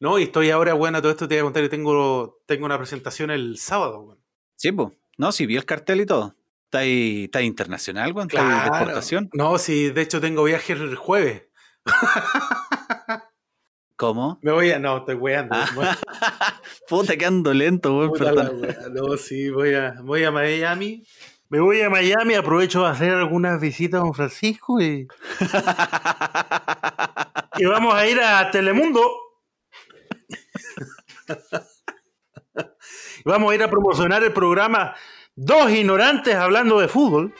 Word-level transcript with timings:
No, 0.00 0.18
y 0.18 0.24
estoy 0.24 0.50
ahora, 0.50 0.72
bueno, 0.72 1.02
todo 1.02 1.12
esto 1.12 1.28
te 1.28 1.34
voy 1.34 1.40
a 1.40 1.44
contar 1.44 1.62
que 1.62 1.68
tengo, 1.68 2.40
tengo 2.46 2.64
una 2.64 2.78
presentación 2.78 3.30
el 3.30 3.58
sábado, 3.58 4.00
weón. 4.00 4.18
Sí, 4.56 4.72
pues. 4.72 4.88
No, 5.18 5.30
sí, 5.30 5.44
vi 5.44 5.56
el 5.56 5.66
cartel 5.66 6.00
y 6.00 6.06
todo. 6.06 6.34
¿Está 6.64 6.78
ahí, 6.78 7.24
está 7.24 7.42
internacional, 7.42 8.12
weón? 8.12 8.28
¿Está 8.30 8.40
ahí 8.40 8.62
de 8.62 8.68
exportación? 8.68 9.28
No, 9.34 9.58
sí, 9.58 9.90
de 9.90 10.00
hecho 10.00 10.18
tengo 10.18 10.44
viaje 10.44 10.72
el 10.72 10.96
jueves. 10.96 11.44
¿Cómo? 13.96 14.38
Me 14.40 14.52
voy 14.52 14.70
a. 14.70 14.78
No, 14.78 14.98
estoy 14.98 15.16
weando. 15.16 15.54
Ah. 15.54 16.58
Puta, 16.88 17.18
que 17.18 17.26
ando 17.26 17.52
lento, 17.52 17.98
weón. 17.98 18.12
Perdón. 18.12 18.62
wea. 18.62 18.76
No, 18.90 19.18
sí, 19.18 19.50
voy 19.50 19.74
a, 19.74 19.96
voy 20.02 20.24
a 20.24 20.30
Miami. 20.30 21.04
Me 21.50 21.60
voy 21.60 21.82
a 21.82 21.90
Miami, 21.90 22.34
aprovecho 22.34 22.86
a 22.86 22.92
hacer 22.92 23.12
algunas 23.12 23.60
visitas 23.60 24.00
a 24.00 24.04
Don 24.04 24.14
Francisco 24.14 24.80
y, 24.80 25.06
y 27.58 27.64
vamos 27.66 27.94
a 27.94 28.06
ir 28.06 28.18
a 28.20 28.50
Telemundo. 28.50 29.29
Vamos 33.24 33.52
a 33.52 33.54
ir 33.54 33.62
a 33.62 33.70
promocionar 33.70 34.22
el 34.24 34.32
programa 34.32 34.94
Dos 35.34 35.70
Ignorantes 35.70 36.34
Hablando 36.34 36.80
de 36.80 36.88
Fútbol. 36.88 37.34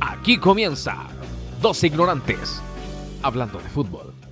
Aquí 0.00 0.38
comienza 0.38 1.06
Dos 1.60 1.84
Ignorantes, 1.84 2.62
hablando 3.22 3.58
de 3.58 3.68
fútbol. 3.68 4.23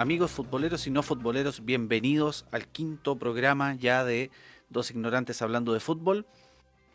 Amigos 0.00 0.30
futboleros 0.30 0.86
y 0.86 0.90
no 0.90 1.02
futboleros, 1.02 1.62
bienvenidos 1.62 2.46
al 2.52 2.66
quinto 2.66 3.18
programa 3.18 3.74
ya 3.74 4.02
de 4.02 4.30
Dos 4.70 4.90
Ignorantes 4.90 5.42
Hablando 5.42 5.74
de 5.74 5.80
Fútbol. 5.80 6.24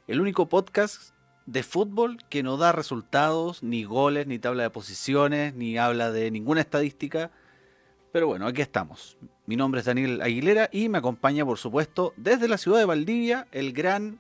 El 0.07 0.21
único 0.21 0.49
podcast 0.49 1.11
de 1.45 1.61
fútbol 1.61 2.17
que 2.29 2.41
no 2.41 2.57
da 2.57 2.71
resultados, 2.71 3.61
ni 3.61 3.83
goles, 3.83 4.25
ni 4.25 4.39
tabla 4.39 4.63
de 4.63 4.71
posiciones, 4.71 5.53
ni 5.53 5.77
habla 5.77 6.11
de 6.11 6.31
ninguna 6.31 6.61
estadística. 6.61 7.29
Pero 8.11 8.25
bueno, 8.25 8.47
aquí 8.47 8.63
estamos. 8.63 9.19
Mi 9.45 9.55
nombre 9.55 9.81
es 9.81 9.85
Daniel 9.85 10.19
Aguilera 10.23 10.69
y 10.71 10.89
me 10.89 10.97
acompaña, 10.97 11.45
por 11.45 11.59
supuesto, 11.59 12.11
desde 12.17 12.47
la 12.47 12.57
ciudad 12.57 12.79
de 12.79 12.85
Valdivia, 12.85 13.47
el 13.51 13.71
gran 13.71 14.17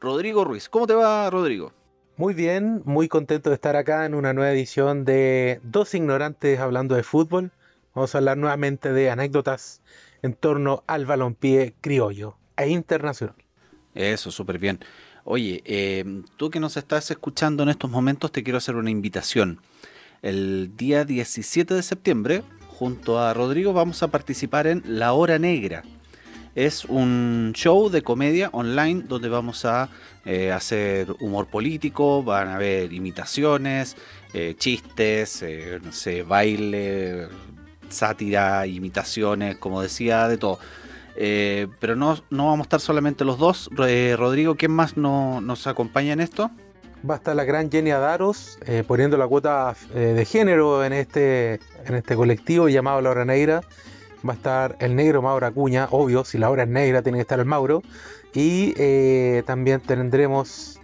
Rodrigo 0.00 0.42
Ruiz. 0.42 0.70
¿Cómo 0.70 0.86
te 0.86 0.94
va, 0.94 1.28
Rodrigo? 1.28 1.74
Muy 2.16 2.32
bien, 2.32 2.80
muy 2.86 3.08
contento 3.08 3.50
de 3.50 3.56
estar 3.56 3.76
acá 3.76 4.06
en 4.06 4.14
una 4.14 4.32
nueva 4.32 4.52
edición 4.52 5.04
de 5.04 5.60
Dos 5.64 5.94
Ignorantes 5.94 6.60
hablando 6.60 6.94
de 6.94 7.02
fútbol. 7.02 7.52
Vamos 7.94 8.14
a 8.14 8.18
hablar 8.18 8.38
nuevamente 8.38 8.92
de 8.92 9.10
anécdotas 9.10 9.82
en 10.22 10.34
torno 10.34 10.82
al 10.86 11.06
balompié 11.06 11.74
criollo 11.80 12.36
e 12.56 12.68
internacional. 12.68 13.36
Eso, 13.94 14.30
súper 14.30 14.58
bien. 14.58 14.80
Oye, 15.24 15.62
eh, 15.64 16.22
tú 16.36 16.50
que 16.50 16.60
nos 16.60 16.76
estás 16.76 17.10
escuchando 17.10 17.62
en 17.62 17.68
estos 17.68 17.90
momentos, 17.90 18.32
te 18.32 18.42
quiero 18.42 18.58
hacer 18.58 18.76
una 18.76 18.90
invitación. 18.90 19.60
El 20.22 20.76
día 20.76 21.04
17 21.04 21.74
de 21.74 21.82
septiembre, 21.82 22.42
junto 22.68 23.20
a 23.20 23.34
Rodrigo, 23.34 23.72
vamos 23.72 24.02
a 24.02 24.08
participar 24.08 24.66
en 24.66 24.82
La 24.86 25.12
Hora 25.12 25.38
Negra. 25.38 25.82
Es 26.54 26.84
un 26.84 27.52
show 27.54 27.88
de 27.88 28.02
comedia 28.02 28.50
online 28.52 29.04
donde 29.08 29.30
vamos 29.30 29.64
a 29.64 29.88
eh, 30.26 30.52
hacer 30.52 31.10
humor 31.20 31.46
político, 31.46 32.22
van 32.22 32.48
a 32.48 32.56
haber 32.56 32.92
imitaciones, 32.92 33.96
eh, 34.34 34.54
chistes, 34.58 35.42
eh, 35.42 35.80
no 35.82 35.92
sé, 35.92 36.22
baile, 36.22 37.28
sátira, 37.92 38.66
imitaciones, 38.66 39.56
como 39.56 39.80
decía, 39.82 40.28
de 40.28 40.38
todo. 40.38 40.58
Eh, 41.14 41.68
pero 41.78 41.94
no, 41.94 42.16
no 42.30 42.46
vamos 42.46 42.60
a 42.60 42.62
estar 42.62 42.80
solamente 42.80 43.24
los 43.24 43.38
dos. 43.38 43.68
Eh, 43.86 44.16
Rodrigo, 44.18 44.54
¿quién 44.56 44.72
más 44.72 44.96
no- 44.96 45.40
nos 45.40 45.66
acompaña 45.66 46.12
en 46.14 46.20
esto? 46.20 46.50
Va 47.08 47.14
a 47.14 47.16
estar 47.18 47.34
la 47.36 47.44
gran 47.44 47.70
Jenny 47.70 47.90
Adaros 47.90 48.58
eh, 48.64 48.84
poniendo 48.86 49.16
la 49.16 49.26
cuota 49.26 49.74
de 49.92 50.24
género 50.24 50.84
en 50.84 50.92
este, 50.92 51.54
en 51.84 51.94
este 51.96 52.14
colectivo 52.16 52.68
llamado 52.68 53.00
La 53.00 53.10
Hora 53.10 53.24
Negra. 53.24 53.62
Va 54.26 54.34
a 54.34 54.36
estar 54.36 54.76
el 54.78 54.94
negro 54.94 55.20
Mauro 55.20 55.44
Acuña, 55.46 55.88
obvio, 55.90 56.24
si 56.24 56.38
la 56.38 56.48
hora 56.48 56.62
es 56.62 56.68
negra 56.68 57.02
tiene 57.02 57.18
que 57.18 57.22
estar 57.22 57.40
el 57.40 57.44
Mauro. 57.46 57.82
Y 58.32 58.72
también 59.42 59.80
tendremos 59.80 60.78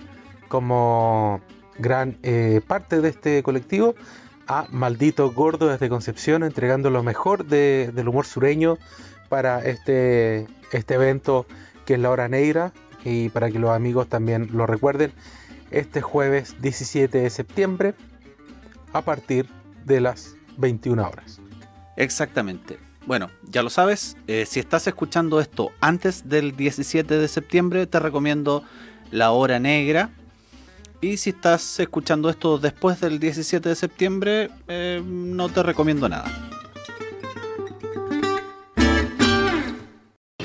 como 0.48 1.40
gran 1.78 2.18
parte 2.66 3.00
de 3.00 3.08
este 3.08 3.42
colectivo 3.44 3.94
a 4.48 4.66
Maldito 4.70 5.30
Gordo 5.32 5.68
desde 5.68 5.88
Concepción, 5.88 6.42
entregando 6.42 6.90
lo 6.90 7.02
mejor 7.02 7.44
de- 7.46 7.90
del 7.94 8.08
humor 8.08 8.26
sureño 8.26 8.78
para 9.28 9.62
este, 9.64 10.46
este 10.72 10.94
evento 10.94 11.46
que 11.84 11.94
es 11.94 12.00
la 12.00 12.10
hora 12.10 12.28
negra 12.28 12.72
y 13.04 13.28
para 13.28 13.50
que 13.50 13.58
los 13.58 13.70
amigos 13.70 14.08
también 14.08 14.48
lo 14.52 14.66
recuerden 14.66 15.12
este 15.70 16.00
jueves 16.00 16.56
17 16.60 17.18
de 17.18 17.30
septiembre 17.30 17.94
a 18.92 19.02
partir 19.02 19.46
de 19.84 20.00
las 20.00 20.34
21 20.56 21.06
horas. 21.06 21.40
Exactamente. 21.96 22.78
Bueno, 23.06 23.30
ya 23.44 23.62
lo 23.62 23.70
sabes, 23.70 24.16
eh, 24.26 24.44
si 24.46 24.60
estás 24.60 24.86
escuchando 24.86 25.40
esto 25.40 25.70
antes 25.80 26.28
del 26.28 26.56
17 26.56 27.18
de 27.18 27.28
septiembre, 27.28 27.86
te 27.86 27.98
recomiendo 28.00 28.64
La 29.10 29.30
Hora 29.30 29.58
Negra. 29.58 30.10
Y 31.00 31.16
si 31.16 31.30
estás 31.30 31.78
escuchando 31.78 32.28
esto 32.28 32.58
después 32.58 33.00
del 33.00 33.20
17 33.20 33.68
de 33.68 33.74
septiembre, 33.76 34.50
eh, 34.66 35.00
no 35.04 35.48
te 35.48 35.62
recomiendo 35.62 36.08
nada. 36.08 36.26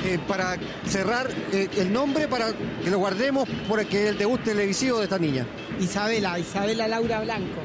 Eh, 0.04 0.18
para 0.28 0.56
cerrar 0.86 1.28
eh, 1.50 1.68
el 1.76 1.92
nombre 1.92 2.28
para 2.28 2.52
que 2.52 2.90
lo 2.90 2.98
guardemos 2.98 3.48
porque 3.68 4.04
es 4.04 4.10
el 4.10 4.18
debut 4.18 4.40
televisivo 4.44 4.98
de 4.98 5.04
esta 5.04 5.18
niña. 5.18 5.44
Isabela, 5.80 6.38
Isabela 6.38 6.86
Laura 6.86 7.20
Blanco. 7.22 7.60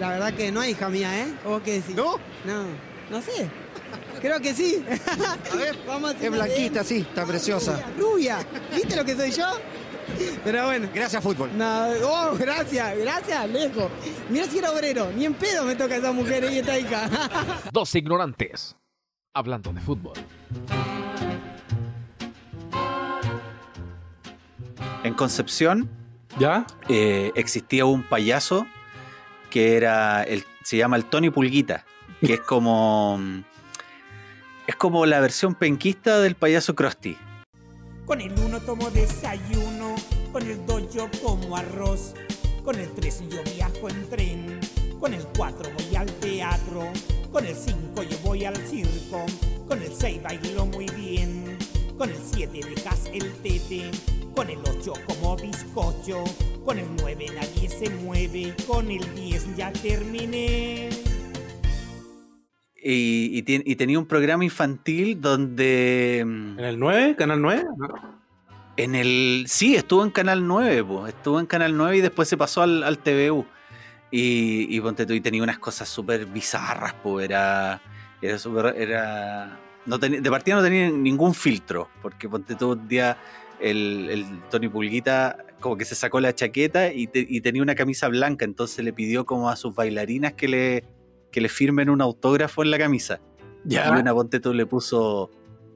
La 0.00 0.10
verdad 0.10 0.34
que 0.34 0.50
no 0.50 0.60
es 0.62 0.70
hija 0.70 0.88
mía, 0.88 1.20
¿eh? 1.20 1.32
¿O 1.44 1.62
qué 1.62 1.74
decís? 1.74 1.94
¿No? 1.94 2.16
No, 2.44 2.64
no 3.10 3.22
sé. 3.22 3.48
Creo 4.20 4.40
que 4.40 4.54
sí. 4.54 4.84
A 5.52 5.56
ver, 5.56 5.78
Vamos 5.86 6.10
a 6.10 6.14
hacer 6.14 6.26
es 6.26 6.32
blanquita, 6.32 6.82
sí, 6.82 7.06
está 7.08 7.24
preciosa. 7.24 7.80
Rubia, 7.96 8.38
rubia. 8.38 8.46
¿Viste 8.74 8.96
lo 8.96 9.04
que 9.04 9.14
soy 9.14 9.30
yo? 9.30 9.46
Pero 10.44 10.66
bueno. 10.66 10.88
Gracias, 10.94 11.22
fútbol. 11.22 11.50
No, 11.56 11.88
oh, 12.04 12.36
gracias, 12.36 12.98
gracias, 12.98 13.48
lejos. 13.48 13.90
Mira 14.28 14.46
si 14.46 14.58
era 14.58 14.70
obrero, 14.70 15.10
ni 15.12 15.24
en 15.24 15.34
pedo 15.34 15.64
me 15.64 15.74
toca 15.76 15.96
esa 15.96 16.12
mujer 16.12 16.44
y 16.50 16.58
esta 16.58 16.78
hija. 16.78 17.08
Dos 17.72 17.94
Ignorantes, 17.94 18.76
hablando 19.34 19.72
de 19.72 19.80
fútbol. 19.80 20.14
En 25.04 25.14
Concepción 25.14 25.90
¿Ya? 26.38 26.66
eh, 26.88 27.32
existía 27.34 27.84
un 27.84 28.04
payaso 28.04 28.66
que 29.50 29.76
era 29.76 30.22
el, 30.22 30.44
se 30.62 30.76
llama 30.76 30.96
el 30.96 31.04
Tony 31.04 31.30
Pulguita, 31.30 31.84
que 32.24 32.34
es 32.34 32.40
como 32.40 33.20
es 34.66 34.76
como 34.76 35.06
la 35.06 35.20
versión 35.20 35.54
penquista 35.54 36.20
del 36.20 36.36
payaso 36.36 36.74
Krusty. 36.74 37.16
Con 38.12 38.20
el 38.20 38.38
1 38.38 38.60
tomo 38.60 38.90
desayuno, 38.90 39.94
con 40.32 40.42
el 40.42 40.66
2 40.66 40.92
yo 40.92 41.08
como 41.22 41.56
arroz, 41.56 42.12
con 42.62 42.78
el 42.78 42.90
3 42.90 43.22
yo 43.30 43.42
viajo 43.54 43.88
en 43.88 44.10
tren, 44.10 44.60
con 45.00 45.14
el 45.14 45.26
4 45.34 45.70
voy 45.70 45.96
al 45.96 46.12
teatro, 46.16 46.92
con 47.32 47.46
el 47.46 47.56
5 47.56 48.02
yo 48.02 48.18
voy 48.22 48.44
al 48.44 48.56
circo, 48.68 49.24
con 49.66 49.80
el 49.80 49.90
6 49.90 50.22
bailo 50.22 50.66
muy 50.66 50.90
bien, 50.90 51.56
con 51.96 52.10
el 52.10 52.18
7 52.34 52.60
dejas 52.74 53.06
el 53.14 53.32
tete, 53.36 53.90
con 54.36 54.50
el 54.50 54.58
8 54.58 54.92
como 55.06 55.34
bizcocho, 55.36 56.22
con 56.66 56.78
el 56.78 56.94
9 56.98 57.26
nadie 57.34 57.70
se 57.70 57.88
mueve, 57.88 58.54
con 58.66 58.90
el 58.90 59.14
10 59.14 59.56
ya 59.56 59.72
terminé. 59.72 61.11
Y, 62.84 63.30
y 63.38 63.42
tien- 63.44 63.62
y 63.64 63.76
tenía 63.76 63.98
un 63.98 64.06
programa 64.06 64.44
infantil 64.44 65.20
donde 65.20 66.24
mm, 66.26 66.58
¿En 66.58 66.64
el 66.64 66.78
9? 66.78 67.14
¿Canal 67.16 67.40
9? 67.40 67.64
en 68.76 68.94
el 68.94 69.44
sí 69.48 69.76
estuvo 69.76 70.02
en 70.02 70.10
Canal 70.10 70.46
9, 70.46 70.82
po, 70.84 71.06
estuvo 71.06 71.38
en 71.38 71.46
Canal 71.46 71.76
9 71.76 71.98
y 71.98 72.00
después 72.00 72.28
se 72.28 72.36
pasó 72.36 72.62
al, 72.62 72.82
al 72.82 72.98
TVU. 72.98 73.44
Y, 74.10 74.66
y 74.74 74.80
ponte 74.80 75.06
tú, 75.06 75.12
y 75.14 75.20
tenía 75.20 75.42
unas 75.42 75.58
cosas 75.58 75.88
súper 75.88 76.26
bizarras, 76.26 76.94
pues 77.02 77.24
era 77.24 77.80
era 78.20 78.38
súper 78.38 78.74
era 78.76 79.58
no 79.86 79.98
tenía- 79.98 80.20
de 80.20 80.30
partida 80.30 80.56
no 80.56 80.62
tenía 80.62 80.90
ningún 80.90 81.34
filtro, 81.34 81.88
porque 82.02 82.28
ponte 82.28 82.54
tú 82.54 82.72
un 82.72 82.88
día 82.88 83.16
el, 83.60 84.08
el 84.10 84.40
Tony 84.50 84.68
Pulguita 84.68 85.36
como 85.60 85.76
que 85.76 85.84
se 85.84 85.94
sacó 85.94 86.18
la 86.20 86.34
chaqueta 86.34 86.92
y, 86.92 87.06
te- 87.06 87.26
y 87.28 87.40
tenía 87.40 87.62
una 87.62 87.74
camisa 87.74 88.08
blanca, 88.08 88.44
entonces 88.44 88.84
le 88.84 88.92
pidió 88.92 89.24
como 89.24 89.48
a 89.48 89.56
sus 89.56 89.74
bailarinas 89.74 90.32
que 90.34 90.48
le, 90.48 90.84
que 91.32 91.40
le 91.40 91.48
firmen 91.48 91.90
un 91.90 92.00
autógrafo 92.00 92.62
en 92.62 92.70
la 92.70 92.78
camisa. 92.78 93.20
Y 93.68 93.76
una 93.76 94.12
ponte 94.12 94.38
tú 94.38 94.54
le 94.54 94.66
puso 94.66 95.30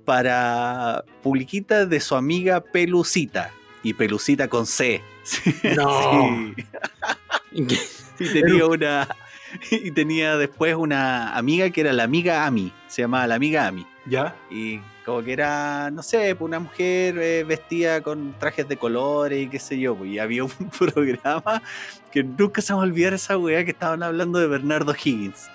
para 0.05 1.05
Publiquita 1.23 1.87
de 1.87 1.99
su 2.01 2.15
amiga 2.15 2.61
Pelucita. 2.61 3.51
Y 3.83 3.95
Pelucita 3.95 4.49
con 4.49 4.67
C. 4.67 5.03
No. 5.77 6.55
Sí, 7.53 7.67
Sí, 8.19 8.29
tenía 8.33 8.67
una, 8.67 9.09
y 9.71 9.91
tenía 9.91 10.37
después 10.37 10.75
una 10.75 11.37
amiga 11.37 11.71
que 11.71 11.83
era 11.83 11.93
la 11.93 12.05
amiga 12.05 12.47
Ami, 12.47 12.73
se 12.89 13.03
llamaba 13.03 13.27
la 13.27 13.35
amiga 13.35 13.67
Ami. 13.67 13.87
¿Ya? 14.07 14.37
Y 14.51 14.81
como 15.07 15.23
que 15.23 15.35
era, 15.35 15.89
no 15.93 16.03
sé, 16.03 16.35
pues, 16.35 16.49
una 16.49 16.59
mujer 16.59 17.17
eh, 17.17 17.45
vestida 17.45 18.01
con 18.01 18.35
trajes 18.41 18.67
de 18.69 18.77
colores 18.77 19.41
y 19.41 19.49
qué 19.49 19.61
sé 19.61 19.79
yo. 19.79 19.95
pues, 19.95 20.11
Y 20.11 20.19
había 20.19 20.43
un 20.43 20.51
programa 20.79 21.63
que 22.11 22.25
nunca 22.25 22.61
se 22.61 22.75
va 22.75 22.81
a 22.81 22.83
olvidar 22.83 23.15
esa 23.15 23.39
weá 23.39 23.65
que 23.65 23.71
estaban 23.71 24.03
hablando 24.03 24.41
de 24.41 24.49
Bernardo 24.49 24.93
Higgins. 24.93 25.49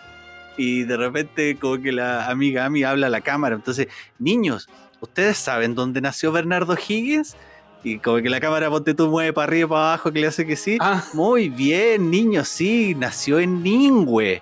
Y 0.56 0.84
de 0.84 0.96
repente 0.96 1.58
como 1.58 1.82
que 1.82 1.92
la 1.92 2.30
amiga 2.30 2.64
Ami 2.64 2.84
habla 2.84 3.08
a 3.08 3.10
la 3.10 3.20
cámara. 3.20 3.56
Entonces, 3.56 3.88
niños, 4.20 4.70
¿ustedes 5.02 5.38
saben 5.38 5.76
dónde 5.76 6.00
nació 6.00 6.32
Bernardo 6.32 6.76
Higgins? 6.76 7.36
Y 7.84 8.00
como 8.00 8.22
que 8.22 8.30
la 8.30 8.40
cámara, 8.40 8.70
ponte 8.70 8.94
tú, 8.94 9.10
mueve 9.10 9.34
para 9.34 9.48
arriba 9.48 9.66
y 9.66 9.70
para 9.70 9.82
abajo, 9.82 10.14
que 10.14 10.22
le 10.22 10.28
hace 10.28 10.48
que 10.48 10.56
sí. 10.56 10.78
Ah, 10.80 11.04
Muy 11.12 11.50
bien, 11.50 12.10
niños, 12.10 12.48
sí, 12.48 12.96
nació 12.96 13.40
en 13.40 13.62
Ningüe. 13.62 14.42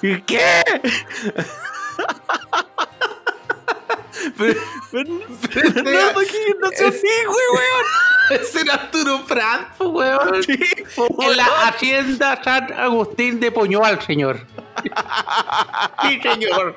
¿Y 0.00 0.22
¿Qué? 0.22 0.62
pero, 4.36 4.60
Higgins 6.22 6.56
nació 6.60 6.86
en 6.86 6.92
es- 6.94 7.02
Ningüe, 7.02 7.44
weón. 7.54 8.40
ese 8.40 8.60
era 8.60 8.74
Arturo 8.74 9.24
Prat, 9.26 9.80
weón. 9.80 10.42
Sí, 10.42 10.58
En 11.20 11.36
la 11.36 11.68
hacienda 11.68 12.40
San 12.42 12.72
Agustín 12.72 13.40
de 13.40 13.50
Poñual, 13.52 14.00
señor. 14.02 14.40
sí, 16.02 16.20
señor. 16.22 16.76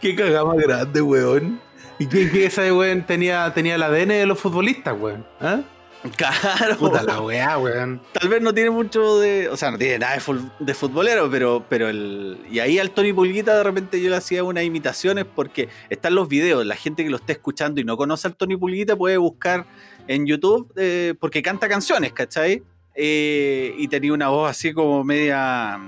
Qué 0.00 0.16
cagada 0.16 0.44
más 0.44 0.56
grande, 0.56 1.00
weón. 1.00 1.60
¿Y 1.98 2.06
quién 2.06 2.30
que 2.30 2.46
ese 2.46 2.72
weón 2.72 3.02
tenía, 3.02 3.52
tenía 3.54 3.74
el 3.74 3.82
ADN 3.82 4.08
de 4.08 4.26
los 4.26 4.38
futbolistas, 4.40 4.94
weón? 4.98 5.26
¿Ah? 5.40 5.60
Claro. 6.16 6.76
Puta 6.78 7.02
la 7.02 7.20
weá, 7.20 7.58
weón. 7.58 8.00
Tal 8.12 8.28
vez 8.30 8.40
no 8.40 8.54
tiene 8.54 8.70
mucho 8.70 9.18
de. 9.18 9.48
O 9.50 9.56
sea, 9.58 9.70
no 9.70 9.76
tiene 9.76 9.98
nada 9.98 10.14
de, 10.14 10.20
fut- 10.20 10.50
de 10.58 10.72
futbolero, 10.74 11.30
pero, 11.30 11.64
pero 11.68 11.88
el. 11.90 12.38
Y 12.50 12.58
ahí 12.60 12.78
al 12.78 12.90
Tony 12.92 13.12
Pulguita 13.12 13.54
de 13.56 13.62
repente 13.64 14.00
yo 14.00 14.08
le 14.08 14.16
hacía 14.16 14.42
unas 14.42 14.64
imitaciones 14.64 15.26
porque 15.26 15.68
están 15.90 16.14
los 16.14 16.26
videos. 16.26 16.64
La 16.64 16.76
gente 16.76 17.04
que 17.04 17.10
lo 17.10 17.16
esté 17.18 17.32
escuchando 17.32 17.80
y 17.80 17.84
no 17.84 17.98
conoce 17.98 18.28
al 18.28 18.34
Tony 18.36 18.56
Pulguita 18.56 18.96
puede 18.96 19.18
buscar 19.18 19.66
en 20.08 20.26
YouTube 20.26 20.72
eh, 20.76 21.14
porque 21.20 21.42
canta 21.42 21.68
canciones, 21.68 22.12
¿cachai? 22.14 22.62
Eh, 22.94 23.74
y 23.76 23.86
tenía 23.88 24.14
una 24.14 24.28
voz 24.28 24.50
así 24.50 24.72
como 24.72 25.04
media. 25.04 25.78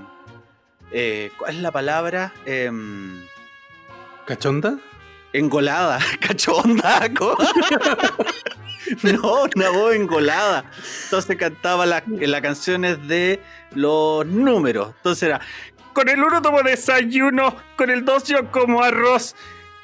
eh, 0.91 1.31
¿Cuál 1.39 1.55
es 1.55 1.61
la 1.63 1.71
palabra? 1.71 2.33
Em, 2.45 3.19
¿Cachonda? 4.27 4.77
engolada, 5.35 5.97
cachonda. 6.19 7.09
no, 9.03 9.43
una 9.55 9.69
voz 9.69 9.95
engolada. 9.95 10.65
Entonces 11.05 11.35
cantaba 11.37 11.85
las 11.85 12.03
las 12.07 12.41
canciones 12.41 13.07
de 13.07 13.39
los 13.75 14.25
números. 14.25 14.93
Entonces 14.97 15.23
era, 15.23 15.41
con 15.93 16.09
el 16.09 16.23
uno 16.23 16.41
tomo 16.41 16.61
desayuno, 16.63 17.55
con 17.77 17.89
el 17.89 18.05
dos 18.05 18.23
yo 18.25 18.51
como 18.51 18.83
arroz, 18.83 19.35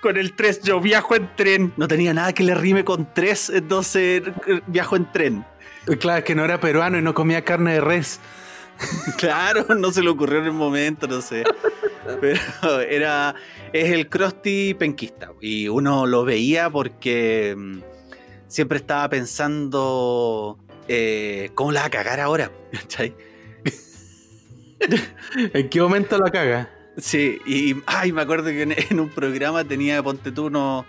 con 0.01 0.17
el 0.17 0.33
tres 0.33 0.61
yo 0.61 0.79
viajo 0.79 1.15
en 1.15 1.29
tren. 1.35 1.73
No 1.77 1.87
tenía 1.87 2.13
nada 2.13 2.33
que 2.33 2.43
le 2.43 2.55
rime 2.55 2.83
con 2.83 3.13
tres, 3.13 3.49
entonces 3.49 4.23
eh, 4.47 4.61
viajo 4.67 4.95
en 4.95 5.11
tren. 5.11 5.45
Claro, 5.99 6.23
que 6.23 6.35
no 6.35 6.45
era 6.45 6.59
peruano 6.59 6.97
y 6.97 7.01
no 7.01 7.13
comía 7.13 7.43
carne 7.43 7.73
de 7.73 7.81
res. 7.81 8.19
Claro, 9.17 9.65
no 9.75 9.91
se 9.91 10.01
le 10.01 10.09
ocurrió 10.09 10.39
en 10.39 10.45
el 10.45 10.53
momento, 10.53 11.05
no 11.07 11.21
sé. 11.21 11.43
Pero 12.21 12.79
era. 12.79 13.35
Es 13.73 13.91
el 13.91 14.09
Krusty 14.09 14.73
penquista. 14.73 15.31
Y 15.41 15.67
uno 15.67 16.05
lo 16.07 16.23
veía 16.23 16.69
porque 16.69 17.53
mm, 17.57 17.79
siempre 18.49 18.79
estaba 18.79 19.07
pensando. 19.07 20.59
eh, 20.89 21.51
¿Cómo 21.55 21.71
la 21.71 21.79
va 21.81 21.85
a 21.85 21.89
cagar 21.89 22.19
ahora? 22.19 22.51
¿Cachai? 22.73 23.15
¿En 25.53 25.69
qué 25.69 25.81
momento 25.81 26.17
la 26.17 26.29
caga? 26.31 26.69
Sí, 26.97 27.39
y 27.45 27.77
ay, 27.85 28.11
me 28.11 28.21
acuerdo 28.21 28.45
que 28.49 28.63
en, 28.63 28.75
en 28.89 28.99
un 28.99 29.09
programa 29.09 29.63
tenía, 29.63 30.03
ponte 30.03 30.31
tú, 30.31 30.47
unos, 30.47 30.85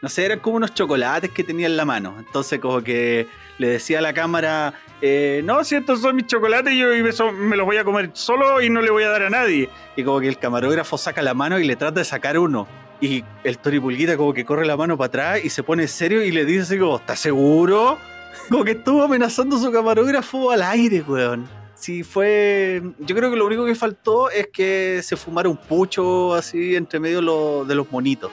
no 0.00 0.08
sé, 0.08 0.24
eran 0.24 0.38
como 0.40 0.56
unos 0.56 0.72
chocolates 0.74 1.30
que 1.30 1.44
tenía 1.44 1.66
en 1.66 1.76
la 1.76 1.84
mano. 1.84 2.14
Entonces, 2.18 2.58
como 2.60 2.82
que 2.82 3.26
le 3.58 3.68
decía 3.68 3.98
a 3.98 4.02
la 4.02 4.14
cámara, 4.14 4.74
eh, 5.00 5.42
no, 5.44 5.62
si 5.64 5.76
estos 5.76 6.00
son 6.00 6.16
mis 6.16 6.26
chocolates, 6.26 6.74
yo 6.74 6.88
me 7.32 7.56
los 7.56 7.66
voy 7.66 7.76
a 7.76 7.84
comer 7.84 8.10
solo 8.14 8.62
y 8.62 8.70
no 8.70 8.80
le 8.80 8.90
voy 8.90 9.02
a 9.02 9.10
dar 9.10 9.22
a 9.22 9.30
nadie. 9.30 9.68
Y 9.96 10.04
como 10.04 10.20
que 10.20 10.28
el 10.28 10.38
camarógrafo 10.38 10.96
saca 10.96 11.22
la 11.22 11.34
mano 11.34 11.58
y 11.58 11.64
le 11.64 11.76
trata 11.76 12.00
de 12.00 12.04
sacar 12.04 12.38
uno. 12.38 12.66
Y 13.02 13.22
el 13.44 13.58
Tori 13.58 13.78
Pulguita 13.80 14.16
como 14.16 14.32
que 14.32 14.44
corre 14.46 14.64
la 14.64 14.76
mano 14.78 14.96
para 14.96 15.08
atrás 15.08 15.44
y 15.44 15.50
se 15.50 15.62
pone 15.62 15.86
serio 15.88 16.22
y 16.24 16.30
le 16.30 16.44
dice 16.46 16.62
así 16.62 16.78
como, 16.78 16.96
¿estás 16.96 17.18
seguro? 17.20 17.98
Como 18.48 18.64
que 18.64 18.70
estuvo 18.72 19.02
amenazando 19.02 19.56
a 19.56 19.60
su 19.60 19.70
camarógrafo 19.70 20.50
al 20.50 20.62
aire, 20.62 21.02
weón. 21.06 21.46
Sí, 21.74 22.02
fue. 22.02 22.82
Yo 23.00 23.14
creo 23.14 23.30
que 23.30 23.36
lo 23.36 23.44
único 23.46 23.64
que 23.66 23.74
faltó 23.74 24.30
es 24.30 24.48
que 24.52 25.00
se 25.02 25.16
fumara 25.16 25.48
un 25.50 25.56
pucho 25.58 26.34
así 26.34 26.74
entre 26.74 26.98
medio 26.98 27.20
lo- 27.20 27.64
de 27.66 27.74
los 27.74 27.90
monitos. 27.92 28.30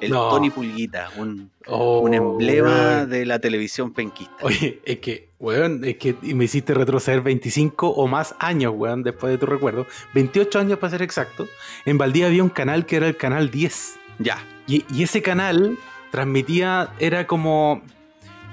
El 0.00 0.10
No. 0.12 0.30
Tony 0.30 0.50
Pulguita, 0.50 1.10
un, 1.18 1.50
Oh, 1.66 2.00
un 2.00 2.14
emblema 2.14 3.04
de 3.06 3.26
la 3.26 3.38
televisión 3.38 3.92
penquista. 3.92 4.36
Oye, 4.42 4.80
es 4.84 4.98
que, 5.00 5.25
weón, 5.38 5.84
es 5.84 5.96
que 5.96 6.16
me 6.22 6.44
hiciste 6.44 6.74
retroceder 6.74 7.20
25 7.20 7.88
o 7.88 8.06
más 8.06 8.34
años, 8.38 8.72
weón, 8.76 9.02
después 9.02 9.30
de 9.32 9.38
tu 9.38 9.46
recuerdo. 9.46 9.86
28 10.14 10.58
años 10.58 10.78
para 10.78 10.90
ser 10.90 11.02
exacto. 11.02 11.46
En 11.84 11.98
Valdía 11.98 12.26
había 12.26 12.42
un 12.42 12.48
canal 12.48 12.86
que 12.86 12.96
era 12.96 13.06
el 13.06 13.16
canal 13.16 13.50
10. 13.50 13.98
Ya, 14.18 14.38
Y, 14.66 14.84
y 14.92 15.02
ese 15.02 15.20
canal 15.20 15.78
transmitía, 16.10 16.90
era 16.98 17.26
como, 17.26 17.82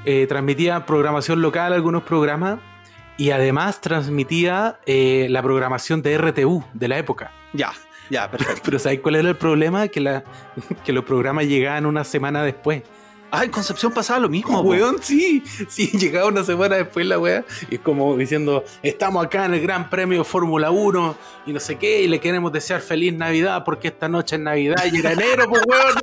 eh, 0.06 0.28
transmitía 0.28 0.86
programación 0.86 1.42
local, 1.42 1.72
algunos 1.72 2.04
programas, 2.04 2.60
y 3.18 3.32
además 3.32 3.80
transmitía 3.80 4.80
eh, 4.86 5.28
la 5.30 5.42
programación 5.42 6.02
de 6.02 6.18
RTU 6.18 6.64
de 6.74 6.88
la 6.88 6.98
época. 6.98 7.32
ya, 7.54 7.72
ya, 8.10 8.30
perfecto. 8.30 8.62
Pero 8.66 8.80
¿sabes 8.80 9.00
cuál 9.00 9.16
era 9.16 9.30
el 9.30 9.38
problema? 9.38 9.88
Que, 9.88 10.02
la, 10.02 10.24
que 10.84 10.92
los 10.92 11.06
programas 11.06 11.46
llegaban 11.46 11.86
una 11.86 12.04
semana 12.04 12.44
después. 12.44 12.84
Ah, 13.36 13.46
en 13.46 13.50
Concepción 13.50 13.92
pasaba 13.92 14.20
lo 14.20 14.30
mismo. 14.30 14.62
Weón, 14.62 14.98
sí, 15.02 15.44
sí, 15.68 15.88
llegaba 15.98 16.28
una 16.28 16.44
semana 16.44 16.76
después 16.76 17.04
la 17.08 17.18
weá. 17.18 17.44
Y 17.68 17.76
es 17.76 17.82
como 17.82 18.16
diciendo, 18.16 18.64
estamos 18.84 19.26
acá 19.26 19.46
en 19.46 19.56
el 19.56 19.62
Gran 19.62 19.90
Premio 19.90 20.24
Fórmula 20.24 20.70
1 20.70 21.18
y 21.48 21.52
no 21.54 21.60
sé 21.60 21.80
qué, 21.80 22.04
y 22.04 22.08
le 22.08 22.20
queremos 22.20 22.52
desear 22.52 22.82
feliz 22.82 23.12
Navidad 23.12 23.64
porque 23.66 23.88
esta 23.88 24.08
noche 24.08 24.36
es 24.36 24.42
Navidad 24.44 24.76
y 24.92 25.00
era 25.00 25.14
enero, 25.14 25.50
pues 25.50 25.64
weón. 25.66 25.96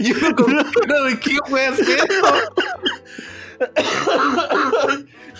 Yo 0.00 0.14
no 0.18 0.36
comprendo 0.36 1.04
de 1.04 1.18
qué 1.18 1.38
weá 1.48 1.70
es 1.70 1.80
esto. 1.80 2.34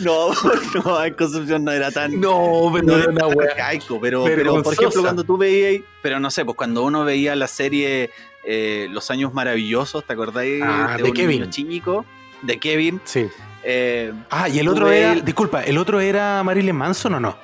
No, 0.00 0.31
no, 0.84 1.05
en 1.05 1.14
Concepción 1.14 1.64
no 1.64 1.70
era 1.70 1.90
tan. 1.90 2.19
No, 2.19 2.70
pero 2.72 2.87
no 2.87 2.96
era 2.96 3.10
una 3.10 3.26
weá. 3.26 3.50
arcaico, 3.50 4.00
pero, 4.00 4.25
pero 4.25 4.36
por 4.36 4.36
Vergonzosa. 4.36 4.74
ejemplo, 4.81 5.03
cuando 5.03 5.24
tú 5.24 5.36
veías, 5.36 5.82
pero 6.03 6.19
no 6.19 6.31
sé, 6.31 6.46
pues 6.46 6.56
cuando 6.56 6.82
uno 6.82 7.05
veía 7.05 7.36
la 7.36 7.46
serie 7.46 8.10
eh, 8.46 8.89
Los 8.91 9.10
Años 9.10 9.32
Maravillosos, 9.34 10.05
¿te 10.05 10.13
acordáis? 10.13 10.63
Ah, 10.65 10.96
de 10.96 11.03
un 11.05 11.13
Kevin. 11.13 11.51
chico, 11.51 12.05
de 12.43 12.58
Kevin. 12.58 13.01
Sí. 13.05 13.27
eh, 13.63 14.13
Ah, 14.31 14.48
y 14.48 14.58
el 14.58 14.69
otro 14.69 14.91
era, 14.91 15.13
el- 15.13 15.24
disculpa, 15.24 15.63
¿el 15.63 15.79
otro 15.79 16.01
era 16.01 16.43
Marilyn 16.44 16.77
Manson 16.77 17.15
o 17.15 17.20
no? 17.20 17.36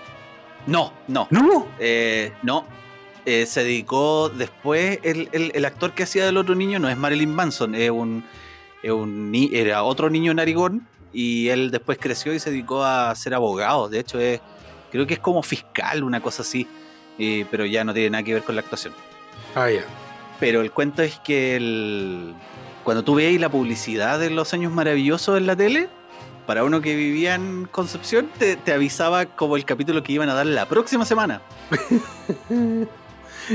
no, 0.67 0.93
no, 1.09 1.27
No. 1.31 1.67
eh, 1.79 2.33
no. 2.43 2.67
Eh, 3.27 3.45
se 3.47 3.63
dedicó 3.65 4.29
después, 4.31 4.99
el, 5.03 5.29
el- 5.33 5.53
el 5.55 5.65
actor 5.65 5.93
que 5.93 6.03
hacía 6.05 6.25
del 6.27 6.37
otro 6.37 6.55
niño 6.55 6.79
no 6.79 6.89
es 6.89 6.97
Marilyn 6.97 7.35
Manson, 7.35 7.75
es 7.75 7.91
un, 7.91 8.25
es 8.83 8.91
un 8.91 9.33
era 9.53 9.83
otro 9.83 10.09
niño 10.11 10.33
narigón 10.35 10.87
y 11.13 11.49
él 11.49 11.71
después 11.71 11.99
creció 12.01 12.33
y 12.35 12.39
se 12.39 12.51
dedicó 12.51 12.83
a 12.85 13.15
ser 13.15 13.35
abogado. 13.35 13.89
De 13.89 13.99
hecho, 14.01 14.19
es, 14.19 14.41
creo 14.91 15.07
que 15.07 15.15
es 15.15 15.21
como 15.21 15.43
fiscal, 15.43 16.03
una 16.03 16.21
cosa 16.21 16.43
así, 16.43 16.67
eh, 17.19 17.45
pero 17.51 17.65
ya 17.67 17.85
no 17.85 17.93
tiene 17.93 18.11
nada 18.11 18.23
que 18.25 18.35
ver 18.35 18.43
con 18.43 18.55
la 18.55 18.63
actuación. 18.63 18.95
Ah, 19.55 19.71
ya. 19.71 19.83
Pero 20.41 20.63
el 20.63 20.73
cuento 20.73 21.03
es 21.03 21.19
que 21.21 21.57
el- 21.57 22.35
cuando 22.83 23.05
tú 23.05 23.15
veías 23.15 23.41
la 23.41 23.51
publicidad 23.51 24.19
de 24.19 24.31
los 24.31 24.53
años 24.55 24.73
maravillosos 24.73 25.37
en 25.39 25.47
la 25.47 25.55
tele, 25.55 25.89
para 26.47 26.65
uno 26.65 26.81
que 26.81 26.97
vivía 26.97 27.35
en 27.37 27.69
Concepción, 27.71 28.29
te, 28.39 28.57
te 28.57 28.73
avisaba 28.73 29.27
como 29.27 29.57
el 29.57 29.65
capítulo 29.65 30.03
que 30.03 30.13
iban 30.13 30.29
a 30.31 30.35
dar 30.35 30.47
la 30.47 30.67
próxima 30.67 31.05
semana. 31.05 31.43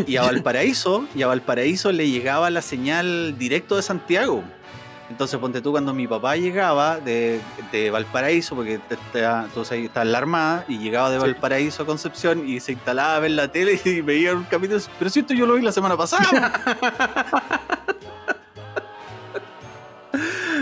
Y 0.07 0.17
a 0.17 0.23
Valparaíso, 0.23 1.05
y 1.15 1.21
a 1.21 1.27
Valparaíso 1.27 1.91
le 1.93 2.09
llegaba 2.09 2.49
la 2.49 2.61
señal 2.61 3.37
directo 3.37 3.77
de 3.77 3.81
Santiago. 3.81 4.43
Entonces, 5.09 5.39
ponte 5.39 5.61
tú 5.61 5.69
cuando 5.71 5.93
mi 5.93 6.07
papá 6.07 6.35
llegaba 6.35 6.99
de, 6.99 7.39
de 7.71 7.91
Valparaíso, 7.91 8.55
porque 8.55 8.79
te- 8.79 8.97
tú 9.53 9.63
sabes, 9.63 9.91
en 9.95 10.11
la 10.11 10.17
Armada, 10.17 10.65
y 10.67 10.79
llegaba 10.79 11.11
de 11.11 11.17
Sí. 11.19 11.25
Valparaíso 11.25 11.83
a 11.83 11.85
Concepción 11.85 12.47
y 12.49 12.59
se 12.59 12.71
instalaba 12.71 13.17
a 13.17 13.19
ver 13.19 13.31
la 13.31 13.51
tele 13.51 13.79
y 13.85 14.01
veía 14.01 14.33
un 14.33 14.45
capítulo. 14.45 14.79
Pero 14.97 15.11
si 15.11 15.19
esto 15.19 15.35
yo 15.35 15.45
lo 15.45 15.53
vi 15.53 15.61
la 15.61 15.71
semana 15.71 15.95
pasada. 15.95 16.53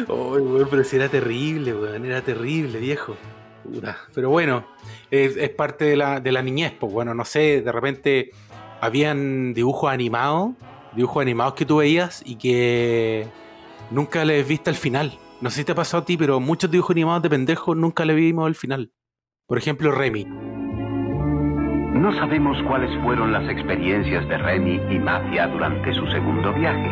Weón, 0.08 0.68
pero 0.70 0.84
si 0.84 0.96
era 0.96 1.10
terrible, 1.10 1.74
weón, 1.74 2.06
era 2.06 2.22
terrible, 2.22 2.80
viejo. 2.80 3.16
Puta. 3.64 3.98
Pero 4.14 4.30
bueno, 4.30 4.66
es, 5.10 5.38
es 5.38 5.50
parte 5.52 5.86
de 5.86 5.96
la, 5.96 6.20
de 6.20 6.32
la 6.32 6.42
niñez, 6.42 6.74
pues 6.80 6.92
bueno, 6.92 7.14
no 7.14 7.24
sé, 7.24 7.62
de 7.62 7.72
repente 7.72 8.32
habían 8.82 9.54
dibujos 9.54 9.92
animados, 9.92 10.52
dibujos 10.94 11.22
animados 11.22 11.54
que 11.54 11.66
tú 11.66 11.78
veías 11.78 12.22
y 12.26 12.36
que 12.36 13.28
nunca 13.94 14.26
les 14.26 14.48
viste 14.48 14.70
al 14.70 14.76
final. 14.76 15.14
no 15.40 15.50
sé 15.50 15.58
si 15.60 15.66
te 15.66 15.74
ha 15.74 15.76
pasado 15.76 16.04
a 16.04 16.06
ti, 16.06 16.18
pero 16.18 16.40
muchos 16.40 16.72
dibujos 16.72 16.96
animados 16.96 17.22
de 17.22 17.30
pendejos 17.30 17.78
nunca 17.78 18.06
le 18.06 18.16
vimos 18.16 18.48
el 18.48 18.56
final. 18.56 18.92
Por 19.46 19.58
ejemplo, 19.58 19.92
Remy. 19.92 20.26
No 20.26 22.14
sabemos 22.16 22.58
cuáles 22.68 22.90
fueron 23.04 23.32
las 23.32 23.48
experiencias 23.50 24.28
de 24.28 24.38
Remy 24.38 24.82
y 24.90 25.00
Mafia 25.00 25.48
durante 25.48 25.94
su 25.94 26.08
segundo 26.08 26.54
viaje. 26.54 26.92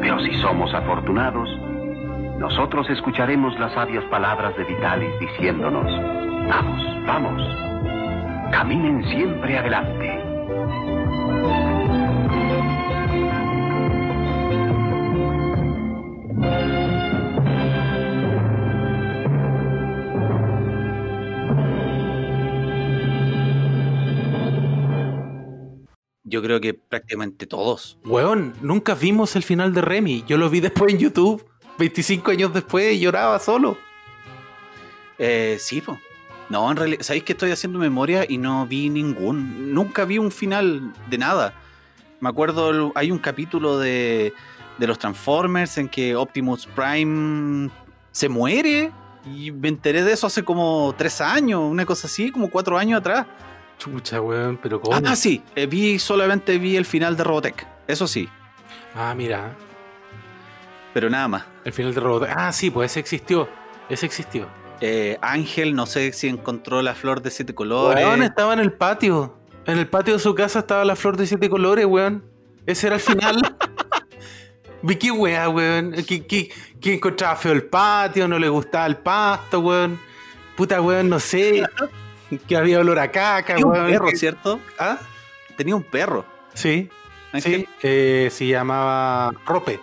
Pero 0.00 0.20
si 0.20 0.34
somos 0.40 0.74
afortunados, 0.74 1.48
nosotros 2.38 2.88
escucharemos 2.90 3.58
las 3.58 3.72
sabias 3.72 4.04
palabras 4.04 4.56
de 4.56 4.64
Vitalis 4.64 5.10
diciéndonos, 5.20 5.86
vamos, 6.48 7.06
vamos, 7.06 8.50
caminen 8.50 9.04
siempre 9.10 9.58
adelante. 9.58 10.29
Yo 26.30 26.40
creo 26.42 26.60
que 26.60 26.74
prácticamente 26.74 27.46
todos. 27.46 27.98
Weón, 28.04 28.54
nunca 28.62 28.94
vimos 28.94 29.34
el 29.34 29.42
final 29.42 29.74
de 29.74 29.80
Remy. 29.80 30.24
Yo 30.28 30.38
lo 30.38 30.48
vi 30.48 30.60
después 30.60 30.92
en 30.92 31.00
YouTube, 31.00 31.44
25 31.76 32.30
años 32.30 32.54
después, 32.54 32.94
y 32.94 33.00
lloraba 33.00 33.40
solo. 33.40 33.76
Eh, 35.18 35.56
sí, 35.58 35.80
pues. 35.80 35.98
No, 36.48 36.70
en 36.70 36.76
realidad, 36.76 37.02
¿sabéis 37.02 37.24
que 37.24 37.32
estoy 37.32 37.50
haciendo 37.50 37.80
memoria 37.80 38.24
y 38.28 38.38
no 38.38 38.64
vi 38.64 38.88
ningún? 38.88 39.74
Nunca 39.74 40.04
vi 40.04 40.18
un 40.18 40.30
final 40.30 40.92
de 41.08 41.18
nada. 41.18 41.52
Me 42.20 42.28
acuerdo, 42.28 42.92
hay 42.94 43.10
un 43.10 43.18
capítulo 43.18 43.78
de, 43.78 44.32
de 44.78 44.86
los 44.86 44.98
Transformers 44.98 45.78
en 45.78 45.88
que 45.88 46.14
Optimus 46.14 46.66
Prime 46.66 47.70
se 48.12 48.28
muere 48.28 48.92
y 49.34 49.50
me 49.50 49.68
enteré 49.68 50.04
de 50.04 50.12
eso 50.12 50.26
hace 50.26 50.44
como 50.44 50.94
tres 50.96 51.20
años, 51.20 51.60
una 51.60 51.84
cosa 51.84 52.06
así, 52.06 52.30
como 52.30 52.50
cuatro 52.50 52.78
años 52.78 53.00
atrás. 53.00 53.26
Chucha, 53.80 54.20
weón, 54.20 54.58
pero 54.62 54.80
¿cómo? 54.80 54.94
Ah, 55.06 55.16
sí, 55.16 55.42
eh, 55.56 55.66
vi, 55.66 55.98
solamente 55.98 56.58
vi 56.58 56.76
el 56.76 56.84
final 56.84 57.16
de 57.16 57.24
Robotech, 57.24 57.66
eso 57.88 58.06
sí, 58.06 58.28
Ah, 58.94 59.14
mira, 59.16 59.56
pero 60.92 61.08
nada 61.08 61.28
más. 61.28 61.44
el 61.64 61.72
final 61.72 61.94
de 61.94 62.00
Robot. 62.00 62.28
Ah, 62.36 62.52
sí, 62.52 62.70
pues 62.70 62.90
ese 62.92 63.00
existió. 63.00 63.48
Ese 63.88 64.04
existió. 64.06 64.48
Eh, 64.82 65.16
Ángel, 65.22 65.74
no 65.74 65.86
sé 65.86 66.12
si 66.12 66.28
encontró 66.28 66.82
la 66.82 66.94
flor 66.94 67.22
de 67.22 67.30
siete 67.30 67.54
colores. 67.54 68.04
Weón, 68.04 68.22
estaba 68.22 68.52
en 68.52 68.58
el 68.60 68.72
patio. 68.72 69.36
En 69.66 69.78
el 69.78 69.86
patio 69.88 70.14
de 70.14 70.18
su 70.20 70.34
casa 70.34 70.58
estaba 70.60 70.84
la 70.84 70.96
flor 70.96 71.16
de 71.16 71.26
siete 71.26 71.48
colores, 71.48 71.86
weón. 71.86 72.24
Ese 72.66 72.88
era 72.88 72.96
el 72.96 73.02
final. 73.02 73.56
Vi 74.82 74.96
qué 74.96 75.10
weá, 75.10 75.48
weón. 75.48 75.92
Que, 76.06 76.26
que- 76.26 76.50
que 76.80 76.94
encontraba 76.94 77.36
feo 77.36 77.52
el 77.52 77.64
patio, 77.64 78.26
no 78.26 78.38
le 78.38 78.48
gustaba 78.48 78.86
el 78.86 78.96
pasto, 78.96 79.60
weón. 79.60 79.98
Puta, 80.56 80.80
weón, 80.82 81.08
no 81.08 81.18
sé. 81.20 81.62
Que 82.48 82.56
había 82.56 82.78
olor 82.80 82.98
a 82.98 83.10
caca, 83.10 83.54
Tenía 83.56 83.66
un 83.66 83.72
perro, 83.90 84.08
¿cierto? 84.14 84.60
¿Ah? 84.78 84.98
Tenía 85.56 85.74
un 85.76 85.82
perro. 85.82 86.24
Sí, 86.54 86.88
Ángel. 87.32 87.60
sí. 87.62 87.68
eh, 87.82 88.28
se 88.32 88.46
llamaba 88.46 89.32
Rope. 89.46 89.80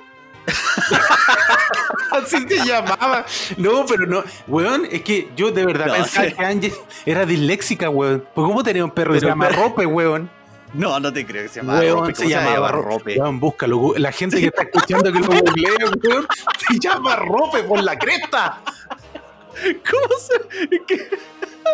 Así 2.11 2.37
se 2.47 2.65
llamaba. 2.65 3.25
No, 3.57 3.85
pero 3.85 4.05
no. 4.07 4.23
Weón, 4.47 4.87
es 4.89 5.01
que 5.01 5.29
yo 5.35 5.51
de 5.51 5.65
verdad 5.65 5.87
No, 5.87 5.93
pensaba 5.93 6.27
sí. 6.27 6.33
que 6.33 6.45
Ángel 6.45 6.73
era 7.05 7.25
disléxica, 7.25 7.89
weón. 7.89 8.23
Pues 8.33 8.45
¿cómo 8.47 8.63
tenía 8.63 8.83
un 8.83 8.91
perro 8.91 9.13
que 9.13 9.19
se 9.19 9.25
llama 9.27 9.49
perro- 9.49 9.63
Rope, 9.69 9.85
weón? 9.85 10.29
No, 10.73 10.99
no 10.99 11.13
te 11.13 11.25
creo 11.25 11.43
que 11.43 11.49
se 11.49 11.61
llamaba 11.61 11.79
Weón, 11.79 11.99
Rope. 11.99 12.15
se 12.15 12.23
¿Cómo 12.23 12.29
llamaba 12.35 12.71
Rope? 12.71 13.19
Weón, 13.19 13.39
búscalo. 13.39 13.93
La 13.97 14.11
gente 14.11 14.39
que 14.39 14.47
está 14.47 14.63
escuchando 14.63 15.11
que 15.13 15.19
lo 15.19 15.27
googlee, 15.27 15.75
weón, 16.03 16.27
se 16.69 16.79
llama 16.79 17.15
Rope 17.17 17.63
por 17.63 17.81
la 17.83 17.97
cresta. 17.97 18.61
¿Cómo 19.89 20.17
se.? 20.19 20.79
que- 20.85 21.09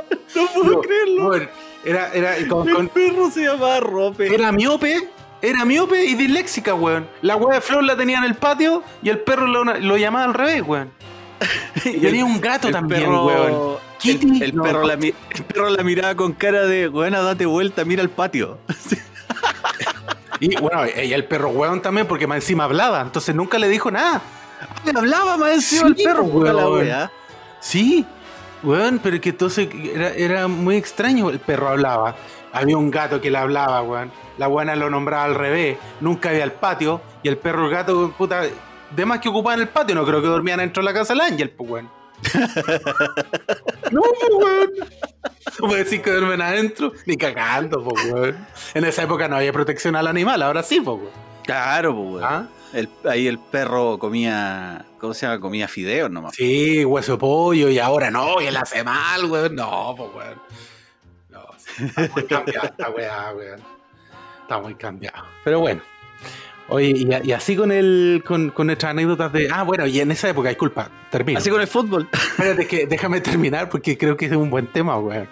No 0.36 0.48
puedo 0.54 0.72
No, 0.76 0.82
creerlo. 0.82 1.30
weón, 1.30 1.50
era, 1.86 2.12
era, 2.14 2.36
con- 2.48 2.68
El 2.68 2.76
con- 2.76 2.88
perro 2.90 3.30
se 3.32 3.44
llamaba 3.46 3.80
Rope. 3.80 4.34
era 4.34 4.52
miope. 4.52 5.10
Era 5.42 5.66
miope 5.66 6.06
y 6.06 6.16
disléxica, 6.16 6.74
weón. 6.74 7.08
La 7.22 7.36
weá 7.36 7.56
de 7.56 7.62
Flor 7.62 7.84
la 7.84 7.98
tenía 7.98 8.18
en 8.20 8.24
el 8.24 8.36
patio 8.36 8.82
y 9.02 9.10
el 9.10 9.20
perro 9.20 9.46
lo, 9.46 9.64
lo 9.66 9.98
llamaba 9.98 10.26
al 10.26 10.34
revés, 10.34 10.64
weón. 10.66 10.92
Y 11.86 11.98
tenía 12.00 12.24
un 12.24 12.40
gato 12.40 12.68
el 12.70 12.74
también, 12.74 13.02
perro- 13.04 13.26
weón. 13.26 13.78
El, 14.06 14.20
Kitty, 14.20 14.44
el 14.44 14.56
no. 14.56 14.64
perro 14.64 14.84
la, 14.86 14.94
el 14.96 15.14
perro 15.48 15.70
la 15.70 15.84
miraba 15.84 16.16
con 16.16 16.32
cara 16.34 16.66
de, 16.66 16.88
buena, 16.88 17.22
date 17.22 17.46
vuelta, 17.46 17.84
mira 17.86 18.02
el 18.02 18.10
patio. 18.10 18.60
Y 20.40 20.56
bueno, 20.58 20.82
y 21.02 21.14
el 21.14 21.24
perro 21.26 21.50
weón 21.50 21.82
también, 21.82 22.06
porque 22.08 22.28
más 22.28 22.38
encima 22.38 22.66
hablaba, 22.66 23.02
entonces 23.02 23.34
nunca 23.34 23.58
le 23.60 23.70
dijo 23.70 23.90
nada. 23.92 24.22
hablaba 24.94 25.38
más 25.38 25.64
Sí, 25.64 25.78
encima 25.78 25.88
el 25.88 25.96
perro, 25.96 26.44
la 26.54 26.68
weón. 26.70 27.10
Sí, 27.62 28.06
weón, 28.64 29.00
pero 29.04 29.20
que 29.20 29.30
entonces 29.30 29.70
era, 29.94 30.10
era 30.14 30.48
muy 30.48 30.76
extraño. 30.76 31.30
El 31.30 31.40
perro 31.40 31.70
hablaba. 31.70 32.16
Había 32.52 32.78
un 32.78 32.92
gato 32.92 33.20
que 33.20 33.32
le 33.32 33.38
hablaba, 33.38 33.82
weón. 33.82 34.12
La 34.38 34.48
buena 34.48 34.76
lo 34.76 34.90
nombraba 34.90 35.26
al 35.26 35.36
revés. 35.36 35.78
Nunca 36.02 36.30
había 36.30 36.44
el 36.44 36.52
patio. 36.52 37.02
Y 37.22 37.28
el 37.28 37.38
perro, 37.38 37.66
el 37.66 37.72
gato, 37.72 38.14
puta, 38.18 38.44
de 38.96 39.06
más 39.06 39.20
que 39.20 39.30
ocupaban 39.30 39.60
el 39.60 39.70
patio, 39.70 39.96
no 39.96 40.06
creo 40.06 40.22
que 40.22 40.28
dormían 40.28 40.60
dentro 40.60 40.82
de 40.82 40.86
la 40.86 40.94
casa 40.94 41.14
del 41.14 41.22
ángel, 41.22 41.50
pues, 41.52 41.70
weón. 41.70 41.90
no, 43.92 44.02
pues, 44.02 44.32
weón. 44.32 44.70
No 45.60 45.68
puedo 45.68 45.76
decir 45.76 46.02
que 46.02 46.12
duermen 46.12 46.42
adentro, 46.42 46.94
ni 47.06 47.18
cagando, 47.18 47.84
pues, 47.84 48.12
weón. 48.12 48.48
En 48.74 48.86
esa 48.86 49.04
época 49.04 49.28
no 49.28 49.36
había 49.38 49.52
protección 49.52 49.96
al 49.96 50.08
animal, 50.08 50.42
ahora 50.42 50.64
sí, 50.64 50.80
pues, 50.80 50.98
weón. 50.98 51.12
Claro, 51.44 51.96
pues, 51.96 52.08
weón. 52.08 52.24
¿Ah? 52.24 52.48
El- 52.74 52.90
ahí 53.08 53.28
el 53.28 53.38
perro 53.40 53.98
comía, 54.00 54.86
¿cómo 55.00 55.14
se 55.14 55.26
llama? 55.26 55.40
Comía 55.40 55.68
fideos 55.68 56.10
nomás. 56.10 56.36
Sí, 56.36 56.84
hueso 56.84 57.14
de 57.14 57.18
pollo, 57.20 57.70
y 57.70 57.80
ahora 57.80 58.10
no, 58.12 58.42
y 58.42 58.46
él 58.46 58.58
hace 58.58 58.84
mal, 58.84 59.26
weón. 59.26 59.56
No, 59.56 59.94
pues, 59.96 60.10
weón. 60.16 60.42
No, 61.30 61.42
sí, 61.58 61.86
está 61.86 62.10
muy 62.14 62.24
cambiada 62.26 62.68
esta 62.70 62.90
weá, 62.90 63.34
weón. 63.36 63.62
Está 64.42 64.60
muy 64.60 64.76
cambiado. 64.76 65.24
Pero 65.44 65.60
bueno. 65.60 65.82
Oye, 66.70 66.94
y, 66.96 67.28
y 67.28 67.32
así 67.34 67.56
con 67.58 67.72
el 67.72 68.24
con, 68.26 68.50
con 68.50 68.68
nuestras 68.68 68.92
anécdotas 68.92 69.32
de. 69.34 69.50
Ah, 69.52 69.64
bueno, 69.64 69.86
y 69.86 70.00
en 70.00 70.10
esa 70.12 70.30
época, 70.30 70.50
disculpa, 70.50 70.90
termino. 71.12 71.38
Así 71.38 71.50
con 71.50 71.60
el 71.62 71.68
fútbol. 71.68 72.08
Espérate, 72.12 72.66
que 72.68 72.88
déjame 72.88 73.20
terminar 73.22 73.70
porque 73.70 73.98
creo 73.98 74.16
que 74.18 74.26
es 74.26 74.32
un 74.32 74.50
buen 74.50 74.68
tema, 74.68 74.98
weón. 74.98 75.28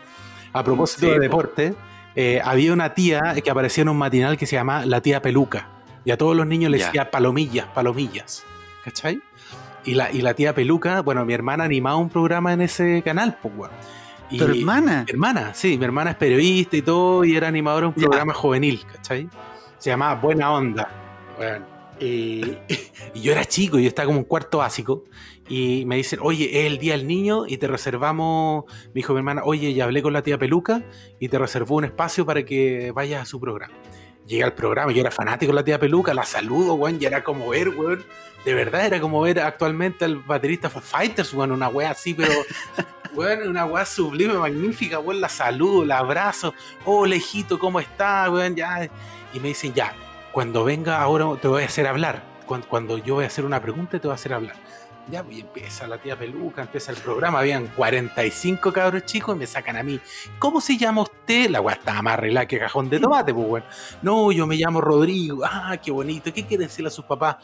A 0.54 0.64
propósito 0.64 1.08
Sí, 1.08 1.08
de 1.08 1.16
po. 1.16 1.22
deporte, 1.22 1.74
eh, 2.16 2.42
había 2.44 2.74
una 2.74 2.94
tía 2.94 3.22
que 3.44 3.50
aparecía 3.50 3.84
en 3.84 3.90
un 3.90 3.98
matinal 3.98 4.38
que 4.38 4.46
se 4.46 4.58
llamaba 4.58 4.86
La 4.86 5.02
Tía 5.02 5.22
Peluca. 5.22 5.68
Y 6.06 6.12
a 6.12 6.18
todos 6.18 6.36
los 6.36 6.48
niños 6.48 6.72
les 6.72 6.86
decía 6.86 7.12
palomillas, 7.12 7.68
palomillas. 7.68 8.44
¿Cachai? 8.84 9.22
Y 9.86 9.94
la, 9.96 10.12
y 10.12 10.22
la 10.22 10.34
tía 10.34 10.54
Peluca, 10.56 11.02
bueno, 11.02 11.26
mi 11.26 11.34
hermana 11.34 11.64
animaba 11.64 11.98
un 11.98 12.10
programa 12.10 12.54
en 12.54 12.62
ese 12.62 13.02
canal, 13.04 13.38
pues, 13.42 13.54
weón. 13.56 13.72
Y- 14.30 14.38
Tu 14.38 14.46
hermana. 14.46 15.04
Mi 15.08 15.12
hermana, 15.12 15.54
sí, 15.54 15.78
mi 15.78 15.86
hermana 15.86 16.12
es 16.12 16.16
periodista 16.18 16.78
y 16.78 16.82
todo, 16.82 17.24
y 17.26 17.36
era 17.36 17.48
animadora 17.48 17.82
de 17.86 17.88
un 17.90 17.94
programa 17.96 18.34
juvenil, 18.34 18.82
¿cachai? 18.92 19.28
Se 19.78 19.90
llamaba 19.90 20.20
Buena 20.22 20.52
Onda. 20.54 20.90
Bueno, 21.38 21.66
y, 22.00 22.56
y 23.14 23.22
yo 23.22 23.32
era 23.34 23.44
chico, 23.46 23.78
yo 23.78 23.88
estaba 23.88 24.06
como 24.08 24.20
un 24.20 24.24
cuarto 24.26 24.60
básico, 24.60 25.04
y 25.50 25.84
me 25.86 25.98
dicen, 25.98 26.20
oye, 26.22 26.62
es 26.62 26.66
el 26.72 26.78
día 26.78 26.94
del 26.96 27.08
niño, 27.08 27.46
y 27.46 27.58
te 27.58 27.68
reservamos, 27.68 28.66
me 28.88 28.94
dijo 28.94 29.14
mi 29.14 29.20
hermana, 29.20 29.42
oye, 29.44 29.74
ya 29.74 29.84
hablé 29.84 30.02
con 30.02 30.14
la 30.14 30.22
tía 30.22 30.38
Peluca, 30.38 30.84
y 31.20 31.28
te 31.28 31.38
reservó 31.38 31.76
un 31.76 31.86
espacio 31.86 32.26
para 32.26 32.44
que 32.46 32.92
vayas 32.96 33.24
a 33.24 33.26
su 33.26 33.40
programa. 33.40 33.74
Llegué 34.32 34.46
al 34.46 34.54
programa, 34.54 34.94
yo 34.94 35.02
era 35.02 35.12
fanático 35.12 35.52
de 35.52 35.58
la 35.58 35.64
tía 35.66 35.78
Peluca, 35.78 36.14
la 36.14 36.24
saludo, 36.24 36.76
weón, 36.76 36.98
y 37.02 37.06
era 37.06 37.22
como 37.22 37.50
ver, 37.50 37.68
weón, 37.68 38.06
de 38.46 38.54
verdad 38.54 38.86
era 38.86 39.02
como 39.02 39.20
ver 39.20 39.42
actualmente 39.42 40.06
al 40.06 40.20
baterista 40.20 40.70
Fighters, 40.70 41.34
weón, 41.34 41.52
una 41.52 41.68
wea 41.68 41.92
así, 41.92 42.14
pero 42.14 42.32
Weón, 43.14 43.46
una 43.50 43.66
weá 43.66 43.86
sublime, 43.86 44.36
magnífica, 44.36 45.00
weón, 45.00 45.20
la 45.20 45.28
saludo, 45.28 45.84
la 45.84 45.98
abrazo. 45.98 46.54
Oh, 46.86 47.06
lejito, 47.06 47.60
¿cómo 47.60 47.82
está, 47.82 48.30
weón? 48.32 48.56
Ya. 48.56 48.90
Y 49.34 49.40
me 49.42 49.50
dicen, 49.50 49.74
ya, 49.74 49.94
cuando 50.32 50.64
venga 50.64 51.02
ahora 51.02 51.38
te 51.42 51.50
voy 51.50 51.64
a 51.64 51.66
hacer 51.66 51.88
hablar. 51.88 52.24
Cuando, 52.46 52.70
cuando 52.70 52.98
yo 52.98 53.16
voy 53.16 53.26
a 53.26 53.28
hacer 53.28 53.44
una 53.44 53.62
pregunta, 53.62 54.00
te 54.00 54.08
voy 54.08 54.14
a 54.14 54.16
hacer 54.16 54.34
hablar. 54.34 54.56
Ya, 55.12 55.24
pues 55.24 55.40
empieza 55.40 55.88
la 55.88 55.98
tía 55.98 56.18
peluca, 56.18 56.62
empieza 56.62 56.94
el 56.94 56.98
programa. 56.98 57.40
Habían 57.40 57.68
45 57.68 58.72
cabros 58.72 59.06
chicos 59.06 59.36
y 59.36 59.40
me 59.40 59.46
sacan 59.46 59.76
a 59.76 59.84
mí. 59.84 60.00
¿Cómo 60.40 60.62
se 60.62 60.78
llama 60.78 61.02
usted? 61.02 61.50
La 61.50 61.60
weá 61.60 61.76
estaba 61.76 62.02
más 62.02 62.14
arreglada 62.14 62.48
que 62.48 62.58
cajón 62.58 62.90
de 62.90 62.98
tomate, 62.98 63.34
pues, 63.34 63.46
weón. 63.46 63.64
No, 64.02 64.32
yo 64.32 64.48
me 64.48 64.56
llamo 64.56 64.80
Rodrigo. 64.80 65.44
Ah, 65.44 65.76
qué 65.84 65.92
bonito. 65.92 66.32
¿Qué 66.34 66.46
quiere 66.46 66.64
decirle 66.64 66.88
a 66.88 66.92
sus 66.92 67.04
papás? 67.04 67.36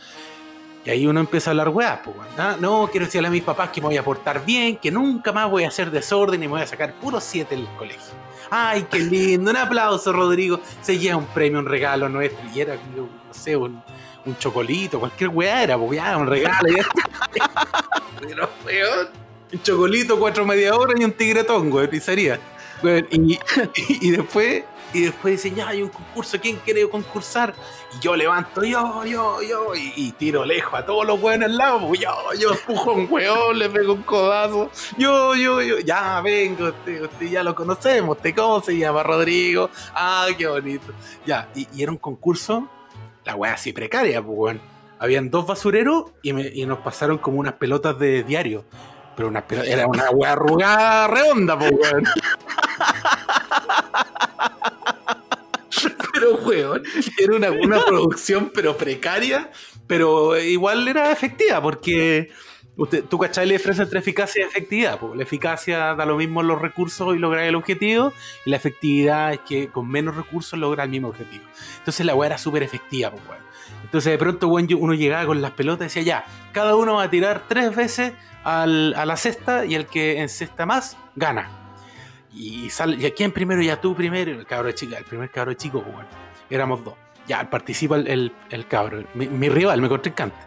Y 0.86 0.89
ahí 0.89 1.05
uno 1.05 1.19
empieza 1.19 1.50
a 1.50 1.51
hablar 1.51 1.67
weá, 1.67 2.01
pues. 2.01 2.15
Ah, 2.38 2.55
no, 2.57 2.88
quiero 2.89 3.05
decirle 3.05 3.27
a 3.27 3.31
mis 3.31 3.43
papás 3.43 3.69
que 3.71 3.81
me 3.81 3.88
voy 3.88 3.97
a 3.97 4.03
portar 4.03 4.45
bien, 4.45 4.77
que 4.77 4.89
nunca 4.89 5.33
más 5.33 5.51
voy 5.51 5.65
a 5.65 5.67
hacer 5.67 5.91
desorden 5.91 6.41
y 6.41 6.47
me 6.47 6.53
voy 6.53 6.62
a 6.62 6.67
sacar 6.67 6.93
puro 6.93 7.19
7 7.19 7.53
en 7.53 7.62
el 7.62 7.67
colegio. 7.75 8.13
Ay, 8.50 8.88
qué 8.89 9.00
lindo, 9.00 9.51
un 9.51 9.57
aplauso, 9.57 10.13
Rodrigo. 10.13 10.62
Se 10.81 10.97
lleva 10.97 11.17
un 11.17 11.25
premio, 11.25 11.59
un 11.59 11.65
regalo 11.65 12.07
nuestro. 12.07 12.39
Y 12.55 12.62
era, 12.62 12.75
no 12.95 13.33
sé, 13.33 13.57
un, 13.57 13.83
un 14.27 14.38
chocolito, 14.38 15.00
cualquier 15.00 15.29
weá 15.29 15.63
era, 15.63 15.77
pues 15.77 16.00
ya, 16.00 16.17
un 16.17 16.27
regalo. 16.27 16.67
ya. 16.67 16.86
Pero, 18.22 18.50
weón, 18.65 19.07
Un 19.53 19.62
chocolito, 19.63 20.19
cuatro 20.19 20.46
media 20.46 20.75
hora 20.75 20.93
y 20.98 21.03
un 21.03 21.13
tigretón, 21.13 21.69
güey, 21.69 21.89
pizzería. 21.89 22.39
Y, 23.10 23.34
y, 23.34 23.39
y 23.75 24.12
después, 24.12 24.63
y 24.93 25.01
después 25.01 25.31
dicen, 25.34 25.55
ya 25.55 25.69
hay 25.69 25.81
un 25.81 25.89
concurso, 25.89 26.39
¿quién 26.39 26.57
quiere 26.57 26.88
concursar? 26.89 27.53
Y 27.96 28.00
yo 28.03 28.15
levanto, 28.15 28.63
yo, 28.63 29.03
yo, 29.05 29.41
yo, 29.41 29.75
y, 29.75 29.93
y 29.96 30.12
tiro 30.12 30.46
lejos 30.46 30.74
a 30.79 30.86
todos 30.86 31.05
los 31.05 31.22
weones 31.22 31.50
al 31.50 31.57
lado, 31.57 31.88
pues, 31.88 32.01
yo, 32.01 32.12
yo 32.39 32.51
empujo 32.51 32.91
a 32.91 32.93
un 32.93 33.07
weón, 33.10 33.57
le 33.57 33.69
pego 33.69 33.93
un 33.93 34.03
codazo, 34.03 34.69
yo, 34.98 35.36
yo, 35.36 35.62
yo, 35.62 35.79
ya 35.79 36.22
vengo, 36.22 36.67
usted, 36.67 37.01
usted 37.03 37.27
ya 37.27 37.43
lo 37.43 37.55
conocemos, 37.55 38.17
¿usted 38.17 38.36
cómo 38.36 38.62
se 38.62 38.77
llama? 38.77 39.03
Rodrigo, 39.03 39.69
ah, 39.93 40.27
qué 40.38 40.48
bonito. 40.48 40.93
Ya, 41.25 41.50
y, 41.55 41.67
y 41.74 41.84
era 41.84 41.91
un 41.91 41.98
concurso, 41.98 42.69
la 43.27 43.36
wea 43.36 43.53
así 43.53 43.74
precaria, 43.74 44.24
pues, 44.24 44.38
weón. 44.38 44.62
Habían 45.00 45.29
dos 45.29 45.46
basureros 45.46 46.05
y, 46.24 46.34
nos 46.65 46.79
pasaron 46.79 47.19
como 47.19 47.39
unas 47.39 47.53
pelotas 47.53 48.00
de 48.00 48.24
diario. 48.24 48.65
Pero 49.15 49.27
una 49.27 49.46
era 49.65 49.86
una 49.86 50.10
wea 50.10 50.31
arrugada 50.31 51.07
redonda, 51.07 51.60
pues, 51.60 51.72
weón. 51.72 52.03
Pero, 56.13 56.36
weón, 56.38 56.81
era 57.19 57.36
una, 57.36 57.51
una 57.51 57.86
producción, 57.86 58.51
pero 58.51 58.75
precaria, 58.75 59.51
pero 59.86 60.36
igual 60.39 60.88
era 60.88 61.12
efectiva, 61.12 61.62
porque 61.62 62.31
tú 62.86 63.17
cachai 63.17 63.48
la 63.48 63.53
diferencia 63.53 63.84
entre 63.84 64.00
eficacia 64.00 64.43
y 64.43 64.48
efectividad. 64.48 65.00
po. 65.00 65.15
La 65.15 65.24
eficacia 65.24 65.96
da 65.96 66.05
lo 66.05 66.15
mismo 66.17 66.43
los 66.43 66.62
recursos 66.62 67.15
y 67.15 67.19
lograr 67.19 67.43
el 67.46 67.55
objetivo, 67.55 68.13
y 68.46 68.50
la 68.51 68.57
efectividad 68.57 69.34
es 69.34 69.39
que 69.39 69.67
con 69.69 69.88
menos 69.89 70.15
recursos 70.15 70.57
logra 70.60 70.84
el 70.84 70.89
mismo 70.89 71.07
objetivo. 71.07 71.43
Entonces 71.79 72.05
la 72.05 72.13
weá 72.15 72.27
era 72.27 72.38
súper 72.38 72.63
efectiva, 72.63 73.10
pues, 73.12 73.24
weón. 73.27 73.41
Entonces 73.84 74.12
de 74.12 74.17
pronto 74.17 74.60
yo- 74.60 74.77
uno 74.77 74.93
llegaba 74.93 75.25
con 75.25 75.41
las 75.41 75.51
pelotas 75.51 75.86
y 75.86 76.00
decía, 76.00 76.03
ya, 76.03 76.25
cada 76.51 76.75
uno 76.75 76.96
va 76.96 77.03
a 77.03 77.10
tirar 77.10 77.43
tres 77.48 77.75
veces 77.75 78.13
al- 78.43 78.93
a 78.96 79.05
la 79.05 79.17
cesta 79.17 79.65
y 79.65 79.75
el 79.75 79.88
que 79.88 80.22
encesta 80.22 80.65
más, 80.65 80.98
gana. 81.15 81.50
Y 82.34 82.69
sale, 82.69 82.98
¿y 83.05 83.12
quién 83.12 83.31
primero? 83.31 83.62
Ya 83.62 83.81
tú 83.81 83.96
primero, 83.96 84.31
el 84.31 84.46
cabro 84.46 84.72
chico, 84.72 84.96
el 84.96 85.03
primer 85.05 85.31
cabro 85.31 85.53
chico, 85.53 85.81
pues, 85.81 85.96
bueno, 85.96 86.10
éramos 86.50 86.84
dos. 86.84 86.93
Ya, 87.27 87.50
participa 87.50 87.96
el, 87.98 88.07
el, 88.07 88.31
el 88.51 88.67
cabro, 88.67 89.03
mi, 89.15 89.27
mi 89.27 89.50
rival, 89.50 89.81
mi 89.81 89.89
contrincante. 89.89 90.38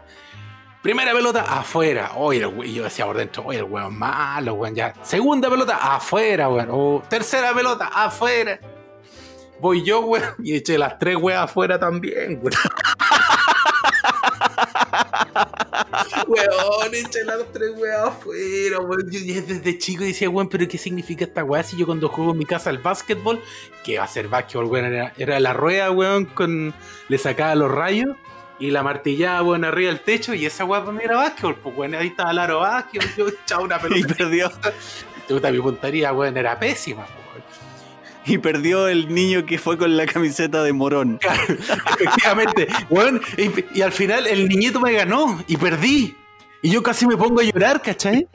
Primera 0.81 1.13
pelota, 1.13 1.41
afuera. 1.59 2.13
Oye, 2.15 2.45
we- 2.45 2.73
yo 2.73 2.83
decía 2.83 3.05
por 3.05 3.15
dentro, 3.17 3.43
oye, 3.45 3.59
el 3.59 3.65
weón 3.65 3.97
malo, 3.97 4.55
weón, 4.55 4.73
ya. 4.73 4.93
Segunda 5.03 5.47
pelota, 5.49 5.77
afuera, 5.95 6.49
weón. 6.49 6.69
O 6.71 7.03
tercera 7.07 7.53
pelota, 7.53 7.87
afuera. 7.93 8.59
Voy 9.59 9.83
yo, 9.83 9.99
weón, 10.01 10.33
y 10.43 10.55
eché 10.55 10.77
las 10.79 10.97
tres 10.97 11.17
weas 11.17 11.43
afuera 11.43 11.79
también, 11.79 12.39
weón. 12.41 12.53
Weón, 16.27 16.93
eché 16.95 17.23
las 17.25 17.43
tres 17.53 17.71
weas 17.77 18.07
afuera, 18.07 18.77
yo 19.11 19.41
desde 19.43 19.77
chico 19.77 20.03
decía, 20.03 20.31
weón, 20.31 20.49
pero 20.49 20.67
¿qué 20.67 20.79
significa 20.79 21.25
esta 21.25 21.43
wea 21.43 21.61
si 21.61 21.77
yo 21.77 21.85
cuando 21.85 22.09
juego 22.09 22.31
en 22.31 22.39
mi 22.39 22.45
casa 22.45 22.71
al 22.71 22.79
básquetbol, 22.79 23.39
que 23.83 23.99
va 23.99 24.05
a 24.05 24.07
ser 24.07 24.27
básquetbol, 24.29 24.65
weón, 24.65 24.85
era, 24.85 25.13
era 25.17 25.39
la 25.39 25.53
rueda, 25.53 25.91
weón, 25.91 26.25
con. 26.25 26.73
le 27.07 27.17
sacaba 27.19 27.53
los 27.53 27.69
rayos 27.71 28.15
y 28.61 28.71
la 28.71 28.83
martillaba, 28.83 29.41
weón, 29.43 29.65
arriba 29.65 29.89
del 29.91 29.99
techo 30.01 30.33
y 30.33 30.45
esa 30.45 30.63
weá 30.63 30.81
para 30.81 30.93
mí 30.93 31.01
era 31.03 31.17
básquetbol, 31.17 31.55
pues 31.55 31.75
weón, 31.77 31.95
ahí 31.95 32.07
estaba 32.07 32.31
el 32.31 32.39
aro 32.39 32.59
básquetbol, 32.59 33.09
yo 33.17 33.27
echaba 33.45 33.63
una 33.63 33.77
Y 33.77 33.79
pelota. 33.81 34.13
perdió. 34.15 34.51
Puta, 35.27 35.51
mi 35.51 35.59
puntería, 35.59 36.13
weón, 36.13 36.37
era 36.37 36.57
pésima, 36.59 37.05
pues, 37.05 37.15
weón. 37.33 37.43
Y 38.25 38.37
perdió 38.37 38.87
el 38.87 39.13
niño 39.13 39.45
que 39.45 39.57
fue 39.57 39.77
con 39.77 39.97
la 39.97 40.05
camiseta 40.05 40.61
de 40.63 40.71
Morón. 40.73 41.19
Efectivamente, 41.99 42.67
weón, 42.89 43.21
y, 43.37 43.79
y 43.79 43.81
al 43.81 43.91
final 43.91 44.27
el 44.27 44.47
niñito 44.47 44.79
me 44.79 44.93
ganó 44.93 45.43
y 45.47 45.57
perdí. 45.57 46.15
Y 46.63 46.69
yo 46.69 46.83
casi 46.83 47.07
me 47.07 47.17
pongo 47.17 47.41
a 47.41 47.43
llorar, 47.43 47.81
¿cachai? 47.81 48.27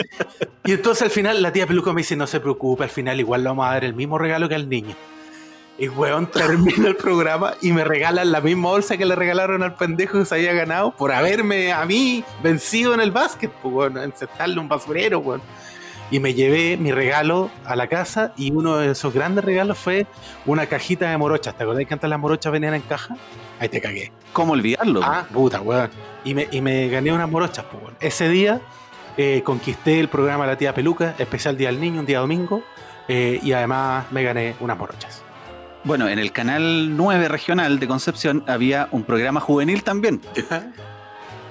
Y 0.64 0.72
entonces 0.72 1.02
al 1.02 1.10
final 1.10 1.40
la 1.42 1.52
tía 1.52 1.64
Peluca 1.64 1.92
me 1.92 2.00
dice, 2.00 2.16
no 2.16 2.26
se 2.26 2.40
preocupe, 2.40 2.82
al 2.82 2.90
final 2.90 3.20
igual 3.20 3.44
le 3.44 3.48
vamos 3.50 3.64
a 3.68 3.70
dar 3.70 3.84
el 3.84 3.94
mismo 3.94 4.18
regalo 4.18 4.48
que 4.48 4.56
al 4.56 4.68
niño. 4.68 4.96
Y 5.78 5.88
weón, 5.88 6.26
termina 6.30 6.88
el 6.88 6.96
programa 6.96 7.54
y 7.60 7.72
me 7.72 7.84
regalan 7.84 8.32
la 8.32 8.40
misma 8.40 8.70
bolsa 8.70 8.96
que 8.96 9.04
le 9.04 9.14
regalaron 9.14 9.62
al 9.62 9.74
pendejo 9.74 10.18
que 10.18 10.24
se 10.24 10.34
había 10.34 10.54
ganado 10.54 10.90
por 10.92 11.12
haberme 11.12 11.70
a 11.72 11.84
mí 11.84 12.24
vencido 12.42 12.94
en 12.94 13.00
el 13.00 13.10
básquet, 13.10 13.50
pues, 13.62 13.74
weón, 13.74 13.98
encestarle 13.98 14.58
un 14.58 14.68
basurero, 14.68 15.18
weón. 15.18 15.42
Y 16.10 16.18
me 16.20 16.32
llevé 16.34 16.76
mi 16.76 16.92
regalo 16.92 17.50
a 17.64 17.76
la 17.76 17.88
casa 17.88 18.32
y 18.36 18.52
uno 18.52 18.76
de 18.78 18.92
esos 18.92 19.12
grandes 19.12 19.44
regalos 19.44 19.76
fue 19.76 20.06
una 20.46 20.64
cajita 20.66 21.10
de 21.10 21.18
morochas. 21.18 21.54
¿Te 21.56 21.64
acordás 21.64 21.84
que 21.84 21.92
antes 21.94 22.08
las 22.08 22.18
morochas 22.20 22.52
venían 22.52 22.74
en 22.74 22.82
caja? 22.82 23.16
Ahí 23.58 23.68
te 23.68 23.80
cagué. 23.80 24.12
¿Cómo 24.32 24.52
olvidarlo? 24.54 25.00
Ah, 25.02 25.26
puta, 25.30 25.60
weón. 25.60 25.90
Y 26.24 26.32
me, 26.34 26.48
y 26.50 26.60
me 26.62 26.88
gané 26.88 27.12
unas 27.12 27.28
morochas, 27.28 27.66
pues, 27.70 27.82
weón. 27.82 27.96
Ese 28.00 28.28
día 28.30 28.60
eh, 29.18 29.42
conquisté 29.44 30.00
el 30.00 30.08
programa 30.08 30.46
La 30.46 30.56
Tía 30.56 30.72
Peluca, 30.74 31.14
especial 31.18 31.56
Día 31.58 31.68
del 31.68 31.80
Niño, 31.80 32.00
un 32.00 32.06
día 32.06 32.20
domingo. 32.20 32.62
eh, 33.08 33.40
y 33.42 33.52
además 33.52 34.06
me 34.10 34.22
gané 34.22 34.54
unas 34.60 34.78
morochas. 34.78 35.22
Bueno, 35.86 36.08
en 36.08 36.18
el 36.18 36.32
canal 36.32 36.96
9 36.96 37.28
regional 37.28 37.78
de 37.78 37.86
Concepción 37.86 38.42
había 38.48 38.88
un 38.90 39.04
programa 39.04 39.38
juvenil 39.38 39.84
también. 39.84 40.20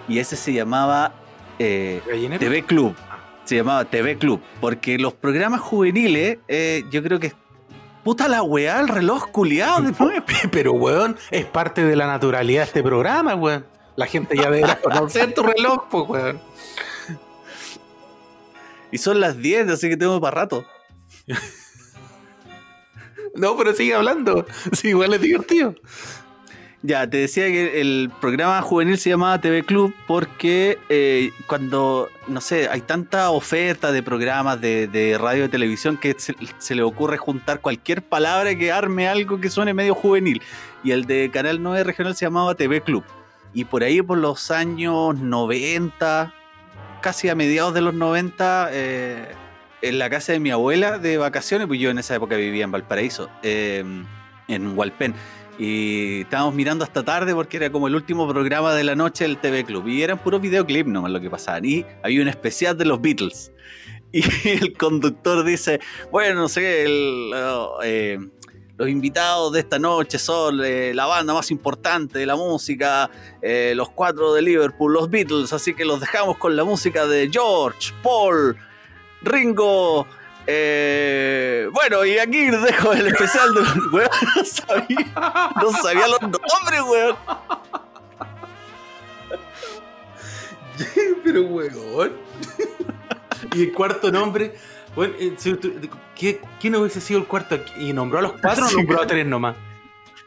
Y 0.10 0.20
ese 0.20 0.36
se 0.36 0.52
llamaba 0.52 1.14
eh. 1.58 2.02
TV 2.38 2.64
Club. 2.66 2.98
Se 3.46 3.56
llamaba 3.56 3.86
TV 3.86 4.18
Club. 4.18 4.42
Porque 4.60 5.00
los 5.00 5.14
programas 5.14 5.62
juveniles, 5.62 6.40
eh, 6.50 6.84
yo 6.92 7.02
creo 7.02 7.18
que. 7.18 7.32
Puta 8.04 8.28
la 8.28 8.44
weá, 8.44 8.82
el 8.82 8.90
reloj 8.90 9.32
culiado. 9.32 9.90
Pero, 10.52 10.74
weón, 10.74 11.16
es 11.32 11.46
parte 11.46 11.86
de 11.86 11.96
la 11.96 12.06
naturalidad 12.06 12.64
de 12.64 12.68
este 12.68 12.84
programa, 12.84 13.36
weón. 13.36 13.66
La 13.96 14.06
gente 14.06 14.36
ya 14.36 14.52
deberá 14.52 14.76
conocer 14.82 15.34
tu 15.34 15.44
reloj, 15.44 15.88
pues, 15.90 16.10
weón. 16.10 16.42
Y 18.92 18.98
son 18.98 19.22
las 19.22 19.38
10, 19.38 19.70
así 19.70 19.88
que 19.88 19.96
tengo 19.96 20.20
para 20.20 20.42
rato. 20.42 20.66
No, 23.36 23.56
pero 23.58 23.74
sigue 23.74 23.94
hablando. 23.94 24.46
Sí, 24.74 24.90
igual 24.90 25.14
es 25.14 25.22
divertido. 25.22 25.76
Ya, 26.82 27.10
te 27.10 27.18
decía 27.18 27.46
que 27.48 27.82
el 27.82 28.12
programa 28.22 28.62
juvenil 28.62 29.00
se 29.00 29.10
llamaba 29.10 29.42
TV 29.42 29.64
Club 29.64 29.96
porque 30.06 30.78
eh, 30.90 31.32
cuando, 31.48 32.10
no 32.28 32.42
sé, 32.42 32.70
hay 32.70 32.82
tanta 32.82 33.32
oferta 33.32 33.92
de 33.92 34.04
programas 34.04 34.62
de, 34.62 35.18
radio 35.20 35.46
y 35.46 35.50
televisión 35.50 35.98
que 35.98 36.14
se, 36.16 36.36
se 36.60 36.76
le 36.76 36.84
ocurre 36.84 37.18
juntar 37.18 37.60
cualquier 37.60 38.04
palabra 38.04 38.56
que 38.56 38.72
arme 38.72 39.08
algo 39.08 39.42
que 39.42 39.50
suene 39.50 39.74
medio 39.74 39.96
juvenil. 39.96 40.44
Y 40.84 40.92
el 40.92 41.06
de 41.06 41.32
Canal 41.32 41.64
9 41.64 41.84
Regional 41.86 42.16
se 42.16 42.26
llamaba 42.26 42.54
TV 42.54 42.82
Club. 42.82 43.04
Y 43.56 43.66
por 43.66 43.84
ahí, 43.84 44.02
por 44.02 44.20
los 44.20 44.52
años 44.52 45.18
90, 45.18 46.34
casi 47.02 47.30
a 47.30 47.36
mediados 47.36 47.74
de 47.74 47.82
los 47.82 47.94
90, 47.94 48.70
eh, 48.72 49.28
en 49.88 50.00
la 50.00 50.10
casa 50.10 50.34
de 50.34 50.40
mi 50.40 50.52
abuela 50.52 50.98
de 50.98 51.18
vacaciones, 51.18 51.68
pues 51.68 51.80
yo 51.80 51.90
en 51.90 52.00
esa 52.00 52.16
época 52.16 52.36
vivía 52.36 52.64
en 52.64 52.72
Valparaíso, 52.72 53.30
eh, 53.44 53.84
en 54.48 54.78
Hualpén. 54.78 55.14
Y 55.58 56.22
estábamos 56.22 56.54
mirando 56.54 56.84
hasta 56.84 57.04
tarde 57.04 57.34
porque 57.34 57.58
era 57.58 57.72
como 57.72 57.88
el 57.88 57.96
último 57.96 58.28
programa 58.28 58.74
de 58.74 58.84
la 58.84 58.96
noche 58.96 59.24
del 59.24 59.38
TV 59.38 59.64
Club. 59.64 59.88
Y 59.88 60.02
eran 60.04 60.18
puros 60.18 60.42
videoclips 60.42 60.90
nomás 60.90 61.12
lo 61.12 61.22
que 61.22 61.30
pasaban. 61.30 61.64
Y 61.64 61.86
había 62.04 62.22
un 62.22 62.28
especial 62.28 62.78
de 62.78 62.86
los 62.86 63.02
Beatles. 63.02 63.52
Y 64.12 64.24
el 64.50 64.78
conductor 64.78 65.44
dice, 65.44 65.82
bueno, 66.10 66.40
no 66.40 66.48
sé, 66.48 66.86
el, 66.86 67.34
eh, 67.84 68.18
los 68.78 68.90
invitados 68.90 69.54
de 69.54 69.60
esta 69.62 69.80
noche 69.80 70.20
son 70.20 70.62
eh, 70.64 70.94
la 70.94 71.06
banda 71.06 71.34
más 71.34 71.52
importante 71.52 72.20
de 72.20 72.26
la 72.26 72.36
música, 72.36 73.10
eh, 73.42 73.74
los 73.76 73.90
cuatro 73.90 74.34
de 74.34 74.42
Liverpool, 74.42 74.94
los 74.94 75.10
Beatles. 75.10 75.54
Así 75.54 75.74
que 75.74 75.86
los 75.86 76.00
dejamos 76.00 76.38
con 76.38 76.56
la 76.56 76.64
música 76.64 77.06
de 77.06 77.30
George, 77.32 77.94
Paul, 78.04 78.58
Ringo. 79.26 80.08
Eh, 80.48 81.68
bueno, 81.72 82.06
y 82.06 82.20
aquí 82.20 82.46
dejo 82.52 82.94
el 82.94 83.08
especial 83.08 83.54
de 83.54 83.62
los. 83.62 83.76
Weón, 83.92 84.10
no 84.36 84.44
sabía, 84.46 85.52
no 85.62 85.72
sabía 85.72 86.08
los 86.08 86.22
nombres, 86.22 86.82
weón. 86.88 87.16
Pero, 91.24 91.42
weón. 91.44 92.14
y 93.56 93.64
el 93.64 93.74
cuarto 93.74 94.12
nombre. 94.12 94.54
Bueno, 94.96 95.14
eh, 95.20 95.34
si 95.38 95.54
tú- 95.56 95.74
¿qué, 96.16 96.40
¿Quién 96.60 96.76
hubiese 96.76 97.02
sido 97.02 97.20
el 97.20 97.26
cuarto? 97.28 97.58
¿Y 97.78 97.92
nombró 97.94 98.20
a 98.20 98.22
los 98.22 98.34
cuatro 98.34 98.68
Sí, 98.68 98.76
o 98.76 98.78
nombró 98.78 99.02
a 99.02 99.08
tres 99.08 99.26
nomás? 99.26 99.56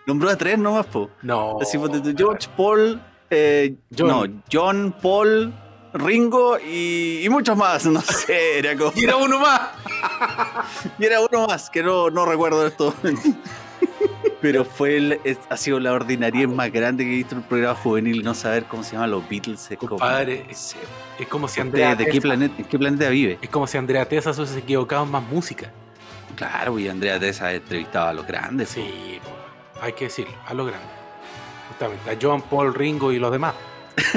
Nombró 0.07 0.31
a 0.31 0.37
tres 0.37 0.59
nomás, 0.59 0.87
po. 0.87 1.11
No. 1.23 1.59
Así 1.61 1.79
George, 2.17 2.49
Paul, 2.57 3.01
eh, 3.31 3.75
John. 3.97 4.09
no, 4.09 4.43
John, 4.53 4.95
Paul, 5.03 5.53
Ringo 5.95 6.59
y, 6.59 7.21
y 7.25 7.29
muchos 7.29 7.57
más. 7.57 7.87
No 7.87 8.01
sé, 8.03 8.59
era 8.59 8.77
como. 8.77 8.93
Y 8.95 9.05
era 9.05 9.17
uno 9.17 9.39
más. 9.41 9.61
Y 10.99 11.05
era 11.05 11.21
uno 11.21 11.47
más, 11.47 11.71
que 11.71 11.83
no, 11.83 12.11
no 12.11 12.25
recuerdo 12.27 12.67
esto. 12.67 12.95
Pero 14.41 14.65
fue 14.65 14.97
el- 14.97 15.21
es- 15.25 15.39
ha 15.49 15.57
sido 15.57 15.81
la 15.81 15.93
ordinariedad 15.93 16.49
más 16.49 16.71
grande 16.73 17.05
que 17.05 17.11
he 17.13 17.17
visto 17.17 17.35
en 17.35 17.39
un 17.43 17.49
programa 17.49 17.75
juvenil. 17.75 18.23
No 18.23 18.35
saber 18.35 18.65
cómo 18.67 18.83
se 18.85 18.93
llaman 18.93 19.11
los 19.11 19.29
Beatles. 19.29 19.71
Es 19.71 19.79
como- 19.79 19.91
Compadre, 19.91 20.47
sé. 20.55 20.77
Es 21.19 21.27
como 21.27 21.49
si 21.49 21.53
¿Usted 21.61 21.63
Andrea 21.63 21.95
¿De 21.97 22.07
qué, 22.07 22.21
planeta, 22.21 22.55
en 22.59 22.65
qué 22.65 22.79
planeta 22.79 23.09
vive? 23.09 23.39
Es 23.43 23.49
como 23.51 23.67
si 23.67 23.79
Andrea 23.79 24.09
Tesa 24.09 24.33
se 24.33 24.41
hubiese 24.43 24.59
equivocado 24.61 25.05
en 25.05 25.11
más 25.11 25.23
música. 25.25 25.73
Claro, 26.37 26.79
y 26.79 26.89
Andrea 26.89 27.19
Tesa 27.19 27.53
entrevistaba 27.53 28.11
a 28.11 28.13
los 28.13 28.27
grandes. 28.27 28.69
Sí, 28.69 29.19
po, 29.25 29.83
hay 29.83 29.93
que 29.95 30.05
decirlo, 30.05 30.35
a 30.47 30.55
lo 30.55 30.67
grande. 30.67 30.87
Justamente, 31.71 32.11
a 32.11 32.17
John, 32.21 32.43
Paul, 32.43 32.75
Ringo 32.75 33.11
y 33.13 33.19
los 33.19 33.33
demás. 33.33 33.55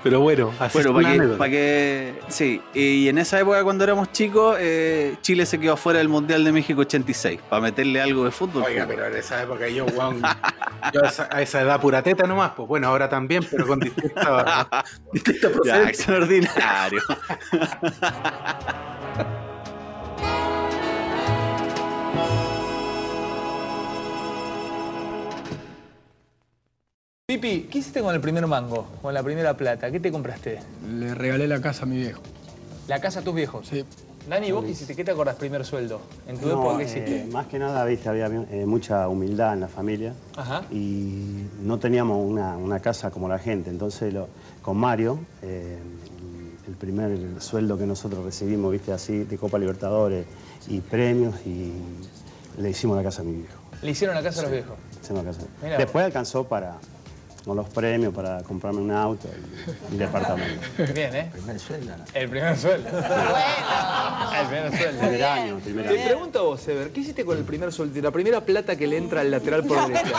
Pero 0.00 0.20
bueno, 0.20 0.54
así 0.60 0.78
Bueno, 0.78 0.90
es 0.90 0.94
para 0.94 1.08
que, 1.08 1.14
anécdota. 1.18 1.38
pa' 1.38 1.48
que- 1.48 2.20
Sí, 2.28 2.62
y 2.72 3.08
en 3.08 3.18
esa 3.18 3.40
época 3.40 3.64
cuando 3.64 3.82
éramos 3.82 4.12
chicos, 4.12 4.56
eh, 4.60 5.16
Chile 5.22 5.44
se 5.44 5.58
quedó 5.58 5.76
fuera 5.76 5.98
del 5.98 6.08
Mundial 6.08 6.44
de 6.44 6.52
México 6.52 6.82
86, 6.82 7.40
para 7.50 7.62
meterle 7.62 8.00
algo 8.00 8.24
de 8.24 8.30
fútbol. 8.30 8.62
Oiga, 8.64 8.84
pues. 8.86 8.96
pero 8.96 9.08
en 9.08 9.16
esa 9.16 9.42
época 9.42 9.66
yo, 9.68 9.86
a 10.00 11.08
esa, 11.08 11.28
a 11.32 11.42
esa 11.42 11.62
edad 11.62 11.80
pura 11.80 12.00
teta 12.00 12.28
nomás, 12.28 12.52
pues 12.56 12.68
bueno, 12.68 12.86
ahora 12.86 13.08
también, 13.08 13.44
pero 13.50 13.66
con 13.66 13.80
distinta, 13.80 14.68
distinta 15.12 15.48
Ya, 15.48 15.52
procedencia. 15.54 15.88
extraordinario. 15.90 17.02
Pipi, 27.30 27.68
¿qué 27.70 27.76
hiciste 27.80 28.00
con 28.00 28.14
el 28.14 28.22
primer 28.22 28.46
mango? 28.46 28.86
Con 29.02 29.12
la 29.12 29.22
primera 29.22 29.54
plata. 29.54 29.90
¿Qué 29.90 30.00
te 30.00 30.10
compraste? 30.10 30.60
Le 30.82 31.14
regalé 31.14 31.46
la 31.46 31.60
casa 31.60 31.82
a 31.82 31.86
mi 31.86 31.98
viejo. 31.98 32.22
¿La 32.86 33.02
casa 33.02 33.20
a 33.20 33.22
tus 33.22 33.34
viejos? 33.34 33.66
Sí. 33.68 33.84
Dani, 34.26 34.50
¿vos 34.50 34.64
qué 34.64 34.70
hiciste? 34.70 34.96
¿Qué 34.96 35.04
te 35.04 35.10
acordás 35.10 35.36
primer 35.36 35.62
sueldo? 35.66 36.00
¿En 36.26 36.38
tu 36.38 36.46
No, 36.46 36.54
época 36.54 36.78
qué 36.78 36.84
eh, 36.84 36.86
hiciste? 36.86 37.26
más 37.30 37.46
que 37.48 37.58
nada, 37.58 37.84
viste, 37.84 38.08
había 38.08 38.28
eh, 38.28 38.64
mucha 38.64 39.06
humildad 39.08 39.52
en 39.52 39.60
la 39.60 39.68
familia 39.68 40.14
Ajá. 40.36 40.62
y 40.70 41.44
no 41.60 41.78
teníamos 41.78 42.26
una, 42.26 42.56
una 42.56 42.80
casa 42.80 43.10
como 43.10 43.28
la 43.28 43.38
gente. 43.38 43.68
Entonces, 43.68 44.10
lo- 44.10 44.30
con 44.62 44.78
Mario, 44.78 45.18
eh, 45.42 45.78
el 46.66 46.74
primer 46.76 47.42
sueldo 47.42 47.76
que 47.76 47.84
nosotros 47.84 48.24
recibimos, 48.24 48.72
viste, 48.72 48.90
así, 48.90 49.24
de 49.24 49.36
Copa 49.36 49.58
Libertadores 49.58 50.24
y 50.66 50.80
premios, 50.80 51.34
y 51.44 51.74
le 52.56 52.70
hicimos 52.70 52.96
la 52.96 53.02
casa 53.02 53.20
a 53.20 53.24
mi 53.26 53.34
viejo. 53.34 53.60
Le 53.82 53.90
hicieron 53.90 54.16
la 54.16 54.22
casa 54.22 54.40
a 54.40 54.42
los 54.44 54.50
viejos. 54.52 54.78
Hicimos 55.02 55.24
la 55.26 55.30
casa. 55.30 55.42
Mirá 55.62 55.76
Después 55.76 56.04
alcanzó 56.06 56.48
para, 56.48 56.78
con 57.44 57.56
los 57.56 57.68
premios, 57.68 58.12
para 58.14 58.42
comprarme 58.42 58.80
un 58.80 58.90
auto 58.90 59.28
y 59.90 59.92
un 59.92 59.98
departamento. 59.98 60.60
Bien, 60.94 61.14
¿eh? 61.14 61.28
Primer 61.32 61.58
sueldo. 61.58 61.94
El 62.14 62.28
primer 62.28 62.58
sueldo. 62.58 62.88
El 62.88 64.46
primer 64.48 64.76
sueldo. 64.78 65.00
Primer 65.00 65.24
año, 65.24 65.58
primer 65.64 65.88
Te 65.88 65.94
año. 65.98 66.04
pregunto 66.06 66.38
a 66.38 66.42
vos, 66.42 66.68
Ever, 66.68 66.90
¿qué 66.92 67.00
hiciste 67.00 67.24
con 67.24 67.38
el 67.38 67.44
primer 67.44 67.72
sueldo? 67.72 68.00
La 68.02 68.10
primera 68.10 68.40
plata 68.44 68.76
que 68.76 68.86
le 68.86 68.96
entra 68.98 69.22
al 69.22 69.30
lateral 69.30 69.64
por 69.64 69.86
derecha. 69.88 70.12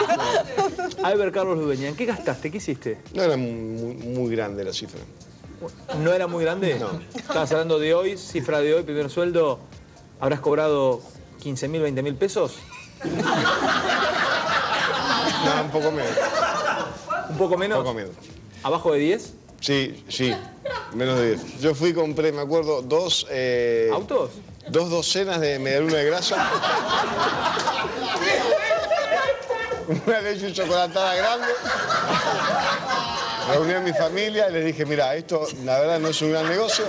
A 1.03 1.12
Ever 1.12 1.32
Carlos 1.32 1.58
Ludeña, 1.58 1.88
¿en 1.89 1.95
qué 1.95 2.05
gastaste? 2.05 2.49
¿Qué 2.51 2.58
hiciste? 2.58 2.97
No 3.13 3.23
era 3.23 3.38
muy, 3.38 3.93
muy 3.95 4.36
grande 4.36 4.63
la 4.63 4.73
cifra. 4.73 4.99
¿No 6.01 6.13
era 6.13 6.25
muy 6.27 6.43
grande? 6.43 6.79
No. 6.79 6.89
Estabas 7.15 7.51
hablando 7.51 7.79
de 7.79 7.93
hoy, 7.93 8.17
cifra 8.17 8.60
de 8.62 8.73
hoy, 8.73 8.84
primer 8.84 9.10
sueldo. 9.10 9.60
¿Habrás 10.21 10.39
cobrado 10.39 11.01
15 11.41 11.67
mil, 11.67 11.82
20 11.82 12.01
mil 12.01 12.15
pesos? 12.15 12.58
No, 15.45 15.62
un 15.63 15.69
poco 15.69 15.91
menos. 15.91 16.12
¿Un 17.39 17.45
poco 17.47 17.58
menos? 17.58 17.78
Poco 17.78 17.93
menos. 17.93 18.12
¿Abajo 18.63 18.91
de 18.91 18.99
10? 18.99 19.34
Sí, 19.62 20.04
sí, 20.10 20.36
menos 20.93 21.17
de 21.17 21.36
10. 21.38 21.62
Yo 21.62 21.73
fui 21.73 21.91
y 21.91 21.93
compré, 21.93 22.34
me 22.34 22.41
acuerdo, 22.41 22.82
dos... 22.82 23.25
eh, 23.30 23.89
¿Autos? 23.93 24.32
Dos 24.67 24.89
docenas 24.89 25.39
de 25.39 25.58
medialuna 25.58 25.99
de 25.99 26.06
grasa. 26.06 26.36
Una 30.06 30.19
leche 30.19 30.52
chocolatada 30.52 31.15
grande. 31.15 31.47
Reuní 33.54 33.73
a 33.73 33.80
mi 33.80 33.93
familia 33.93 34.49
y 34.49 34.54
les 34.54 34.65
dije, 34.65 34.86
mira, 34.86 35.15
esto 35.15 35.47
la 35.63 35.80
verdad 35.80 35.97
no 35.99 36.10
es 36.10 36.21
un 36.21 36.32
gran 36.32 36.47
negocio. 36.49 36.84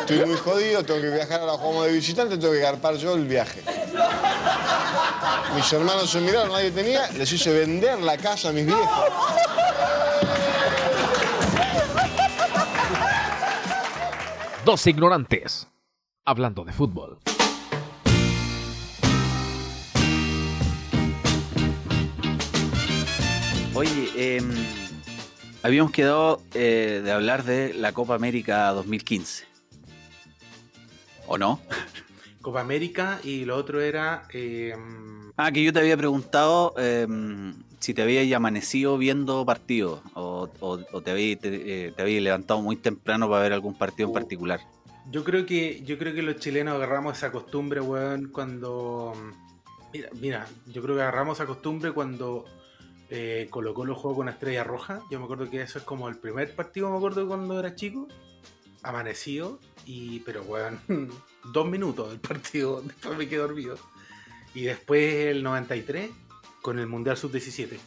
Estoy 0.00 0.24
muy 0.24 0.36
jodido, 0.38 0.82
tengo 0.82 0.98
que 1.02 1.10
viajar 1.10 1.40
ahora 1.42 1.62
como 1.62 1.84
de 1.84 1.92
visitante, 1.92 2.38
tengo 2.38 2.54
que 2.54 2.60
garpar 2.60 2.96
yo 2.96 3.12
el 3.14 3.26
viaje. 3.26 3.62
Mis 5.54 5.72
hermanos 5.72 6.10
se 6.10 6.20
miraron, 6.20 6.50
nadie 6.50 6.70
tenía, 6.70 7.10
les 7.12 7.30
hice 7.32 7.52
vender 7.52 8.00
la 8.00 8.16
casa 8.16 8.48
a 8.48 8.52
mis 8.52 8.66
viejos. 8.66 8.88
Dos 14.64 14.86
ignorantes. 14.86 15.68
Hablando 16.24 16.64
de 16.64 16.72
fútbol. 16.72 17.18
Oye, 23.74 24.36
em, 24.36 24.50
habíamos 25.62 25.92
quedado 25.92 26.40
eh, 26.54 27.00
de 27.02 27.10
hablar 27.10 27.42
de 27.42 27.74
la 27.74 27.92
Copa 27.92 28.14
América 28.14 28.70
2015. 28.72 29.46
¿O 31.26 31.38
no? 31.38 31.60
Copa 32.42 32.60
América 32.60 33.20
y 33.24 33.44
lo 33.44 33.56
otro 33.56 33.80
era. 33.80 34.24
eh, 34.32 34.74
Ah, 35.36 35.50
que 35.50 35.62
yo 35.64 35.72
te 35.72 35.78
había 35.80 35.96
preguntado 35.96 36.74
em, 36.76 37.54
si 37.80 37.94
te 37.94 38.02
habías 38.02 38.30
amanecido 38.32 38.98
viendo 38.98 39.44
partidos 39.46 40.00
o, 40.14 40.48
o- 40.60 40.80
o 40.92 41.00
te, 41.00 41.10
había, 41.10 41.36
te, 41.38 41.86
eh, 41.86 41.92
te 41.92 42.02
había 42.02 42.20
levantado 42.20 42.60
muy 42.60 42.76
temprano 42.76 43.28
para 43.30 43.42
ver 43.42 43.52
algún 43.54 43.74
partido 43.74 44.08
en 44.08 44.12
particular. 44.14 44.60
yo 45.10 45.24
creo 45.24 45.46
que 45.46 45.82
yo 45.84 45.96
creo 45.98 46.14
que 46.14 46.22
los 46.22 46.36
chilenos 46.36 46.74
agarramos 46.76 47.16
esa 47.16 47.32
costumbre, 47.32 47.80
weón, 47.80 48.28
cuando. 48.30 49.14
Mira, 49.92 50.08
mira, 50.20 50.46
yo 50.66 50.82
creo 50.82 50.96
que 50.96 51.02
agarramos 51.02 51.38
esa 51.38 51.46
costumbre 51.46 51.92
cuando 51.92 52.44
eh, 53.10 53.46
Colo 53.50 53.74
Colo 53.74 53.94
jugó 53.94 54.16
con 54.16 54.28
Estrella 54.28 54.64
Roja. 54.64 55.00
Yo 55.10 55.18
me 55.18 55.24
acuerdo 55.24 55.48
que 55.50 55.62
eso 55.62 55.78
es 55.78 55.84
como 55.84 56.08
el 56.08 56.16
primer 56.18 56.54
partido, 56.54 56.90
me 56.90 56.96
acuerdo 56.98 57.26
cuando 57.26 57.58
era 57.58 57.74
chico. 57.74 58.06
Amanecido, 58.82 59.58
y 59.86 60.20
pero 60.20 60.42
weón, 60.42 60.78
dos 61.44 61.66
minutos 61.66 62.10
del 62.10 62.20
partido, 62.20 62.82
después 62.86 63.16
me 63.16 63.28
quedé 63.28 63.40
dormido. 63.40 63.76
Y 64.54 64.64
después 64.64 65.26
el 65.26 65.42
93 65.42 66.10
con 66.60 66.78
el 66.78 66.86
Mundial 66.86 67.16
Sub-17. 67.16 67.78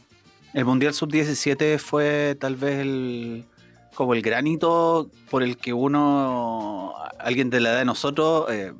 El 0.53 0.65
Mundial 0.65 0.93
Sub-17 0.93 1.77
fue 1.79 2.35
tal 2.39 2.55
vez 2.55 2.79
el, 2.79 3.45
como 3.93 4.13
el 4.13 4.21
granito 4.21 5.09
por 5.29 5.43
el 5.43 5.57
que 5.57 5.73
uno, 5.73 6.95
alguien 7.19 7.49
de 7.49 7.59
la 7.59 7.69
edad 7.71 7.79
de 7.79 7.85
nosotros, 7.85 8.49
eh, 8.49 8.73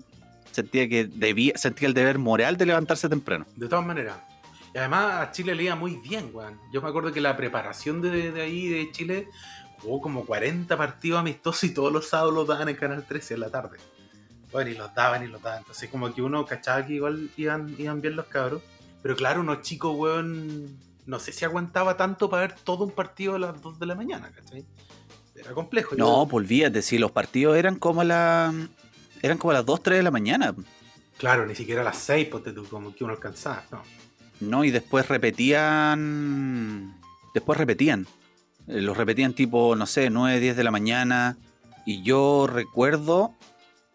sentía 0.52 0.88
que 0.88 1.06
debía, 1.06 1.58
sentía 1.58 1.88
el 1.88 1.94
deber 1.94 2.18
moral 2.18 2.58
de 2.58 2.66
levantarse 2.66 3.10
temprano. 3.10 3.46
De 3.56 3.68
todas 3.68 3.86
maneras. 3.86 4.18
Y 4.74 4.78
además 4.78 5.28
a 5.28 5.32
Chile 5.32 5.56
le 5.56 5.64
iba 5.64 5.76
muy 5.76 5.96
bien, 5.98 6.32
weón. 6.34 6.60
Yo 6.74 6.82
me 6.82 6.90
acuerdo 6.90 7.12
que 7.12 7.22
la 7.22 7.38
preparación 7.38 8.02
de, 8.02 8.32
de 8.32 8.42
ahí, 8.42 8.68
de 8.68 8.92
Chile, 8.92 9.28
jugó 9.82 10.02
como 10.02 10.26
40 10.26 10.76
partidos 10.78 11.20
amistosos 11.20 11.64
y 11.66 11.74
todos 11.74 11.92
los 11.92 12.08
sábados 12.08 12.34
los 12.34 12.48
daban 12.48 12.70
en 12.70 12.76
Canal 12.76 13.06
13 13.06 13.36
en 13.36 13.40
la 13.40 13.50
tarde. 13.50 13.78
Bueno, 14.56 14.72
y 14.72 14.76
los 14.76 14.96
daban 14.96 15.22
y 15.22 15.28
los 15.28 15.42
daban. 15.42 15.60
Entonces 15.60 15.90
como 15.90 16.14
que 16.14 16.22
uno 16.22 16.46
cachaba 16.46 16.86
que 16.86 16.94
igual 16.94 17.30
iban, 17.36 17.76
iban 17.78 18.00
bien 18.00 18.16
los 18.16 18.28
cabros. 18.28 18.62
Pero 19.02 19.14
claro, 19.18 19.42
unos 19.42 19.64
chicos, 19.64 19.94
weón, 19.98 20.80
no 21.06 21.20
sé 21.20 21.34
si 21.34 21.44
aguantaba 21.44 21.98
tanto 21.98 22.30
para 22.30 22.44
ver 22.48 22.56
todo 22.64 22.86
un 22.86 22.92
partido 22.92 23.36
a 23.36 23.40
las 23.40 23.62
2 23.62 23.80
de 23.80 23.86
la 23.86 23.96
mañana, 23.96 24.32
¿cachai? 24.34 24.64
Era 25.36 25.52
complejo. 25.52 25.98
No, 25.98 26.26
pues 26.26 26.46
olvídate, 26.46 26.82
si 26.84 26.98
los 26.98 27.12
partidos 27.12 27.58
eran 27.58 27.76
como 27.76 28.00
a 28.00 28.06
la, 28.06 28.54
eran 29.22 29.38
como 29.38 29.52
a 29.52 29.56
las 29.56 29.66
2, 29.66 29.84
3 29.84 29.98
de 29.98 30.04
la 30.04 30.12
mañana. 30.12 30.56
Claro, 31.18 31.46
ni 31.46 31.54
siquiera 31.54 31.82
a 31.82 31.84
las 31.84 31.98
6, 31.98 32.30
ponte 32.30 32.54
tú, 32.54 32.64
como 32.64 32.96
que 32.96 33.04
uno 33.04 33.12
alcanzaba. 33.12 33.66
No. 33.74 33.84
No, 34.40 34.64
y 34.64 34.72
después 34.72 35.10
repetían. 35.10 36.96
Después 37.34 37.60
repetían. 37.60 38.08
Eh, 38.70 38.80
Los 38.80 38.96
repetían 38.96 39.34
tipo, 39.34 39.76
no 39.76 39.86
sé, 39.86 40.10
9, 40.10 40.40
10 40.40 40.56
de 40.56 40.64
la 40.64 40.72
mañana. 40.72 41.36
Y 41.86 42.04
yo 42.04 42.48
recuerdo, 42.48 43.34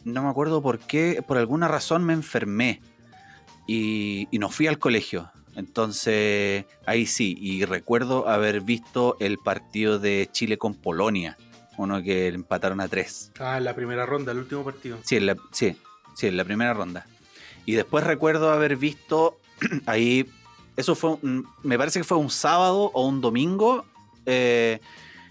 no 0.05 0.23
me 0.23 0.29
acuerdo 0.29 0.63
por 0.63 0.79
qué, 0.79 1.23
por 1.27 1.39
alguna 1.39 1.69
razón 1.69 2.05
me 2.05 2.13
enfermé. 2.13 2.81
Y, 3.67 4.27
y 4.31 4.39
no 4.39 4.49
fui 4.51 4.67
al 4.67 4.79
colegio. 4.79 5.31
Entonces, 5.57 6.65
ahí 6.87 7.07
sí. 7.07 7.37
Y 7.41 7.65
recuerdo 7.65 8.29
haber 8.29 8.61
visto 8.61 9.17
el 9.21 9.39
partido 9.39 9.99
de 9.99 10.29
Chile 10.33 10.59
con 10.59 10.75
Polonia. 10.75 11.37
Uno 11.77 12.03
que 12.03 12.29
empataron 12.29 12.81
a 12.81 12.89
3. 12.89 13.33
Ah, 13.39 13.59
en 13.59 13.65
la 13.65 13.75
primera 13.75 14.05
ronda, 14.07 14.33
el 14.33 14.39
último 14.39 14.65
partido. 14.65 14.99
Sí, 15.03 15.17
en 15.17 15.27
la, 15.27 15.37
sí, 15.53 15.77
sí, 16.15 16.27
en 16.27 16.37
la 16.37 16.45
primera 16.45 16.75
ronda. 16.75 17.07
Y 17.65 17.73
después 17.73 18.05
recuerdo 18.05 18.51
haber 18.51 18.77
visto 18.77 19.39
ahí, 19.87 20.27
eso 20.77 20.95
fue, 20.95 21.17
un- 21.23 21.47
me 21.63 21.79
parece 21.79 22.01
que 22.01 22.05
fue 22.05 22.19
un 22.19 22.31
sábado 22.31 22.91
o 22.93 23.07
un 23.07 23.21
domingo, 23.21 23.85
eh, 24.27 24.81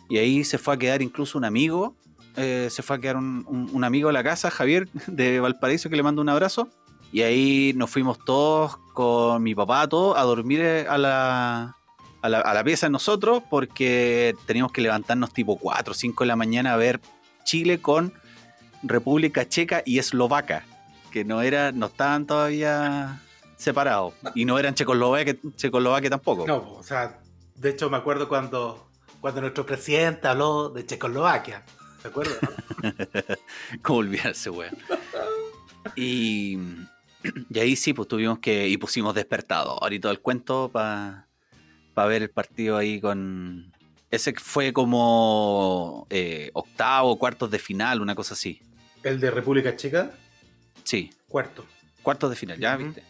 y 0.10 0.18
ahí 0.18 0.44
se 0.44 0.58
fue 0.58 0.74
a 0.74 0.78
quedar 0.78 1.02
incluso 1.02 1.38
un 1.38 1.46
amigo, 1.46 1.96
eh, 2.40 2.70
se 2.70 2.82
fue 2.82 2.96
a 2.96 3.00
quedar 3.00 3.18
un, 3.18 3.84
amigo 3.84 4.10
a 4.10 4.14
la 4.14 4.24
casa, 4.24 4.50
Javier, 4.50 4.88
de 5.08 5.40
Valparaíso, 5.40 5.90
que 5.90 5.96
le 5.96 6.04
mando 6.04 6.22
un 6.22 6.30
abrazo, 6.30 6.70
y 7.12 7.22
ahí 7.22 7.74
nos 7.76 7.90
fuimos 7.90 8.24
todos 8.24 8.78
con 8.94 9.44
mi 9.44 9.54
papá, 9.56 9.88
todos, 9.88 10.18
a 10.18 10.24
dormir 10.24 10.62
eh, 10.62 10.86
a 10.88 10.98
la, 10.98 11.78
a 12.22 12.30
la, 12.30 12.40
a 12.40 12.54
la 12.54 12.64
pieza 12.64 12.88
de 12.88 12.92
nosotros, 12.92 13.44
porque 13.50 14.36
teníamos 14.46 14.72
que 14.72 14.82
levantarnos 14.82 15.34
tipo 15.34 15.58
4 15.58 15.92
o 15.92 15.94
5 15.94 16.24
de 16.24 16.28
la 16.28 16.36
mañana 16.36 16.74
a 16.74 16.78
ver 16.78 17.02
Chile 17.44 17.82
con 17.82 18.14
República 18.84 19.48
Checa 19.48 19.84
y 19.86 20.00
Eslovaca, 20.00 20.64
que 21.12 21.26
no 21.26 21.42
era, 21.42 21.72
no 21.72 21.88
estaban 21.88 22.26
todavía 22.26 23.22
separados. 23.58 24.14
Y 24.36 24.46
no 24.46 24.58
eran 24.58 24.74
Checoslovaquia, 24.74 25.36
Checoslovaquia 25.56 26.10
tampoco. 26.10 26.48
No, 26.48 26.74
o 26.74 26.84
sea, 26.84 27.20
de 27.56 27.70
hecho 27.70 27.90
me 27.90 27.98
acuerdo 27.98 28.30
cuando, 28.30 28.88
cuando 29.20 29.42
nuestro 29.42 29.66
presidente 29.66 30.28
habló 30.28 30.70
de 30.70 30.86
Checoslovaquia. 30.86 31.64
¿Se 32.02 32.08
acuerda? 32.08 32.34
no? 32.42 32.94
¿Cómo 33.82 34.00
olvidarse, 34.00 34.50
weón? 34.50 34.78
Y, 35.96 36.58
y 37.50 37.60
ahí 37.60 37.76
sí, 37.76 37.94
pues 37.94 38.08
tuvimos 38.08 38.40
que. 38.40 38.68
Y 38.68 38.78
pusimos 38.78 39.16
despertador 39.16 39.92
y 39.94 40.00
todo 40.00 40.12
el 40.12 40.20
cuento 40.20 40.70
para 40.70 41.28
ver 41.96 42.24
el 42.24 42.30
partido 42.30 42.78
ahí 42.78 43.02
con, 43.02 43.74
Ese 44.12 44.34
fue 44.34 44.72
como 44.72 46.08
eh, 46.10 46.52
octavo, 46.54 47.18
cuartos 47.18 47.52
de 47.52 47.60
final, 47.60 48.02
una 48.02 48.16
cosa 48.16 48.34
así. 48.34 48.62
¿El 49.04 49.20
de 49.20 49.32
República 49.32 49.76
Checa? 49.76 50.12
Sí. 50.84 51.10
Cuarto. 51.28 51.66
Cuartos 52.02 52.30
de 52.30 52.36
final, 52.36 52.60
ya 52.60 52.78
viste. 52.78 53.04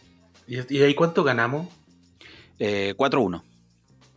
¿Y, 0.46 0.74
y 0.74 0.82
ahí 0.82 0.94
cuánto 0.94 1.22
ganamos? 1.22 1.68
Eh, 2.58 2.94
4-1. 2.96 3.42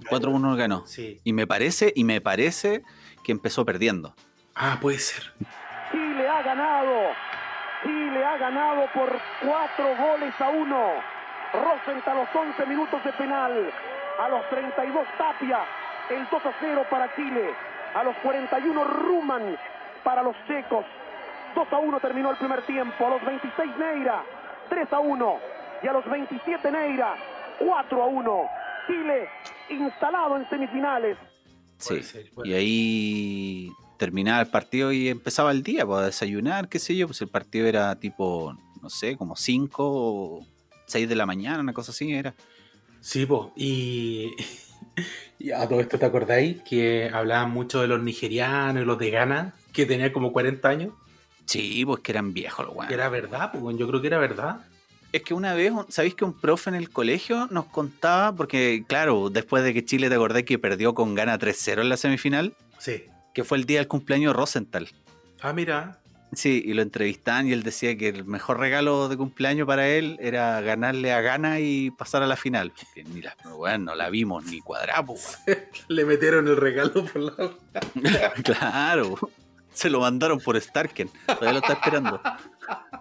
4-1 0.10 0.56
ganó. 0.58 0.86
Sí. 0.86 1.22
Y 1.24 1.34
me 1.34 1.48
parece, 1.48 1.94
y 1.96 2.04
me 2.04 2.20
parece 2.22 2.84
que 3.24 3.32
empezó 3.32 3.66
perdiendo. 3.66 4.16
Ah, 4.56 4.78
puede 4.80 5.00
ser. 5.00 5.24
Chile 5.92 6.28
ha 6.28 6.42
ganado. 6.44 7.12
Chile 7.84 8.24
ha 8.24 8.38
ganado 8.38 8.88
por 8.94 9.20
cuatro 9.44 9.96
goles 9.96 10.34
a 10.40 10.50
uno. 10.50 10.92
Rosenthal 11.54 12.18
a 12.18 12.22
los 12.22 12.36
11 12.36 12.66
minutos 12.66 13.04
de 13.04 13.14
penal. 13.14 13.72
A 14.20 14.30
los 14.30 14.50
32 14.50 15.08
Tapia. 15.18 15.60
El 16.10 16.28
2 16.30 16.46
a 16.46 16.54
0 16.60 16.86
para 16.90 17.14
Chile. 17.16 17.50
A 17.96 18.04
los 18.04 18.16
41 18.18 18.84
Ruman 18.84 19.58
para 20.04 20.24
los 20.24 20.36
checos. 20.48 20.86
2 21.56 21.68
a 21.72 21.78
1 21.78 22.00
terminó 22.00 22.32
el 22.32 22.38
primer 22.38 22.62
tiempo. 22.64 23.08
A 23.08 23.10
los 23.10 23.26
26 23.26 23.78
Neira. 23.78 24.24
3 24.70 24.94
a 24.94 25.00
1. 25.00 25.40
Y 25.84 25.88
a 25.88 25.94
los 25.94 26.06
27 26.06 26.72
Neira. 26.72 27.16
4 27.60 28.04
a 28.04 28.06
1. 28.06 28.50
Chile 28.88 29.30
instalado 29.70 30.38
en 30.38 30.50
semifinales. 30.50 31.18
Sí. 31.78 32.02
Y 32.44 32.54
ahí 32.54 33.72
terminaba 34.04 34.42
el 34.42 34.48
partido 34.48 34.92
y 34.92 35.08
empezaba 35.08 35.54
el 35.54 35.64
día, 35.64 35.86
pues, 35.86 36.02
a 36.02 36.06
desayunar, 36.08 36.68
qué 36.68 36.78
sé 36.78 36.94
yo, 36.94 37.08
pues 37.08 37.22
el 37.22 37.30
partido 37.30 37.68
era 37.68 37.96
tipo, 37.96 38.54
no 38.82 38.90
sé, 38.90 39.16
como 39.16 39.38
5 39.38 39.72
o 39.80 40.46
6 40.88 41.08
de 41.08 41.16
la 41.16 41.26
mañana, 41.26 41.62
una 41.62 41.72
cosa 41.72 41.94
así 41.94 42.12
era. 42.12 42.34
Sí, 43.00 43.26
pues. 43.26 43.48
Y, 43.56 44.32
y 45.40 45.52
a 45.52 45.66
todo 45.70 45.80
esto, 45.80 45.98
¿te 45.98 46.06
acordáis? 46.06 46.62
Que 46.64 47.10
hablaban 47.14 47.52
mucho 47.52 47.80
de 47.80 47.88
los 47.88 48.04
nigerianos 48.04 48.84
y 48.84 48.86
los 48.86 49.00
de 49.00 49.10
Ghana, 49.10 49.54
que 49.72 49.86
tenían 49.86 50.12
como 50.12 50.34
40 50.34 50.68
años. 50.68 50.94
Sí, 51.46 51.86
pues 51.86 52.02
que 52.02 52.12
eran 52.12 52.34
viejos 52.34 52.66
los 52.66 52.92
era 52.92 53.08
verdad, 53.08 53.54
pues 53.54 53.78
yo 53.78 53.88
creo 53.88 54.02
que 54.02 54.08
era 54.08 54.18
verdad. 54.18 54.66
Es 55.14 55.24
que 55.24 55.34
una 55.34 55.54
vez, 55.54 55.72
¿sabéis 55.88 56.16
que 56.16 56.26
un 56.26 56.34
profe 56.34 56.72
en 56.72 56.76
el 56.76 56.90
colegio 56.90 57.48
nos 57.52 57.68
contaba? 57.68 58.36
Porque, 58.36 58.84
claro, 58.86 59.30
después 59.30 59.64
de 59.64 59.74
que 59.74 59.86
Chile, 59.86 60.10
¿te 60.10 60.16
acordás 60.16 60.44
que 60.44 60.60
perdió 60.60 60.94
con 60.94 61.16
gana 61.16 61.40
3-0 61.40 61.82
en 61.82 61.90
la 61.90 61.96
semifinal? 61.96 62.54
Sí. 62.80 63.06
Que 63.34 63.44
fue 63.44 63.58
el 63.58 63.66
día 63.66 63.80
del 63.80 63.88
cumpleaños 63.88 64.34
de 64.34 64.38
Rosenthal. 64.38 64.90
Ah, 65.42 65.54
mira. 65.54 66.00
Sí, 66.36 66.64
y 66.66 66.74
lo 66.74 66.82
entrevistaban 66.82 67.48
y 67.48 67.54
él 67.54 67.64
decía 67.64 67.96
que 67.98 68.10
el 68.10 68.26
mejor 68.26 68.60
regalo 68.60 69.08
de 69.08 69.18
cumpleaños 69.18 69.68
para 69.68 69.88
él 69.88 70.18
era 70.20 70.60
ganarle 70.62 71.12
a 71.12 71.22
Gana 71.22 71.60
y 71.60 71.92
pasar 71.92 72.24
a 72.24 72.28
la 72.28 72.36
final. 72.36 72.72
Que 72.94 73.04
ni 73.04 73.22
la, 73.22 73.36
bueno, 73.56 73.86
no 73.86 73.96
la 73.96 74.10
vimos 74.10 74.46
ni 74.46 74.60
cuadrapo. 74.60 75.16
Le 75.90 76.06
metieron 76.06 76.48
el 76.48 76.58
regalo 76.58 77.06
por 77.06 77.22
la. 77.22 78.34
claro. 78.44 79.16
Se 79.74 79.90
lo 79.90 80.00
mandaron 80.00 80.40
por 80.40 80.60
Starken. 80.60 81.10
Todavía 81.26 81.54
lo 81.54 81.60
está 81.60 81.74
esperando. 81.74 82.22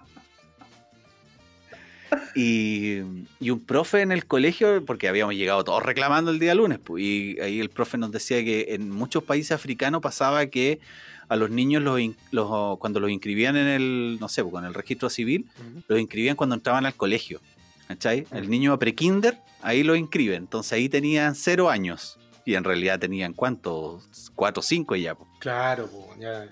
Y, 2.34 3.00
y 3.40 3.50
un 3.50 3.60
profe 3.60 4.00
en 4.00 4.10
el 4.12 4.24
colegio, 4.26 4.84
porque 4.84 5.08
habíamos 5.08 5.34
llegado 5.34 5.64
todos 5.64 5.82
reclamando 5.82 6.30
el 6.30 6.38
día 6.38 6.54
lunes, 6.54 6.78
pues, 6.82 7.02
y 7.02 7.38
ahí 7.40 7.60
el 7.60 7.68
profe 7.70 7.98
nos 7.98 8.10
decía 8.10 8.42
que 8.44 8.66
en 8.70 8.90
muchos 8.90 9.22
países 9.22 9.52
africanos 9.52 10.00
pasaba 10.00 10.46
que 10.46 10.80
a 11.28 11.36
los 11.36 11.50
niños 11.50 11.82
los, 11.82 12.00
los- 12.30 12.78
cuando 12.78 13.00
los 13.00 13.10
inscribían 13.10 13.56
en 13.56 13.66
el, 13.66 14.18
no 14.20 14.28
sé, 14.28 14.42
pues, 14.42 14.52
con 14.52 14.64
el 14.64 14.74
registro 14.74 15.10
civil, 15.10 15.46
los 15.88 16.00
inscribían 16.00 16.36
cuando 16.36 16.54
entraban 16.54 16.86
al 16.86 16.94
colegio. 16.94 17.40
¿Cachai? 17.88 18.26
El 18.30 18.48
niño 18.48 18.72
a 18.72 18.78
prekinder, 18.78 19.36
ahí 19.60 19.82
lo 19.82 19.94
inscriben. 19.96 20.36
Entonces 20.44 20.72
ahí 20.72 20.88
tenían 20.88 21.34
cero 21.34 21.68
años. 21.68 22.18
Y 22.46 22.54
en 22.54 22.64
realidad 22.64 22.98
tenían 22.98 23.34
cuántos, 23.34 24.32
cuatro 24.34 24.60
o 24.60 24.62
cinco 24.62 24.96
ya. 24.96 25.14
pues. 25.14 25.28
Claro, 25.40 25.88
pues 25.90 26.18
ya. 26.18 26.48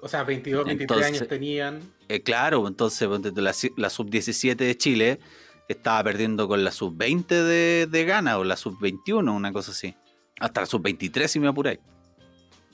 O 0.00 0.08
sea, 0.08 0.24
22, 0.24 0.64
23 0.64 0.80
Entonces- 0.98 1.06
años 1.20 1.28
tenían. 1.28 1.80
Eh, 2.12 2.22
claro, 2.22 2.68
entonces 2.68 3.08
la, 3.08 3.52
ci- 3.52 3.72
la 3.78 3.88
sub-17 3.88 4.54
de 4.56 4.76
Chile 4.76 5.18
estaba 5.66 6.04
perdiendo 6.04 6.46
con 6.46 6.62
la 6.62 6.70
sub-20 6.70 7.26
de, 7.26 7.88
de 7.90 8.04
Ghana 8.04 8.36
o 8.36 8.44
la 8.44 8.56
sub-21, 8.56 9.34
una 9.34 9.50
cosa 9.50 9.70
así. 9.70 9.94
Hasta 10.38 10.60
la 10.60 10.66
sub-23 10.66 11.26
si 11.26 11.40
me 11.40 11.48
apuráis. 11.48 11.78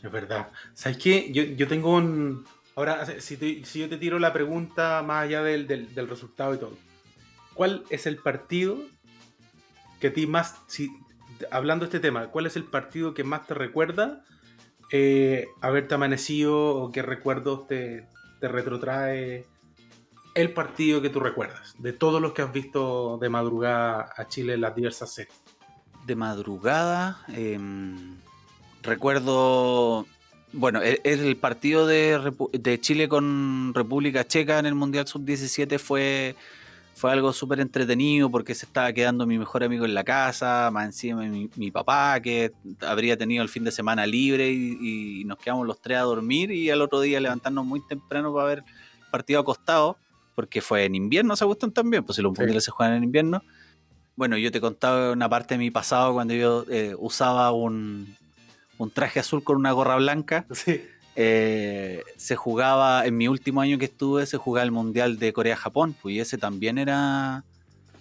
Es 0.02 0.10
verdad. 0.10 0.50
¿Sabes 0.74 0.98
qué? 0.98 1.30
Yo, 1.32 1.44
yo 1.44 1.68
tengo 1.68 1.94
un. 1.94 2.44
Ahora, 2.74 3.06
si, 3.20 3.36
si 3.64 3.78
yo 3.78 3.88
te 3.88 3.96
tiro 3.96 4.18
la 4.18 4.32
pregunta 4.32 5.04
más 5.06 5.22
allá 5.24 5.44
del, 5.44 5.68
del- 5.68 5.94
del 5.94 6.08
resultado 6.08 6.54
y 6.54 6.58
todo. 6.58 6.76
¿Cuál 7.54 7.84
es 7.90 8.06
el 8.06 8.16
partido 8.16 8.76
que 10.00 10.08
a 10.08 10.12
ti 10.12 10.26
más. 10.26 10.56
Si, 10.66 10.90
hablando 11.52 11.84
de 11.84 11.90
este 11.90 12.00
tema, 12.00 12.26
¿cuál 12.28 12.46
es 12.46 12.56
el 12.56 12.64
partido 12.64 13.14
que 13.14 13.22
más 13.22 13.46
te 13.46 13.54
recuerda 13.54 14.24
eh, 14.90 15.46
haberte 15.60 15.94
amanecido 15.94 16.56
o 16.74 16.90
qué 16.90 17.02
recuerdos 17.02 17.68
te, 17.68 18.08
te 18.40 18.48
retrotrae 18.48 19.46
el 20.34 20.52
partido 20.52 21.02
que 21.02 21.10
tú 21.10 21.20
recuerdas? 21.20 21.74
De 21.78 21.92
todos 21.92 22.22
los 22.22 22.32
que 22.32 22.42
has 22.42 22.52
visto 22.52 23.18
de 23.18 23.28
madrugada 23.28 24.12
a 24.16 24.28
Chile 24.28 24.54
en 24.54 24.60
las 24.60 24.74
diversas 24.74 25.12
series. 25.12 25.34
De 26.06 26.14
madrugada, 26.14 27.24
em, 27.28 28.16
recuerdo. 28.82 30.06
Bueno, 30.52 30.80
e- 30.82 31.00
el, 31.04 31.36
partido 31.36 31.86
de, 31.86 32.32
de 32.52 32.80
Chile 32.80 33.08
con 33.08 33.72
República 33.74 34.26
Checa 34.26 34.58
en 34.58 34.66
el 34.66 34.74
Mundial 34.74 35.06
Sub-17 35.06 35.78
fue, 35.78 36.36
fue 36.98 37.12
algo 37.12 37.32
súper 37.32 37.60
entretenido 37.60 38.28
porque 38.28 38.56
se 38.56 38.66
estaba 38.66 38.92
quedando 38.92 39.24
mi 39.24 39.38
mejor 39.38 39.62
amigo 39.62 39.84
en 39.84 39.94
la 39.94 40.02
casa, 40.02 40.68
más 40.72 40.86
encima 40.86 41.22
mi, 41.22 41.48
mi 41.54 41.70
papá 41.70 42.20
que 42.20 42.50
habría 42.80 43.16
tenido 43.16 43.42
el 43.44 43.48
fin 43.48 43.62
de 43.62 43.70
semana 43.70 44.04
libre 44.04 44.50
y, 44.50 45.20
y 45.20 45.24
nos 45.24 45.38
quedamos 45.38 45.64
los 45.64 45.80
tres 45.80 45.98
a 45.98 46.02
dormir 46.02 46.50
y 46.50 46.70
al 46.70 46.82
otro 46.82 47.00
día 47.00 47.20
levantarnos 47.20 47.64
muy 47.64 47.80
temprano 47.86 48.34
para 48.34 48.48
ver 48.48 48.64
partido 49.12 49.40
acostado 49.40 49.96
porque 50.34 50.60
fue 50.60 50.84
en 50.84 50.96
invierno, 50.96 51.36
se 51.36 51.44
gustan 51.44 51.70
también, 51.70 52.04
pues 52.04 52.16
si 52.16 52.22
los 52.22 52.36
mundiales 52.36 52.64
se 52.64 52.72
juegan 52.72 52.96
en 52.96 53.04
invierno. 53.04 53.42
Bueno, 54.16 54.36
yo 54.36 54.50
te 54.50 54.60
contaba 54.60 55.12
una 55.12 55.28
parte 55.28 55.54
de 55.54 55.58
mi 55.58 55.70
pasado 55.70 56.12
cuando 56.12 56.34
yo 56.34 56.64
eh, 56.68 56.96
usaba 56.98 57.52
un, 57.52 58.16
un 58.76 58.90
traje 58.90 59.20
azul 59.20 59.44
con 59.44 59.56
una 59.56 59.70
gorra 59.70 59.96
blanca. 59.96 60.46
Eh, 61.20 62.04
se 62.16 62.36
jugaba, 62.36 63.04
en 63.04 63.16
mi 63.16 63.26
último 63.26 63.60
año 63.60 63.76
que 63.76 63.86
estuve, 63.86 64.24
se 64.24 64.36
jugaba 64.36 64.62
el 64.64 64.70
Mundial 64.70 65.18
de 65.18 65.32
Corea-Japón, 65.32 65.96
pues 66.00 66.14
y 66.14 66.20
ese 66.20 66.38
también 66.38 66.78
era 66.78 67.42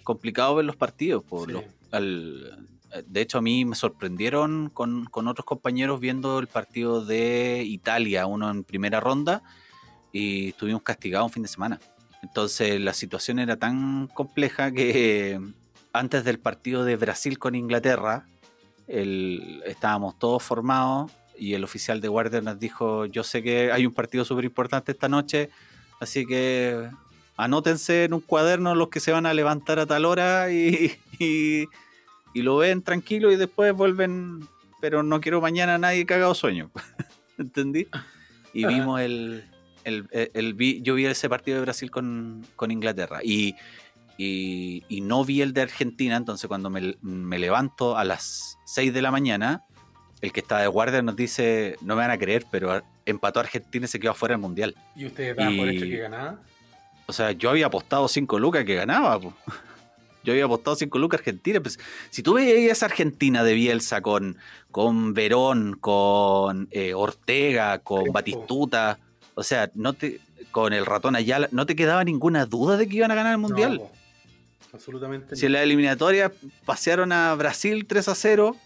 complicado 0.04 0.54
ver 0.54 0.64
los 0.64 0.76
partidos. 0.76 1.24
Por 1.24 1.50
los- 1.50 1.64
al- 1.90 2.68
de 3.06 3.20
hecho, 3.20 3.38
a 3.38 3.42
mí 3.42 3.64
me 3.64 3.74
sorprendieron 3.74 4.70
con, 4.72 5.06
con 5.06 5.26
otros 5.26 5.44
compañeros 5.44 5.98
viendo 5.98 6.38
el 6.38 6.46
partido 6.46 7.04
de 7.04 7.64
Italia, 7.66 8.24
uno 8.26 8.50
en 8.50 8.62
primera 8.62 9.00
ronda, 9.00 9.42
y 10.12 10.50
estuvimos 10.50 10.82
castigados 10.82 11.26
un 11.26 11.32
fin 11.32 11.42
de 11.42 11.48
semana. 11.48 11.80
Entonces 12.22 12.80
la 12.80 12.92
situación 12.94 13.40
era 13.40 13.56
tan 13.56 14.06
compleja 14.14 14.70
que 14.70 15.32
eh, 15.32 15.40
antes 15.92 16.22
del 16.22 16.38
partido 16.38 16.84
de 16.84 16.94
Brasil 16.94 17.36
con 17.38 17.56
Inglaterra, 17.56 18.26
el- 18.86 19.60
estábamos 19.66 20.16
todos 20.20 20.40
formados 20.44 21.10
y 21.38 21.54
el 21.54 21.64
oficial 21.64 22.00
de 22.00 22.08
guardia 22.08 22.40
nos 22.40 22.58
dijo, 22.58 23.06
yo 23.06 23.22
sé 23.24 23.42
que 23.42 23.70
hay 23.72 23.86
un 23.86 23.94
partido 23.94 24.24
súper 24.24 24.44
importante 24.44 24.92
esta 24.92 25.08
noche, 25.08 25.50
así 26.00 26.26
que 26.26 26.88
anótense 27.36 28.04
en 28.04 28.14
un 28.14 28.20
cuaderno 28.20 28.74
los 28.74 28.88
que 28.88 29.00
se 29.00 29.12
van 29.12 29.26
a 29.26 29.34
levantar 29.34 29.78
a 29.78 29.86
tal 29.86 30.04
hora 30.04 30.50
y, 30.50 30.92
y, 31.18 31.64
y 32.34 32.42
lo 32.42 32.56
ven 32.56 32.82
tranquilo 32.82 33.30
y 33.32 33.36
después 33.36 33.72
vuelven, 33.72 34.46
pero 34.80 35.02
no 35.02 35.20
quiero 35.20 35.40
mañana 35.40 35.76
a 35.76 35.78
nadie 35.78 36.04
cagado 36.06 36.34
sueño. 36.34 36.70
¿Entendí? 37.38 37.86
Y 38.52 38.64
Ajá. 38.64 38.74
vimos 38.74 39.00
el, 39.00 39.44
el- 39.84 40.08
el- 40.10 40.30
el- 40.34 40.54
vi- 40.54 40.82
yo 40.82 40.94
vi 40.94 41.06
ese 41.06 41.28
partido 41.28 41.56
de 41.58 41.62
Brasil 41.62 41.90
con, 41.90 42.44
con 42.56 42.70
Inglaterra 42.72 43.20
y, 43.22 43.54
y, 44.16 44.82
y 44.88 45.00
no 45.00 45.24
vi 45.24 45.42
el 45.42 45.52
de 45.52 45.62
Argentina, 45.62 46.16
entonces 46.16 46.48
cuando 46.48 46.68
me, 46.70 46.96
me 47.02 47.38
levanto 47.38 47.96
a 47.96 48.02
las 48.04 48.58
6 48.66 48.92
de 48.92 49.02
la 49.02 49.12
mañana, 49.12 49.62
el 50.20 50.32
que 50.32 50.40
está 50.40 50.58
de 50.58 50.66
guardia 50.66 51.02
nos 51.02 51.16
dice, 51.16 51.76
no 51.80 51.94
me 51.94 52.02
van 52.02 52.10
a 52.10 52.18
creer, 52.18 52.44
pero 52.50 52.82
empató 53.06 53.40
a 53.40 53.42
Argentina 53.42 53.84
y 53.84 53.88
se 53.88 54.00
quedó 54.00 54.12
afuera 54.12 54.34
del 54.34 54.40
Mundial. 54.40 54.74
¿Y 54.96 55.06
ustedes 55.06 55.36
daban 55.36 55.56
por 55.56 55.68
hecho 55.68 55.84
que 55.84 55.96
ganaba? 55.98 56.40
O 57.06 57.12
sea, 57.12 57.32
yo 57.32 57.50
había 57.50 57.66
apostado 57.66 58.06
5 58.06 58.38
lucas 58.38 58.64
que 58.64 58.74
ganaba. 58.74 59.18
po. 59.20 59.34
Yo 60.24 60.32
había 60.32 60.44
apostado 60.44 60.76
5 60.76 60.98
lucas 60.98 61.20
Argentina. 61.20 61.58
Pues, 61.60 61.78
si 62.10 62.22
tú 62.22 62.34
veías 62.34 62.76
esa 62.76 62.86
Argentina 62.86 63.42
de 63.44 63.54
Bielsa 63.54 64.02
con, 64.02 64.36
con 64.70 65.14
Verón, 65.14 65.78
con 65.80 66.68
eh, 66.70 66.92
Ortega, 66.92 67.78
con 67.78 68.12
Batistuta, 68.12 68.98
o 69.34 69.42
sea, 69.42 69.70
no 69.74 69.94
te, 69.94 70.20
con 70.50 70.74
el 70.74 70.84
ratón 70.84 71.16
Ayala, 71.16 71.48
no 71.50 71.64
te 71.64 71.76
quedaba 71.76 72.04
ninguna 72.04 72.44
duda 72.44 72.76
de 72.76 72.88
que 72.88 72.96
iban 72.96 73.10
a 73.10 73.14
ganar 73.14 73.32
el 73.32 73.38
Mundial. 73.38 73.76
No, 73.76 73.90
absolutamente. 74.74 75.36
Si 75.36 75.46
en 75.46 75.52
la 75.52 75.62
eliminatoria 75.62 76.30
pasearon 76.66 77.12
a 77.12 77.34
Brasil 77.34 77.86
3 77.86 78.08
a 78.08 78.14
0, 78.14 78.56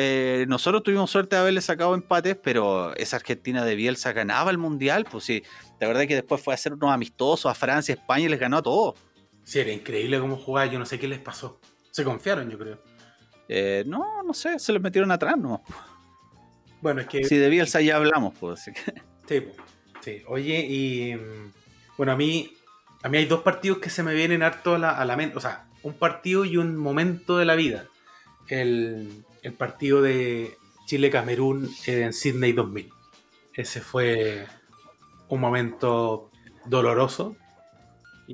eh, 0.00 0.44
nosotros 0.48 0.84
tuvimos 0.84 1.10
suerte 1.10 1.34
de 1.34 1.42
haberle 1.42 1.60
sacado 1.60 1.92
empates, 1.94 2.36
pero 2.36 2.94
esa 2.96 3.16
Argentina 3.16 3.64
de 3.64 3.74
Bielsa 3.74 4.12
ganaba 4.12 4.52
el 4.52 4.56
Mundial. 4.58 5.04
Pues 5.10 5.24
sí, 5.24 5.42
la 5.80 5.88
verdad 5.88 6.04
es 6.04 6.08
que 6.08 6.14
después 6.14 6.40
fue 6.40 6.52
a 6.52 6.56
hacer 6.56 6.72
unos 6.74 6.92
amistosos 6.92 7.50
a 7.50 7.54
Francia, 7.54 7.94
España 7.94 8.26
y 8.26 8.28
les 8.28 8.38
ganó 8.38 8.58
a 8.58 8.62
todos. 8.62 8.94
Sí, 9.42 9.58
era 9.58 9.72
increíble 9.72 10.20
cómo 10.20 10.36
jugaba. 10.36 10.70
Yo 10.70 10.78
no 10.78 10.86
sé 10.86 11.00
qué 11.00 11.08
les 11.08 11.18
pasó. 11.18 11.60
Se 11.90 12.04
confiaron, 12.04 12.48
yo 12.48 12.56
creo. 12.58 12.78
Eh, 13.48 13.82
no, 13.86 14.22
no 14.22 14.32
sé, 14.34 14.58
se 14.60 14.72
les 14.72 14.80
metieron 14.80 15.10
atrás 15.10 15.36
nomás. 15.36 15.62
Bueno, 16.80 17.00
es 17.00 17.08
que. 17.08 17.24
Si 17.24 17.36
de 17.36 17.48
Bielsa 17.48 17.80
ya 17.80 17.96
hablamos, 17.96 18.34
pues. 18.38 18.60
así 18.60 18.72
que- 18.72 19.02
Sí, 19.28 19.40
po. 19.40 19.62
sí. 20.00 20.22
Oye, 20.28 20.60
y. 20.64 21.14
mm, 21.16 21.52
Bueno, 21.96 22.12
a 22.12 22.16
mí. 22.16 22.52
A 23.02 23.08
mí 23.08 23.18
hay 23.18 23.26
dos 23.26 23.42
partidos 23.42 23.78
que 23.78 23.90
se 23.90 24.02
me 24.02 24.12
vienen 24.14 24.42
harto 24.42 24.74
a 24.74 24.78
la, 24.78 24.90
a 24.90 25.04
la 25.04 25.16
mente. 25.16 25.36
O 25.36 25.40
sea, 25.40 25.66
un 25.82 25.94
partido 25.94 26.44
y 26.44 26.56
un 26.56 26.76
momento 26.76 27.36
de 27.38 27.44
la 27.44 27.54
vida. 27.56 27.86
El, 28.48 29.24
el 29.42 29.52
partido 29.52 30.02
de 30.02 30.56
Chile-Camerún 30.86 31.70
en 31.86 32.12
Sydney 32.12 32.52
2000. 32.52 32.90
Ese 33.54 33.80
fue 33.80 34.46
un 35.28 35.40
momento 35.40 36.30
doloroso. 36.64 37.36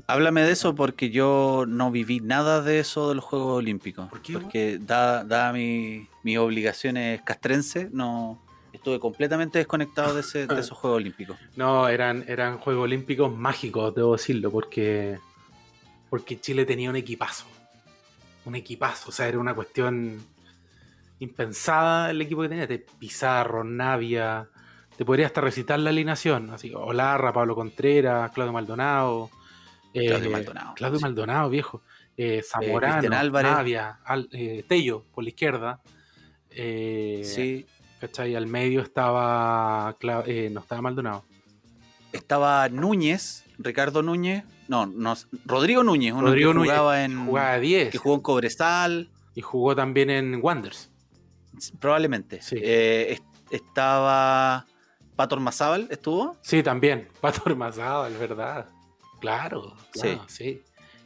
Háblame 0.09 0.43
de 0.43 0.53
eso 0.53 0.75
porque 0.75 1.11
yo 1.11 1.65
no 1.69 1.91
viví 1.93 2.19
nada 2.21 2.63
de 2.63 2.81
eso 2.81 3.09
de 3.09 3.15
los 3.15 3.25
Juegos 3.25 3.59
Olímpicos. 3.59 4.09
Porque 4.11 4.79
dadas 4.81 5.29
da 5.29 5.53
mi- 5.53 6.09
mis 6.25 6.37
obligaciones 6.39 7.23
castrenses, 7.23 7.93
no 7.93 8.43
estuve 8.73 8.99
completamente 8.99 9.59
desconectado 9.59 10.15
de, 10.15 10.21
ese- 10.21 10.47
de 10.49 10.61
esos 10.61 10.77
Juegos 10.77 10.97
Olímpicos. 10.97 11.37
No, 11.57 11.89
eran, 11.89 12.25
eran 12.27 12.59
Juegos 12.59 12.85
Olímpicos 12.85 13.33
mágicos, 13.33 13.95
debo 13.95 14.13
decirlo, 14.17 14.51
porque, 14.51 15.19
porque 16.11 16.41
Chile 16.41 16.65
tenía 16.67 16.91
un 16.91 16.97
equipazo. 16.97 17.47
Un 18.47 18.57
equipazo, 18.57 19.11
o 19.11 19.13
sea, 19.13 19.29
era 19.29 19.39
una 19.39 19.55
cuestión 19.55 20.19
impensada 21.19 22.11
el 22.11 22.21
equipo 22.21 22.43
que 22.43 22.49
tenía. 22.49 22.67
De 22.67 22.79
Pizarro, 22.99 23.65
Navia, 23.65 24.49
te 24.97 25.05
podría 25.05 25.27
hasta 25.27 25.41
recitar 25.41 25.79
la 25.81 25.91
alineación. 25.91 26.51
Así, 26.51 26.73
Olarra, 26.75 27.33
Pablo 27.33 27.55
Contreras, 27.55 28.31
Claudio 28.33 28.53
Maldonado. 28.53 29.31
eh, 29.93 30.07
Claudio 30.09 30.31
Maldonado, 30.31 30.75
Claudio 30.75 30.99
sí. 30.99 31.03
Maldonado, 31.05 31.51
viejo. 31.51 31.83
Eh, 32.17 32.43
Zamorano, 32.43 32.95
Cristian 32.99 33.13
Álvarez. 33.21 33.53
Navia, 33.53 33.99
Al- 34.05 34.29
eh, 34.33 34.65
Tello, 34.69 35.05
por 35.15 35.25
la 35.25 35.31
izquierda. 35.31 35.81
Eh, 36.51 37.23
Sí. 37.25 37.67
¿Cachai? 38.01 38.35
Al 38.37 38.47
medio 38.47 38.83
estaba. 38.83 39.97
Eh, 40.27 40.51
no 40.53 40.61
estaba 40.61 40.83
Maldonado. 40.83 41.25
Estaba 42.13 42.69
Núñez, 42.69 43.45
Ricardo 43.59 44.03
Núñez, 44.03 44.45
no, 44.69 44.87
no 44.87 45.15
Rodrigo 45.47 45.83
Núñez, 45.83 46.13
uno 46.13 46.27
Rodrigo 46.29 46.51
que 46.53 46.55
Núñez, 46.59 46.71
jugaba 46.73 47.05
en 47.05 47.27
jugaba 47.27 47.59
10. 47.59 47.91
que 47.91 47.99
jugó 47.99 48.15
en 48.17 48.21
Cobresal, 48.21 49.09
Y 49.35 49.41
jugó 49.41 49.75
también 49.75 50.11
en 50.11 50.39
Wanderers. 50.41 50.91
Probablemente. 51.81 52.41
Eh, 52.53 53.13
est- 53.13 53.25
estaba 53.51 54.67
Pato 55.17 55.35
Ormazábal, 55.37 55.89
¿estuvo? 55.91 56.37
Sí, 56.43 56.63
también. 56.63 57.09
Pato 57.21 57.43
Ormazábal, 57.47 58.15
verdad. 58.17 58.69
Claro, 59.21 59.75
claro, 59.93 60.25
sí. 60.29 60.63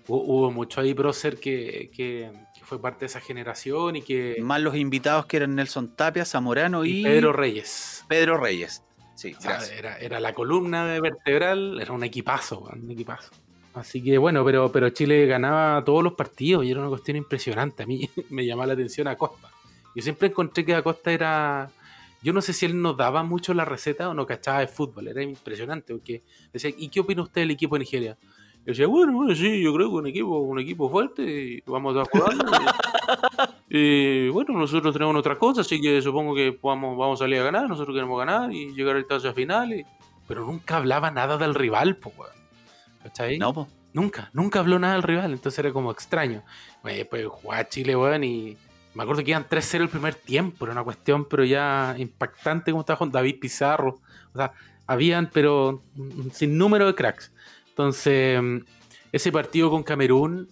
Hubo, 0.06 0.22
hubo 0.24 0.50
mucho 0.50 0.80
ahí 0.80 0.94
prócer 0.94 1.38
que, 1.38 1.90
que, 1.94 2.30
que 2.54 2.64
fue 2.64 2.80
parte 2.80 3.00
de 3.00 3.06
esa 3.06 3.20
generación 3.20 3.96
y 3.96 4.02
que. 4.02 4.36
Más 4.40 4.60
los 4.60 4.74
invitados 4.76 5.26
que 5.26 5.36
eran 5.36 5.54
Nelson 5.54 5.94
Tapia, 5.94 6.24
Zamorano 6.24 6.84
y, 6.84 7.00
y 7.00 7.04
Pedro 7.04 7.32
Reyes. 7.32 8.04
Pedro 8.08 8.38
Reyes. 8.38 8.82
Sí, 9.14 9.34
O 9.36 9.40
sea, 9.40 9.58
era, 9.76 9.98
era 9.98 10.20
la 10.20 10.32
columna 10.32 10.86
de 10.86 11.00
vertebral, 11.00 11.80
era 11.80 11.92
un 11.92 12.04
equipazo, 12.04 12.60
un 12.72 12.90
equipazo. 12.90 13.30
Así 13.74 14.02
que 14.02 14.16
bueno, 14.16 14.44
pero, 14.44 14.70
pero 14.72 14.88
Chile 14.90 15.26
ganaba 15.26 15.84
todos 15.84 16.02
los 16.02 16.14
partidos 16.14 16.64
y 16.64 16.70
era 16.70 16.80
una 16.80 16.88
cuestión 16.88 17.16
impresionante. 17.16 17.82
A 17.82 17.86
mí 17.86 18.08
me 18.30 18.46
llamaba 18.46 18.68
la 18.68 18.72
atención 18.74 19.08
Acosta. 19.08 19.48
Yo 19.94 20.02
siempre 20.02 20.28
encontré 20.28 20.64
que 20.64 20.74
Acosta 20.74 21.10
era. 21.12 21.70
Yo 22.22 22.32
no 22.32 22.40
sé 22.42 22.52
si 22.52 22.66
él 22.66 22.80
nos 22.80 22.96
daba 22.96 23.22
mucho 23.22 23.54
la 23.54 23.64
receta 23.64 24.08
o 24.08 24.14
no 24.14 24.26
cachaba 24.26 24.60
de 24.60 24.66
fútbol. 24.68 25.08
Era 25.08 25.22
impresionante 25.22 25.92
porque 25.94 26.22
decía, 26.52 26.70
¿y 26.76 26.88
qué 26.88 27.00
opina 27.00 27.22
usted 27.22 27.42
del 27.42 27.52
equipo 27.52 27.76
de 27.76 27.80
Nigeria? 27.80 28.18
Yo 28.58 28.72
decía, 28.72 28.86
bueno, 28.88 29.12
bueno, 29.12 29.34
sí, 29.34 29.62
yo 29.62 29.72
creo 29.72 29.88
que 29.88 29.94
un 29.94 30.06
equipo, 30.08 30.38
un 30.40 30.58
equipo 30.58 30.90
fuerte 30.90 31.22
y 31.22 31.62
vamos 31.66 31.96
a 31.96 32.04
jugar. 32.04 32.32
y 33.68 34.28
bueno, 34.28 34.54
nosotros 34.58 34.92
tenemos 34.92 35.14
otra 35.16 35.38
cosa, 35.38 35.60
así 35.60 35.80
que 35.80 36.02
supongo 36.02 36.34
que 36.34 36.58
vamos, 36.62 36.96
vamos 36.98 37.20
a 37.20 37.24
salir 37.24 37.38
a 37.40 37.44
ganar. 37.44 37.68
Nosotros 37.68 37.94
queremos 37.94 38.18
ganar 38.18 38.52
y 38.52 38.72
llegar 38.74 38.96
al 38.96 39.02
estadio 39.02 39.32
final. 39.32 39.72
y- 39.72 39.86
Pero 40.26 40.44
nunca 40.44 40.76
hablaba 40.76 41.10
nada 41.10 41.38
del 41.38 41.54
rival, 41.54 41.98
weón. 42.04 42.30
¿Cachai? 43.02 43.38
No, 43.38 43.52
po. 43.54 43.68
Nunca, 43.94 44.28
nunca 44.34 44.58
habló 44.58 44.78
nada 44.78 44.94
del 44.94 45.02
rival, 45.02 45.32
entonces 45.32 45.58
era 45.58 45.72
como 45.72 45.90
extraño. 45.90 46.42
Bueno, 46.82 46.98
después 46.98 47.26
jugaba 47.26 47.68
Chile, 47.68 47.96
weón, 47.96 48.22
y 48.24 48.56
me 48.94 49.02
acuerdo 49.02 49.22
que 49.22 49.30
iban 49.30 49.48
3-0 49.48 49.82
el 49.82 49.88
primer 49.88 50.14
tiempo, 50.14 50.64
era 50.64 50.72
una 50.72 50.84
cuestión, 50.84 51.24
pero 51.26 51.44
ya 51.44 51.94
impactante 51.98 52.70
como 52.70 52.80
estaba 52.80 52.98
con 52.98 53.12
David 53.12 53.38
Pizarro. 53.40 54.00
O 54.32 54.36
sea, 54.36 54.52
habían, 54.86 55.30
pero 55.32 55.82
un 55.96 56.30
sinnúmero 56.32 56.86
de 56.86 56.94
cracks. 56.94 57.30
Entonces, 57.68 58.40
ese 59.12 59.30
partido 59.30 59.70
con 59.70 59.82
Camerún 59.82 60.48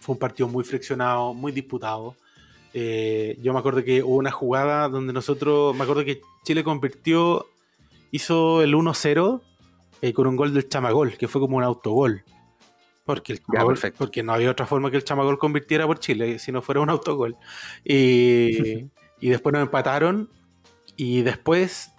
fue 0.00 0.14
un 0.14 0.18
partido 0.18 0.48
muy 0.48 0.62
friccionado, 0.64 1.32
muy 1.32 1.52
disputado. 1.52 2.14
Eh, 2.74 3.38
yo 3.40 3.52
me 3.52 3.58
acuerdo 3.58 3.82
que 3.82 4.02
hubo 4.02 4.16
una 4.16 4.30
jugada 4.30 4.88
donde 4.88 5.12
nosotros, 5.12 5.74
me 5.74 5.84
acuerdo 5.84 6.04
que 6.04 6.20
Chile 6.44 6.62
convirtió, 6.62 7.46
hizo 8.10 8.62
el 8.62 8.74
1-0 8.74 9.40
eh, 10.02 10.12
con 10.12 10.26
un 10.26 10.36
gol 10.36 10.52
del 10.52 10.68
Chamagol, 10.68 11.16
que 11.16 11.26
fue 11.28 11.40
como 11.40 11.56
un 11.56 11.62
autogol. 11.62 12.22
Porque, 13.06 13.32
el 13.34 13.42
Chamagol- 13.42 13.94
porque 13.96 14.22
no 14.22 14.32
había 14.34 14.50
otra 14.50 14.66
forma 14.66 14.90
que 14.90 14.96
el 14.98 15.04
Chamagol 15.04 15.38
convirtiera 15.38 15.86
por 15.86 15.98
Chile, 16.00 16.38
si 16.38 16.52
no 16.52 16.60
fuera 16.60 16.80
un 16.80 16.90
autogol. 16.90 17.36
Y, 17.84 18.90
y 19.20 19.28
después 19.30 19.52
nos 19.52 19.62
empataron. 19.62 20.28
Y 20.96 21.22
después, 21.22 21.92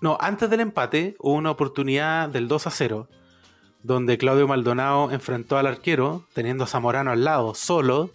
no, 0.00 0.18
antes 0.20 0.50
del 0.50 0.60
empate, 0.60 1.14
hubo 1.20 1.34
una 1.34 1.50
oportunidad 1.52 2.28
del 2.28 2.48
2 2.48 2.66
a 2.66 2.70
0, 2.70 3.08
donde 3.82 4.18
Claudio 4.18 4.48
Maldonado 4.48 5.10
enfrentó 5.10 5.56
al 5.56 5.66
arquero, 5.66 6.26
teniendo 6.34 6.64
a 6.64 6.66
Zamorano 6.66 7.10
al 7.12 7.22
lado, 7.24 7.54
solo, 7.54 8.10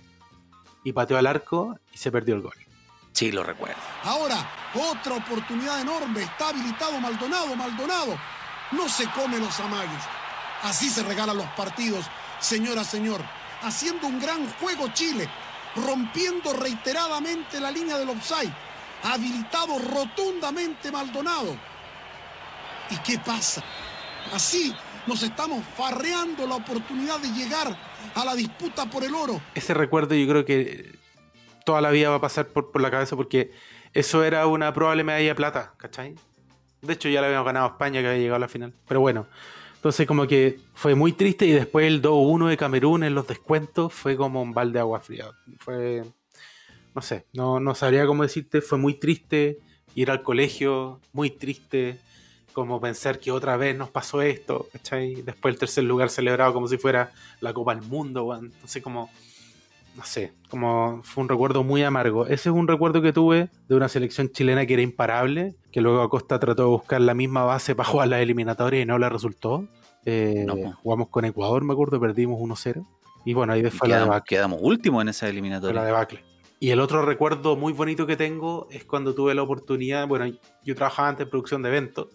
y 0.83 0.93
pateó 0.93 1.17
al 1.17 1.27
arco 1.27 1.79
y 1.93 1.97
se 1.97 2.11
perdió 2.11 2.35
el 2.35 2.41
gol. 2.41 2.53
Sí, 3.13 3.31
lo 3.31 3.43
recuerdo. 3.43 3.77
Ahora, 4.03 4.35
otra 4.91 5.15
oportunidad 5.15 5.79
enorme. 5.79 6.21
Está 6.23 6.49
habilitado 6.49 6.99
Maldonado, 6.99 7.55
Maldonado. 7.55 8.17
No 8.73 8.89
se 8.89 9.05
come 9.11 9.39
los 9.39 9.57
amagues. 9.61 10.03
Así 10.63 10.89
se 10.89 11.03
regalan 11.03 11.37
los 11.37 11.45
partidos, 11.49 12.05
señora, 12.39 12.83
señor. 12.83 13.21
Haciendo 13.61 14.07
un 14.07 14.19
gran 14.19 14.47
juego 14.53 14.87
Chile, 14.93 15.29
rompiendo 15.75 16.53
reiteradamente 16.53 17.59
la 17.59 17.71
línea 17.71 17.97
del 17.97 18.09
offside. 18.09 18.53
Habilitado 19.03 19.79
rotundamente 19.79 20.91
Maldonado. 20.91 21.55
¿Y 22.89 22.97
qué 22.99 23.19
pasa? 23.19 23.63
Así 24.33 24.75
nos 25.07 25.21
estamos 25.23 25.63
farreando 25.75 26.47
la 26.47 26.55
oportunidad 26.55 27.19
de 27.19 27.29
llegar 27.29 27.77
a 28.15 28.25
la 28.25 28.35
disputa 28.35 28.85
por 28.89 29.03
el 29.03 29.13
oro. 29.13 29.41
Ese 29.53 29.73
recuerdo 29.73 30.15
yo 30.15 30.27
creo 30.27 30.45
que 30.45 30.97
toda 31.65 31.81
la 31.81 31.89
vida 31.91 32.09
va 32.09 32.15
a 32.15 32.21
pasar 32.21 32.47
por, 32.47 32.79
la 32.81 32.91
cabeza 32.91 33.15
porque 33.15 33.51
eso 33.93 34.23
era 34.23 34.47
una 34.47 34.73
probable 34.73 35.03
medalla 35.03 35.29
de 35.29 35.35
plata, 35.35 35.73
¿cachai? 35.77 36.15
De 36.81 36.93
hecho 36.93 37.09
ya 37.09 37.21
le 37.21 37.27
habíamos 37.27 37.45
ganado 37.45 37.67
España 37.67 38.01
que 38.01 38.07
había 38.07 38.19
llegado 38.19 38.37
a 38.37 38.39
la 38.39 38.47
final. 38.47 38.73
Pero 38.87 39.01
bueno, 39.01 39.27
entonces 39.85 40.07
como 40.07 40.25
que 40.25 40.57
fue 40.73 40.95
muy 40.95 41.13
triste 41.13 41.45
y 41.45 41.51
después 41.51 41.85
el 41.85 42.01
2-1 42.01 42.47
de 42.47 42.57
Camerún 42.57 43.03
en 43.03 43.13
los 43.13 43.27
descuentos 43.27 43.93
fue 43.93 44.17
como 44.17 44.41
un 44.41 44.51
balde 44.51 44.73
de 44.73 44.79
agua 44.79 44.99
fría. 44.99 45.29
Fue, 45.59 46.03
no 46.95 47.03
sé, 47.03 47.27
no, 47.33 47.59
no 47.59 47.75
sabría 47.75 48.07
cómo 48.07 48.23
decirte, 48.23 48.61
fue 48.61 48.79
muy 48.79 48.95
triste 48.95 49.59
ir 49.93 50.09
al 50.09 50.23
colegio, 50.23 51.01
muy 51.13 51.29
triste 51.29 51.99
como 52.51 52.81
pensar 52.81 53.19
que 53.19 53.31
otra 53.31 53.57
vez 53.57 53.77
nos 53.77 53.91
pasó 53.91 54.23
esto, 54.23 54.67
¿cachai? 54.73 55.21
Después 55.21 55.53
el 55.53 55.59
tercer 55.59 55.83
lugar 55.83 56.09
celebrado 56.09 56.51
como 56.51 56.67
si 56.67 56.79
fuera 56.79 57.11
la 57.39 57.53
Copa 57.53 57.75
del 57.75 57.83
Mundo, 57.83 58.35
entonces 58.35 58.81
como, 58.81 59.11
no 59.95 60.03
sé, 60.03 60.33
como 60.49 61.01
fue 61.03 61.21
un 61.25 61.29
recuerdo 61.29 61.63
muy 61.63 61.83
amargo. 61.83 62.25
Ese 62.25 62.49
es 62.49 62.55
un 62.55 62.67
recuerdo 62.67 63.03
que 63.03 63.13
tuve 63.13 63.49
de 63.67 63.75
una 63.75 63.87
selección 63.87 64.31
chilena 64.31 64.65
que 64.65 64.73
era 64.73 64.81
imparable, 64.81 65.53
que 65.71 65.79
luego 65.79 66.01
Acosta 66.01 66.39
trató 66.39 66.63
de 66.63 66.69
buscar 66.69 67.01
la 67.01 67.13
misma 67.13 67.43
base 67.43 67.75
para 67.75 67.87
jugar 67.87 68.07
la 68.07 68.19
eliminatoria 68.19 68.81
y 68.81 68.85
no 68.87 68.97
le 68.97 69.09
resultó. 69.09 69.67
Eh, 70.05 70.45
jugamos 70.83 71.09
con 71.09 71.25
Ecuador, 71.25 71.63
me 71.63 71.73
acuerdo, 71.73 71.99
perdimos 71.99 72.39
1-0. 72.39 72.85
Y 73.25 73.33
bueno, 73.33 73.53
ahí 73.53 73.63
fue 73.71 73.89
la 73.89 73.95
quedamos, 73.95 74.13
debacle. 74.13 74.35
quedamos 74.35 74.59
último 74.61 75.01
en 75.01 75.09
esa 75.09 75.27
eliminatoria. 75.27 75.81
la 75.81 75.85
debacle. 75.85 76.23
Y 76.59 76.69
el 76.69 76.79
otro 76.79 77.03
recuerdo 77.05 77.55
muy 77.55 77.73
bonito 77.73 78.07
que 78.07 78.15
tengo 78.15 78.67
es 78.71 78.85
cuando 78.85 79.13
tuve 79.13 79.33
la 79.35 79.43
oportunidad, 79.43 80.07
bueno, 80.07 80.25
yo 80.63 80.75
trabajaba 80.75 81.09
antes 81.09 81.25
en 81.25 81.29
producción 81.29 81.61
de 81.61 81.69
eventos, 81.69 82.07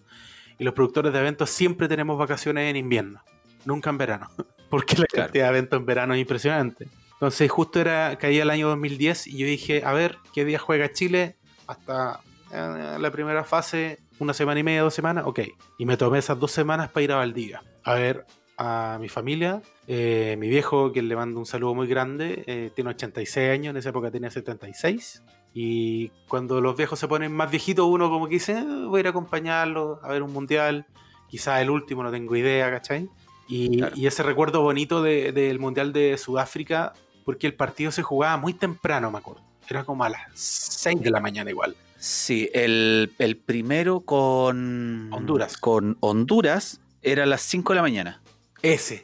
y 0.57 0.63
los 0.63 0.73
productores 0.73 1.13
de 1.13 1.19
eventos 1.19 1.49
siempre 1.49 1.87
tenemos 1.87 2.17
vacaciones 2.17 2.69
en 2.69 2.75
invierno, 2.75 3.21
nunca 3.65 3.89
en 3.89 3.97
verano, 3.97 4.29
porque 4.69 4.95
la 4.97 5.05
cantidad 5.05 5.45
de 5.45 5.49
eventos 5.49 5.79
en 5.79 5.85
verano 5.85 6.13
es 6.13 6.21
impresionante. 6.21 6.87
Entonces 7.13 7.51
justo 7.51 7.79
era, 7.79 8.17
caía 8.17 8.41
el 8.41 8.49
año 8.49 8.67
2010 8.69 9.27
y 9.27 9.37
yo 9.37 9.45
dije, 9.45 9.83
a 9.85 9.93
ver, 9.93 10.17
¿qué 10.33 10.43
día 10.43 10.57
juega 10.57 10.91
Chile? 10.91 11.37
Hasta 11.67 12.19
eh, 12.51 12.97
la 12.99 13.11
primera 13.11 13.43
fase, 13.43 13.99
una 14.17 14.33
semana 14.33 14.59
y 14.59 14.63
media, 14.63 14.81
dos 14.81 14.95
semanas, 14.95 15.25
ok. 15.27 15.41
Y 15.77 15.85
me 15.85 15.97
tomé 15.97 16.17
esas 16.17 16.39
dos 16.39 16.51
semanas 16.51 16.89
para 16.89 17.03
ir 17.03 17.11
a 17.11 17.17
Valdivia, 17.17 17.63
a 17.83 17.93
ver 17.95 18.25
a 18.57 18.97
mi 19.01 19.09
familia, 19.09 19.61
eh, 19.87 20.35
mi 20.39 20.47
viejo, 20.47 20.91
que 20.91 21.01
le 21.01 21.15
mando 21.15 21.39
un 21.39 21.45
saludo 21.45 21.73
muy 21.73 21.87
grande, 21.87 22.43
eh, 22.45 22.71
tiene 22.75 22.91
86 22.91 23.49
años, 23.49 23.71
en 23.71 23.77
esa 23.77 23.89
época 23.89 24.11
tenía 24.11 24.29
76. 24.29 25.23
Y 25.53 26.09
cuando 26.27 26.61
los 26.61 26.77
viejos 26.77 26.99
se 26.99 27.07
ponen 27.07 27.31
más 27.33 27.49
viejitos, 27.49 27.85
uno 27.87 28.09
como 28.09 28.27
que 28.27 28.35
dice, 28.35 28.53
"Eh, 28.59 28.85
voy 28.87 28.97
a 28.97 29.01
ir 29.01 29.07
a 29.07 29.09
acompañarlos 29.09 29.99
a 30.03 30.09
ver 30.09 30.21
un 30.23 30.31
mundial, 30.31 30.85
quizás 31.27 31.61
el 31.61 31.69
último, 31.69 32.03
no 32.03 32.11
tengo 32.11 32.35
idea, 32.35 32.69
¿cachai? 32.69 33.09
Y, 33.47 33.81
y 33.95 34.05
ese 34.07 34.23
recuerdo 34.23 34.61
bonito 34.61 35.01
de- 35.01 35.31
del 35.31 35.59
mundial 35.59 35.91
de 35.91 36.17
Sudáfrica, 36.17 36.93
porque 37.25 37.47
el 37.47 37.53
partido 37.55 37.91
se 37.91 38.01
jugaba 38.03 38.37
muy 38.37 38.53
temprano, 38.53 39.11
me 39.11 39.17
acuerdo. 39.17 39.41
Era 39.69 39.83
como 39.83 40.03
a 40.03 40.09
las 40.09 40.21
6 40.35 41.01
de 41.01 41.09
la 41.11 41.19
mañana 41.19 41.49
igual. 41.49 41.75
Sí, 41.97 42.49
el, 42.53 43.13
el 43.19 43.37
primero 43.37 44.01
con 44.01 45.09
Honduras. 45.13 45.57
Con 45.57 45.97
Honduras 45.99 46.80
era 47.01 47.23
a 47.23 47.25
las 47.25 47.41
5 47.41 47.73
de 47.73 47.75
la 47.75 47.81
mañana. 47.81 48.21
Ese. 48.61 49.03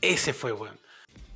Ese 0.00 0.32
fue, 0.32 0.52
weón. 0.52 0.78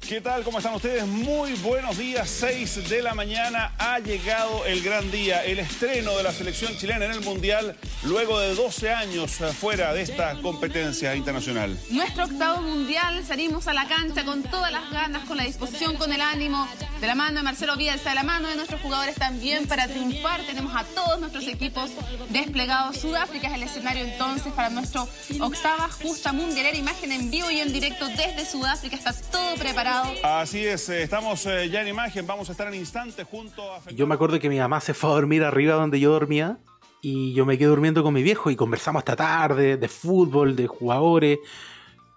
¿Qué 0.01 0.21
tal? 0.21 0.43
¿Cómo 0.43 0.59
están 0.59 0.75
ustedes? 0.75 1.07
Muy 1.07 1.53
buenos 1.55 1.97
días. 1.97 2.29
6 2.29 2.89
de 2.89 3.01
la 3.03 3.15
mañana 3.15 3.75
ha 3.79 4.01
llegado 4.01 4.65
el 4.67 4.83
gran 4.83 5.09
día, 5.11 5.45
el 5.45 5.61
estreno 5.61 6.17
de 6.17 6.23
la 6.25 6.33
selección 6.33 6.77
chilena 6.77 7.05
en 7.05 7.13
el 7.13 7.21
Mundial 7.21 7.77
luego 8.03 8.41
de 8.41 8.55
12 8.55 8.91
años 8.91 9.33
fuera 9.59 9.93
de 9.93 10.03
esta 10.03 10.35
competencia 10.41 11.15
internacional. 11.15 11.79
Nuestro 11.91 12.25
octavo 12.25 12.63
Mundial, 12.63 13.23
salimos 13.25 13.69
a 13.69 13.75
la 13.75 13.87
cancha 13.87 14.25
con 14.25 14.43
todas 14.43 14.73
las 14.73 14.91
ganas, 14.91 15.25
con 15.27 15.37
la 15.37 15.45
disposición, 15.45 15.97
con 15.97 16.13
el 16.13 16.21
ánimo, 16.23 16.67
de 17.01 17.07
la 17.07 17.15
mano 17.15 17.37
de 17.37 17.43
Marcelo 17.43 17.77
Bielsa, 17.77 18.09
de 18.09 18.15
la 18.17 18.25
mano 18.25 18.49
de 18.49 18.57
nuestros 18.57 18.81
jugadores 18.81 19.15
también 19.15 19.69
para 19.69 19.87
triunfar. 19.87 20.41
Tenemos 20.43 20.75
a 20.75 20.85
todos 20.85 21.21
nuestros 21.21 21.47
equipos 21.47 21.91
desplegados. 22.31 22.97
Sudáfrica 22.97 23.49
es 23.49 23.55
el 23.55 23.63
escenario 23.63 24.05
entonces 24.05 24.53
para 24.55 24.71
nuestro 24.71 25.09
octava 25.41 25.89
justa 26.03 26.33
mundialera. 26.33 26.77
Imagen 26.77 27.13
en 27.13 27.31
vivo 27.31 27.51
y 27.51 27.61
en 27.61 27.73
directo 27.73 28.09
desde 28.09 28.45
Sudáfrica. 28.51 28.97
Está 28.97 29.13
todo 29.13 29.55
preparado 29.57 29.90
Así 30.23 30.65
es, 30.65 30.89
eh, 30.89 31.03
estamos 31.03 31.45
eh, 31.47 31.69
ya 31.69 31.83
en 31.83 31.89
imagen, 31.89 32.27
vamos 32.27 32.49
a 32.49 32.53
estar 32.53 32.69
en 32.69 32.75
instante 32.75 33.25
junto 33.25 33.63
a... 33.73 33.81
Yo 33.91 34.07
me 34.07 34.15
acuerdo 34.15 34.39
que 34.39 34.49
mi 34.49 34.59
mamá 34.59 34.81
se 34.81 34.95
fue 34.95 35.11
a 35.11 35.15
dormir 35.15 35.43
arriba 35.43 35.75
donde 35.75 35.99
yo 35.99 36.13
dormía 36.13 36.59
y 37.03 37.33
yo 37.35 37.45
me 37.45 37.59
quedé 37.59 37.69
durmiendo 37.69 38.03
con 38.05 38.15
mi 38.15 38.23
viejo 38.23 38.51
y 38.51 38.57
conversamos 38.57 39.01
hasta 39.01 39.17
tarde 39.17 39.77
de 39.77 39.89
fútbol, 39.89 40.55
de 40.55 40.69
jugadores, 40.69 41.39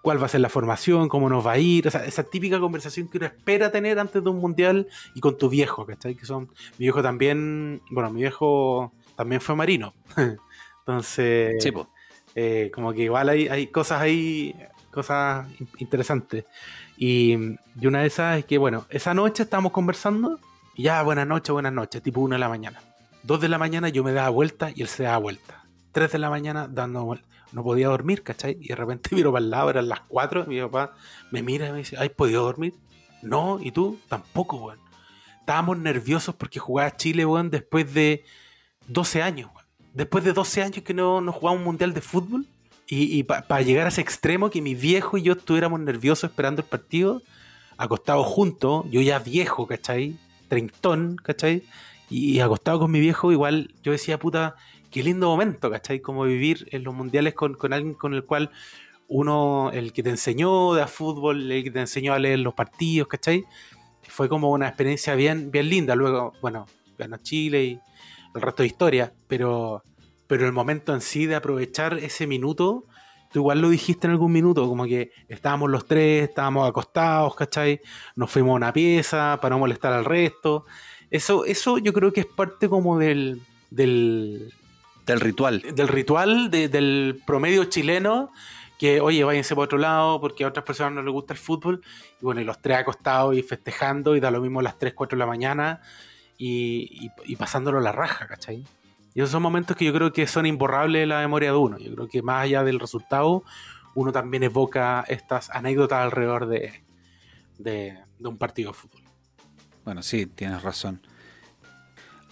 cuál 0.02 0.22
va 0.22 0.26
a 0.26 0.28
ser 0.28 0.40
la 0.40 0.48
formación, 0.48 1.08
cómo 1.08 1.28
nos 1.28 1.44
va 1.44 1.52
a 1.52 1.58
ir, 1.58 1.88
esa 1.88 2.22
típica 2.22 2.60
conversación 2.60 3.08
que 3.08 3.18
uno 3.18 3.26
espera 3.26 3.72
tener 3.72 3.98
antes 3.98 4.22
de 4.22 4.30
un 4.30 4.38
mundial 4.38 4.86
y 5.14 5.20
con 5.20 5.36
tu 5.36 5.48
viejo, 5.48 5.84
¿cachai? 5.84 6.14
Que 6.14 6.26
son, 6.26 6.50
mi 6.78 6.84
viejo 6.84 7.02
también, 7.02 7.82
bueno, 7.90 8.10
mi 8.10 8.20
viejo 8.20 8.92
también 9.16 9.40
fue 9.40 9.56
marino, 9.56 9.94
entonces, 10.80 11.62
sí, 11.62 11.72
eh, 12.36 12.70
como 12.72 12.92
que 12.92 13.02
igual 13.02 13.28
hay, 13.30 13.48
hay 13.48 13.66
cosas 13.68 14.00
ahí, 14.00 14.54
cosas 14.94 15.48
interesantes. 15.78 16.44
Y, 16.96 17.56
una 17.82 18.00
de 18.00 18.06
esas 18.06 18.38
es 18.38 18.44
que, 18.44 18.58
bueno, 18.58 18.86
esa 18.90 19.14
noche 19.14 19.42
estábamos 19.42 19.72
conversando 19.72 20.38
y 20.74 20.84
ya, 20.84 21.02
buenas 21.02 21.26
noches, 21.26 21.52
buenas 21.52 21.72
noches, 21.72 22.02
tipo 22.02 22.20
una 22.20 22.36
de 22.36 22.40
la 22.40 22.48
mañana. 22.48 22.80
Dos 23.22 23.40
de 23.40 23.48
la 23.48 23.58
mañana 23.58 23.88
yo 23.88 24.04
me 24.04 24.12
daba 24.12 24.28
vuelta 24.30 24.70
y 24.74 24.82
él 24.82 24.88
se 24.88 25.04
daba 25.04 25.18
vuelta. 25.18 25.64
Tres 25.92 26.12
de 26.12 26.18
la 26.18 26.30
mañana 26.30 26.68
dando 26.68 27.18
no 27.52 27.62
podía 27.62 27.88
dormir, 27.88 28.22
¿cachai? 28.22 28.58
Y 28.60 28.68
de 28.68 28.74
repente 28.74 29.10
miro 29.14 29.32
para 29.32 29.44
el 29.44 29.50
lado, 29.50 29.70
eran 29.70 29.88
las 29.88 30.00
cuatro, 30.00 30.44
y 30.44 30.48
mi 30.48 30.60
papá 30.60 30.94
me 31.30 31.42
mira 31.42 31.68
y 31.68 31.72
me 31.72 31.78
dice, 31.78 31.96
¿has 31.96 32.08
podido 32.10 32.42
dormir? 32.42 32.74
No, 33.22 33.58
¿y 33.60 33.70
tú? 33.70 33.98
Tampoco, 34.08 34.56
weón. 34.56 34.80
Estábamos 35.40 35.78
nerviosos 35.78 36.34
porque 36.34 36.58
jugaba 36.58 36.96
Chile, 36.96 37.24
weón, 37.24 37.50
después 37.50 37.92
de 37.94 38.24
12 38.88 39.22
años, 39.22 39.50
weón. 39.54 39.66
Después 39.94 40.24
de 40.24 40.32
12 40.32 40.62
años 40.62 40.82
que 40.84 40.94
no, 40.94 41.20
no 41.20 41.32
jugaba 41.32 41.56
un 41.56 41.64
mundial 41.64 41.94
de 41.94 42.00
fútbol, 42.00 42.46
y, 42.86 43.22
para 43.22 43.62
llegar 43.62 43.86
a 43.86 43.88
ese 43.88 44.00
extremo 44.00 44.50
que 44.50 44.60
mi 44.60 44.74
viejo 44.74 45.16
y 45.16 45.22
yo 45.22 45.32
estuviéramos 45.32 45.80
nerviosos 45.80 46.30
esperando 46.30 46.62
el 46.62 46.68
partido, 46.68 47.22
acostados 47.76 48.26
juntos, 48.26 48.84
yo 48.90 49.00
ya 49.00 49.18
viejo, 49.18 49.66
¿cachai? 49.66 50.16
Treintón, 50.48 51.16
¿cachai? 51.16 51.62
Y, 52.10 52.40
acostado 52.40 52.80
con 52.80 52.90
mi 52.90 53.00
viejo, 53.00 53.32
igual 53.32 53.74
yo 53.82 53.92
decía, 53.92 54.18
puta, 54.18 54.56
qué 54.90 55.02
lindo 55.02 55.28
momento, 55.28 55.70
¿cachai? 55.70 56.00
Como 56.00 56.24
vivir 56.24 56.68
en 56.72 56.84
los 56.84 56.94
mundiales 56.94 57.34
con, 57.34 57.56
alguien 57.72 57.94
con 57.94 58.14
el 58.14 58.24
cual 58.24 58.50
uno, 59.08 59.70
el 59.72 59.92
que 59.92 60.02
te 60.02 60.10
enseñó 60.10 60.74
de 60.74 60.86
fútbol, 60.86 61.50
el 61.50 61.64
que 61.64 61.70
te 61.70 61.80
enseñó 61.80 62.12
a 62.12 62.18
leer 62.18 62.40
los 62.40 62.54
partidos, 62.54 63.08
¿cachai? 63.08 63.44
Fue 64.02 64.28
como 64.28 64.50
una 64.50 64.68
experiencia 64.68 65.14
bien, 65.14 65.50
bien 65.50 65.70
linda. 65.70 65.96
Luego, 65.96 66.34
bueno, 66.42 66.66
ganó 66.98 67.16
Chile 67.16 67.64
y 67.64 67.80
el 68.34 68.42
resto 68.42 68.62
de 68.62 68.66
historia, 68.66 69.12
pero 69.26 69.82
pero 70.26 70.46
el 70.46 70.52
momento 70.52 70.94
en 70.94 71.00
sí 71.00 71.26
de 71.26 71.34
aprovechar 71.34 71.98
ese 71.98 72.26
minuto, 72.26 72.86
tú 73.32 73.40
igual 73.40 73.60
lo 73.60 73.68
dijiste 73.68 74.06
en 74.06 74.12
algún 74.12 74.32
minuto, 74.32 74.66
como 74.68 74.84
que 74.84 75.12
estábamos 75.28 75.70
los 75.70 75.86
tres, 75.86 76.28
estábamos 76.28 76.68
acostados, 76.68 77.34
¿cachai? 77.34 77.80
Nos 78.16 78.30
fuimos 78.30 78.52
a 78.52 78.56
una 78.56 78.72
pieza 78.72 79.38
para 79.40 79.54
no 79.54 79.60
molestar 79.60 79.92
al 79.92 80.04
resto. 80.04 80.66
Eso, 81.10 81.44
eso 81.44 81.78
yo 81.78 81.92
creo 81.92 82.12
que 82.12 82.20
es 82.20 82.26
parte 82.26 82.68
como 82.68 82.98
del... 82.98 83.40
del 83.70 84.52
del 85.06 85.20
ritual. 85.20 85.60
Del 85.74 85.88
ritual 85.88 86.50
del 86.50 87.20
promedio 87.26 87.64
chileno, 87.64 88.32
que 88.78 89.00
oye, 89.00 89.22
váyanse 89.24 89.54
por 89.54 89.64
otro 89.64 89.78
lado 89.78 90.20
porque 90.20 90.44
a 90.44 90.48
otras 90.48 90.64
personas 90.64 90.94
no 90.94 91.02
les 91.02 91.12
gusta 91.12 91.34
el 91.34 91.38
fútbol. 91.38 91.82
Y 92.20 92.24
bueno, 92.24 92.40
y 92.40 92.44
los 92.44 92.60
tres 92.60 92.78
acostados 92.78 93.36
y 93.36 93.42
festejando 93.42 94.16
y 94.16 94.20
da 94.20 94.30
lo 94.30 94.40
mismo 94.40 94.60
a 94.60 94.62
las 94.62 94.78
3, 94.78 94.94
4 94.94 95.16
de 95.16 95.20
la 95.20 95.26
mañana 95.26 95.80
y, 96.38 96.88
y, 96.90 97.32
y 97.32 97.36
pasándolo 97.36 97.80
la 97.80 97.92
raja, 97.92 98.26
¿cachai? 98.26 98.64
Y 99.14 99.20
esos 99.20 99.30
son 99.30 99.42
momentos 99.42 99.76
que 99.76 99.84
yo 99.84 99.92
creo 99.92 100.12
que 100.12 100.26
son 100.26 100.44
imborrables 100.44 101.04
en 101.04 101.10
la 101.10 101.20
memoria 101.20 101.52
de 101.52 101.56
uno. 101.56 101.78
Yo 101.78 101.94
creo 101.94 102.08
que 102.08 102.20
más 102.20 102.42
allá 102.42 102.64
del 102.64 102.80
resultado, 102.80 103.44
uno 103.94 104.10
también 104.10 104.42
evoca 104.42 105.04
estas 105.06 105.50
anécdotas 105.50 106.00
alrededor 106.00 106.46
de, 106.46 106.82
de, 107.58 107.96
un 108.18 108.36
partido 108.36 108.72
de 108.72 108.74
fútbol. 108.74 109.02
Bueno, 109.84 110.02
sí, 110.02 110.26
tienes 110.26 110.62
razón. 110.62 111.00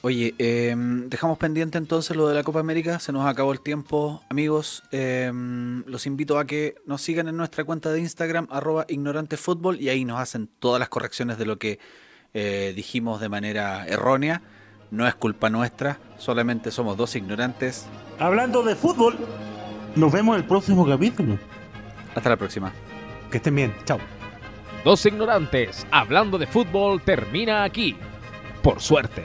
Oye, 0.00 0.34
em, 0.38 1.08
dejamos 1.08 1.38
pendiente 1.38 1.78
entonces 1.78 2.16
lo 2.16 2.26
de 2.26 2.34
la 2.34 2.42
Copa 2.42 2.58
América, 2.58 2.98
se 2.98 3.12
nos 3.12 3.24
acabó 3.26 3.52
el 3.52 3.60
tiempo, 3.60 4.20
amigos. 4.28 4.82
Em, 4.90 5.84
los 5.86 6.06
invito 6.06 6.40
a 6.40 6.46
que 6.48 6.74
nos 6.86 7.02
sigan 7.02 7.28
en 7.28 7.36
nuestra 7.36 7.62
cuenta 7.62 7.92
de 7.92 8.00
Instagram, 8.00 8.48
arroba 8.50 8.86
ignorantefútbol, 8.88 9.80
y 9.80 9.90
ahí 9.90 10.04
nos 10.04 10.18
hacen 10.18 10.48
todas 10.58 10.80
las 10.80 10.88
correcciones 10.88 11.38
de 11.38 11.46
lo 11.46 11.60
que 11.60 11.78
eh, 12.34 12.72
dijimos 12.74 13.20
de 13.20 13.28
manera 13.28 13.86
errónea 13.86 14.42
no 14.92 15.08
es 15.08 15.14
culpa 15.14 15.48
nuestra, 15.48 15.98
solamente 16.18 16.70
somos 16.70 16.98
dos 16.98 17.16
ignorantes. 17.16 17.86
Hablando 18.18 18.62
de 18.62 18.76
fútbol, 18.76 19.16
nos 19.96 20.12
vemos 20.12 20.36
el 20.36 20.44
próximo 20.44 20.86
capítulo. 20.86 21.38
Hasta 22.14 22.28
la 22.28 22.36
próxima. 22.36 22.72
Que 23.30 23.38
estén 23.38 23.56
bien, 23.56 23.74
chao. 23.86 23.98
Dos 24.84 25.06
ignorantes, 25.06 25.86
hablando 25.90 26.36
de 26.36 26.46
fútbol, 26.46 27.00
termina 27.00 27.64
aquí. 27.64 27.96
Por 28.62 28.80
suerte. 28.82 29.24